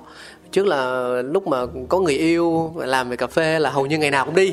[0.53, 4.11] Trước là lúc mà có người yêu làm về cà phê là hầu như ngày
[4.11, 4.53] nào cũng đi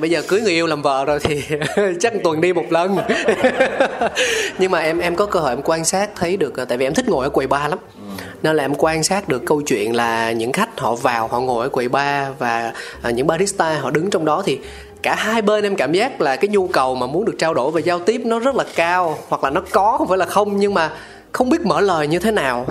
[0.00, 1.42] bây giờ cưới người yêu làm vợ rồi thì
[2.00, 2.96] chắc tuần đi một lần.
[4.58, 6.94] Nhưng mà em em có cơ hội em quan sát thấy được tại vì em
[6.94, 7.78] thích ngồi ở quầy bar lắm.
[8.42, 11.62] Nên là em quan sát được câu chuyện là những khách họ vào họ ngồi
[11.62, 12.72] ở quầy bar và
[13.02, 14.58] à, những barista họ đứng trong đó thì
[15.02, 17.70] cả hai bên em cảm giác là cái nhu cầu mà muốn được trao đổi
[17.70, 20.56] và giao tiếp nó rất là cao hoặc là nó có không phải là không
[20.56, 20.90] nhưng mà
[21.32, 22.66] không biết mở lời như thế nào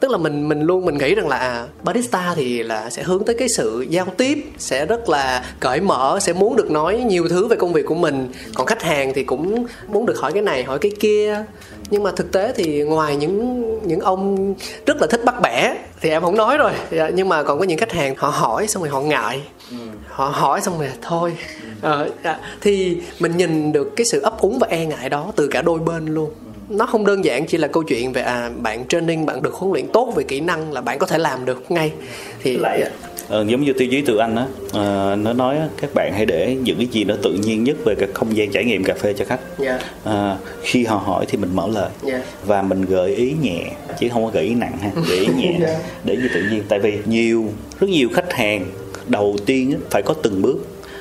[0.00, 3.24] tức là mình mình luôn mình nghĩ rằng là à, barista thì là sẽ hướng
[3.24, 7.28] tới cái sự giao tiếp sẽ rất là cởi mở sẽ muốn được nói nhiều
[7.28, 8.28] thứ về công việc của mình.
[8.54, 11.44] Còn khách hàng thì cũng muốn được hỏi cái này hỏi cái kia.
[11.90, 14.54] Nhưng mà thực tế thì ngoài những những ông
[14.86, 16.72] rất là thích bắt bẻ thì em không nói rồi.
[16.90, 19.42] Dạ, nhưng mà còn có những khách hàng họ hỏi xong rồi họ ngại.
[20.08, 21.36] Họ hỏi xong rồi thôi.
[21.80, 22.38] Ờ, dạ.
[22.60, 25.78] thì mình nhìn được cái sự ấp úng và e ngại đó từ cả đôi
[25.78, 26.30] bên luôn
[26.68, 29.72] nó không đơn giản chỉ là câu chuyện về à bạn training bạn được huấn
[29.72, 31.92] luyện tốt về kỹ năng là bạn có thể làm được ngay
[32.42, 32.82] thì lại
[33.28, 36.56] ờ, giống như tiêu chí từ anh á ờ, nó nói các bạn hãy để
[36.62, 39.12] những cái gì nó tự nhiên nhất về cái không gian trải nghiệm cà phê
[39.18, 39.78] cho khách Dạ.
[40.04, 42.22] Ờ, khi họ hỏi thì mình mở lời Dạ.
[42.46, 43.62] và mình gợi ý nhẹ
[44.00, 45.78] chứ không có gợi ý nặng ha gợi ý nhẹ Dạ.
[46.04, 47.44] để như tự nhiên tại vì nhiều
[47.80, 48.66] rất nhiều khách hàng
[49.06, 50.56] đầu tiên phải có từng bước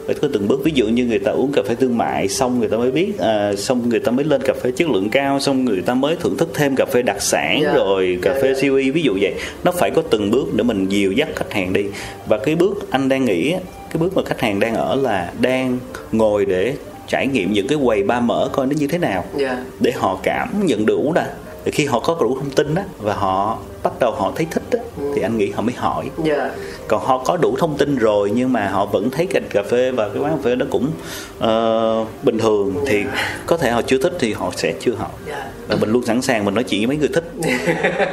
[0.05, 2.59] phải có từng bước ví dụ như người ta uống cà phê thương mại xong
[2.59, 5.39] người ta mới biết à, xong người ta mới lên cà phê chất lượng cao
[5.39, 7.73] xong người ta mới thưởng thức thêm cà phê đặc sản Dạ.
[7.73, 8.59] rồi cà Dạ, phê dạ.
[8.61, 9.33] siêu ví dụ vậy
[9.63, 11.85] nó phải có từng bước để mình dìu dắt khách hàng đi
[12.27, 13.51] và cái bước anh đang nghĩ
[13.89, 15.79] cái bước mà khách hàng đang ở là đang
[16.11, 16.73] ngồi để
[17.07, 19.63] trải nghiệm những cái quầy ba mở coi nó như thế nào Dạ.
[19.79, 21.29] để họ cảm nhận đủ đã
[21.65, 24.63] thì khi họ có đủ thông tin á và họ bắt đầu họ thấy thích
[24.71, 24.79] á
[25.15, 26.09] thì anh nghĩ họ mới hỏi.
[26.23, 26.49] Dạ.
[26.87, 29.91] Còn họ có đủ thông tin rồi nhưng mà họ vẫn thấy cạnh cà phê
[29.91, 30.91] và cái quán cà phê nó cũng
[31.39, 33.03] ờ, bình thường thì
[33.45, 35.09] có thể họ chưa thích thì họ sẽ chưa hỏi.
[35.27, 35.45] Dạ.
[35.67, 37.23] và mình luôn sẵn sàng mình nói chuyện với mấy người thích.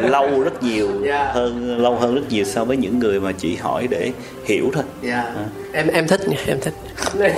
[0.10, 1.30] Lâu rất nhiều Dạ.
[1.34, 4.10] hơn lâu hơn rất nhiều so với những người mà chỉ hỏi để
[4.44, 4.84] hiểu thôi.
[5.02, 5.34] Dạ.
[5.72, 6.74] Em em thích nha em thích.
[7.14, 7.32] Vậy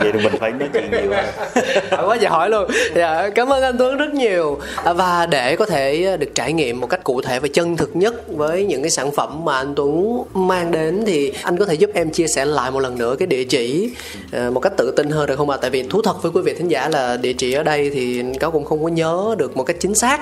[0.00, 1.10] thì mình phải nói chuyện nhiều
[1.90, 2.70] hỏi quá giờ hỏi luôn.
[2.94, 4.58] Dạ cảm ơn anh Tuấn rất nhiều.
[4.84, 7.96] À, và để có thể được trải nghiệm một cách cụ thể và chân thực
[7.96, 11.74] nhất với những cái sản phẩm mà anh Tuấn mang đến thì anh có thể
[11.74, 13.90] giúp em chia sẻ lại một lần nữa cái địa chỉ
[14.32, 15.56] ờ, một cách tự tin hơn được không ạ?
[15.56, 15.60] À?
[15.60, 18.22] Tại vì thú thật với quý vị thính giả là địa chỉ ở đây thì
[18.40, 20.20] cáo cũng không có nhớ được một cách chính xác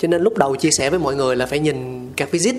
[0.00, 2.54] cho nên lúc đầu chia sẻ với mọi người là phải nhìn các visit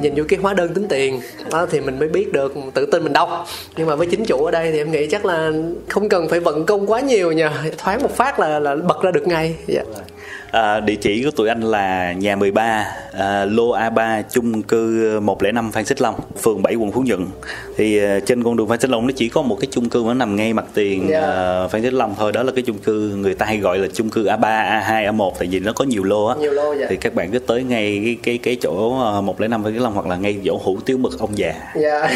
[0.00, 1.20] nhìn vô cái hóa đơn tính tiền,
[1.50, 3.46] đó, thì mình mới biết được tự tin mình đọc
[3.76, 5.52] nhưng mà với chính chủ ở đây thì em nghĩ chắc là
[5.88, 9.10] không cần phải vận công quá nhiều nha thoáng một phát là là bật ra
[9.10, 9.82] được ngay dạ.
[9.82, 10.06] yeah.
[10.52, 10.60] Dạ.
[10.60, 15.72] À, địa chỉ của tụi anh là nhà 13 à, lô A3 chung cư 105
[15.72, 17.26] Phan Xích Long phường 7 quận Phú Nhuận
[17.76, 20.02] thì à, trên con đường Phan Xích Long nó chỉ có một cái chung cư
[20.06, 21.22] nó nằm ngay mặt tiền yeah.
[21.22, 21.30] Dạ.
[21.30, 23.88] à, Phan Xích Long thôi đó là cái chung cư người ta hay gọi là
[23.94, 26.36] chung cư A3 A2 A1 tại vì nó có nhiều lô á
[26.78, 26.86] dạ.
[26.88, 28.90] thì các bạn cứ tới ngay cái cái cái chỗ
[29.22, 32.10] 105 Phan Xích Long hoặc là ngay chỗ hủ tiếu mực ông già yeah.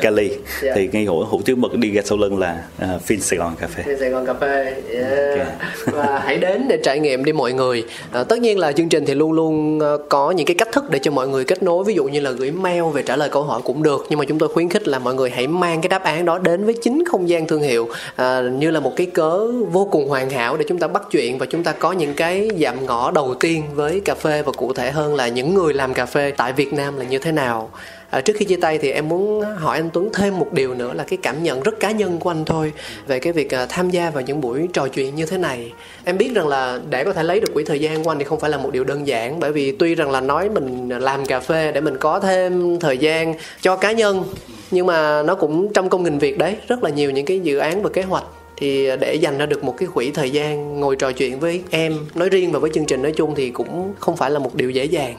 [0.00, 0.28] Cali
[0.62, 0.76] yeah.
[0.76, 3.56] thì ngay hủ hủ tiếu mực đi ra sau lưng là uh, Fin Sài Gòn
[3.60, 5.10] Cà phê Fin Sài Gòn Cà phê yeah.
[5.10, 5.46] okay.
[5.86, 7.81] và hãy đến để trải nghiệm đi mọi người
[8.12, 10.90] à, tất nhiên là chương trình thì luôn luôn ờ, có những cái cách thức
[10.90, 11.84] để cho mọi người kết nối.
[11.84, 14.06] Ví dụ như là gửi mail về trả lời câu hỏi cũng được.
[14.10, 16.38] Nhưng mà chúng tôi khuyến khích là mọi người hãy mang cái đáp án đó
[16.38, 20.08] đến với chính không gian thương hiệu à, như là một cái cớ vô cùng
[20.08, 23.10] hoàn hảo để chúng ta bắt chuyện và chúng ta có những cái dạm ngõ
[23.10, 26.32] đầu tiên với cà phê và cụ thể hơn là những người làm cà phê
[26.36, 27.70] tại Việt Nam là như thế nào
[28.12, 30.94] à, trước khi chia tay thì em muốn hỏi anh Tuấn thêm một điều nữa
[30.94, 32.72] là cái cảm nhận rất cá nhân của anh thôi
[33.06, 35.72] về cái việc à, tham gia vào những buổi trò chuyện như thế này.
[36.04, 38.24] Em biết rằng là để có thể lấy được quỹ thời gian của anh thì
[38.24, 41.26] không phải là một điều đơn giản bởi vì tuy rằng là nói mình làm
[41.26, 44.24] cà phê để mình có thêm thời gian cho cá nhân
[44.70, 47.58] nhưng mà nó cũng trong công nghìn việc đấy rất là nhiều những cái dự
[47.58, 48.24] án và kế hoạch
[48.56, 51.92] thì để dành ra được một cái quỹ thời gian ngồi trò chuyện với em
[52.14, 54.70] nói riêng và với chương trình nói chung thì cũng không phải là một điều
[54.70, 55.14] dễ dàng.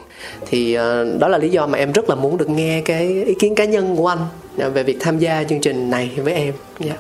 [0.48, 3.34] Thì ờ, đó là lý do mà em rất là muốn được nghe cái ý
[3.40, 4.20] kiến cá nhân của anh
[4.58, 6.54] ờ, về việc tham gia chương trình này với em.
[6.86, 6.98] Yeah.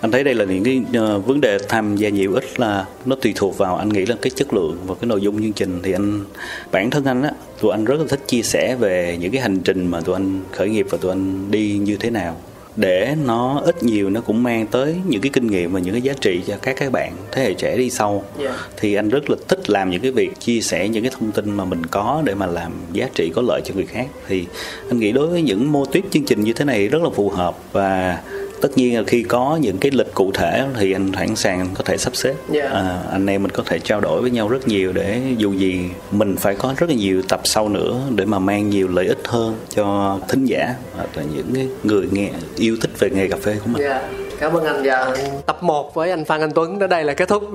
[0.00, 3.16] Anh thấy đây là những cái uh, vấn đề tham gia nhiều ít là nó
[3.16, 5.80] tùy thuộc vào anh nghĩ là cái chất lượng và cái nội dung chương trình.
[5.82, 6.24] Thì anh
[6.72, 7.30] bản thân anh á
[7.60, 10.40] tụi anh rất là thích chia sẻ về những cái hành trình mà tụi anh
[10.52, 12.36] khởi nghiệp và tụi anh đi như thế nào
[12.76, 16.02] để nó ít nhiều nó cũng mang tới những cái kinh nghiệm và những cái
[16.02, 18.50] giá trị cho các các bạn thế hệ trẻ đi sau yeah.
[18.50, 18.58] Dạ.
[18.76, 21.50] thì anh rất là thích làm những cái việc chia sẻ những cái thông tin
[21.50, 24.44] mà mình có để mà làm giá trị có lợi cho người khác thì
[24.88, 27.28] anh nghĩ đối với những mô típ chương trình như thế này rất là phù
[27.28, 28.18] hợp và
[28.60, 31.84] tất nhiên là khi có những cái lịch cụ thể thì anh sẵn sàng có
[31.84, 32.70] thể sắp xếp yeah.
[32.72, 32.78] Dạ.
[32.78, 35.80] à, anh em mình có thể trao đổi với nhau rất nhiều để dù gì
[36.10, 39.20] mình phải có rất là nhiều tập sau nữa để mà mang nhiều lợi ích
[39.24, 43.56] hơn cho thính giả hoặc là những người nghe yêu thích về nghề cà phê
[43.64, 45.14] của mình yeah dạ cảm ơn anh và
[45.46, 47.42] tập 1 với anh Phan Anh Tuấn đến đây là kết thúc.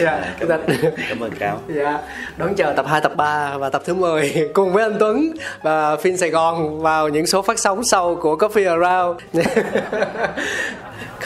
[0.00, 0.60] Dạ, cảm, ơn,
[1.08, 1.98] cảm ơn cáo dạ.
[2.36, 5.32] Đón chờ tập 2 tập 3 và tập thứ 10 cùng với anh Tuấn
[5.62, 9.20] và phim Sài Gòn vào những số phát sóng sau của Coffee Around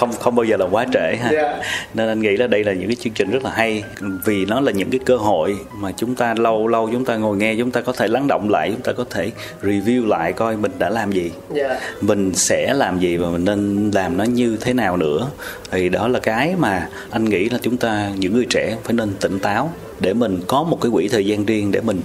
[0.02, 1.32] không không bao giờ là quá trễ ha yeah.
[1.32, 1.62] Dạ.
[1.94, 3.84] nên anh nghĩ là đây là những cái chương trình rất là hay
[4.24, 7.36] vì nó là những cái cơ hội mà chúng ta lâu lâu chúng ta ngồi
[7.36, 9.30] nghe chúng ta có thể lắng động lại chúng ta có thể
[9.62, 11.70] review lại coi mình đã làm gì yeah.
[11.70, 11.80] Dạ.
[12.00, 15.30] mình sẽ làm gì và mình nên làm nó như thế nào nữa
[15.70, 19.12] thì đó là cái mà anh nghĩ là chúng ta những người trẻ phải nên
[19.20, 22.00] tỉnh táo để mình có một cái quỹ thời gian riêng để mình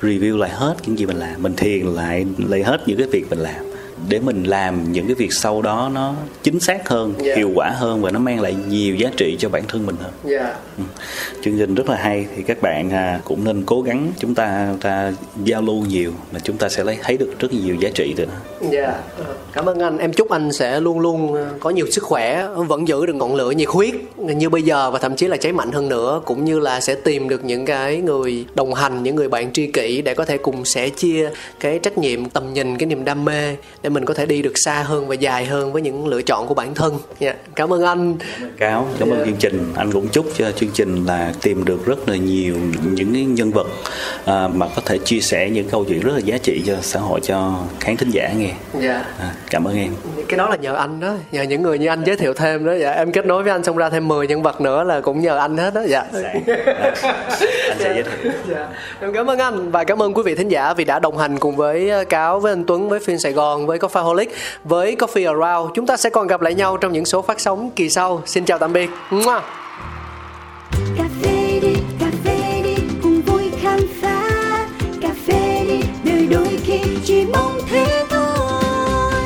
[0.00, 3.30] review lại hết những gì mình làm mình thiền lại lại hết những cái việc
[3.30, 3.65] mình làm
[4.08, 7.26] để mình làm những cái việc sau đó nó chính xác hơn yeah.
[7.26, 7.34] Dạ.
[7.36, 10.12] hiệu quả hơn và nó mang lại nhiều giá trị cho bản thân mình hơn
[10.32, 10.46] yeah.
[10.46, 10.54] Dạ.
[10.78, 10.84] ừ.
[11.44, 14.74] chương trình rất là hay thì các bạn à, cũng nên cố gắng chúng ta
[14.80, 15.12] ta
[15.44, 18.26] giao lưu nhiều mà chúng ta sẽ lấy thấy được rất nhiều giá trị từ
[18.26, 18.94] nó yeah.
[19.18, 19.24] Dạ.
[19.52, 22.88] cảm ơn anh em chúc anh sẽ luôn luôn à, có nhiều sức khỏe vẫn
[22.88, 25.72] giữ được ngọn lửa nhiệt huyết như bây giờ và thậm chí là cháy mạnh
[25.72, 29.28] hơn nữa cũng như là sẽ tìm được những cái người đồng hành những người
[29.28, 31.30] bạn tri kỷ để có thể cùng sẻ chia
[31.60, 34.58] cái trách nhiệm tầm nhìn cái niềm đam mê để mình có thể đi được
[34.58, 37.36] xa hơn và dài hơn với những lựa chọn của bản thân yeah.
[37.36, 38.16] Dạ, cảm ơn anh
[38.58, 39.26] cáo cảm ơn yeah.
[39.26, 43.34] chương trình anh cũng chúc cho chương trình là tìm được rất là nhiều những
[43.34, 43.66] nhân vật
[44.24, 47.00] à, mà có thể chia sẻ những câu chuyện rất là giá trị cho xã
[47.00, 48.52] hội cho khán thính giả nghe.
[48.80, 49.04] Dạ.
[49.18, 49.92] à, cảm ơn em
[50.28, 52.72] cái đó là nhờ anh đó nhờ những người như anh giới thiệu thêm đó
[52.72, 55.20] dạ em kết nối với anh xong ra thêm 10 nhân vật nữa là cũng
[55.20, 56.04] nhờ anh hết đó dạ
[57.68, 58.68] anh sẽ giới thiệu dạ.
[59.00, 61.38] em cảm ơn anh và cảm ơn quý vị thính giả vì đã đồng hành
[61.38, 64.26] cùng với cáo với anh Tuấn với phim Sài Gòn với Coffeeholic
[64.64, 65.72] với Coffee Around.
[65.74, 68.22] Chúng ta sẽ còn gặp lại nhau trong những số phát sóng kỳ sau.
[68.26, 68.90] Xin chào tạm biệt.
[70.98, 74.28] Cà phê đi, cà phê đi, cùng vui khám phá.
[75.02, 79.22] Cà phê đi, đời đôi khi chỉ mong thế thôi.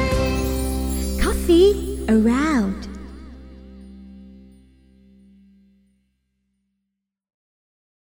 [1.25, 1.75] Coffee
[2.09, 2.50] Around.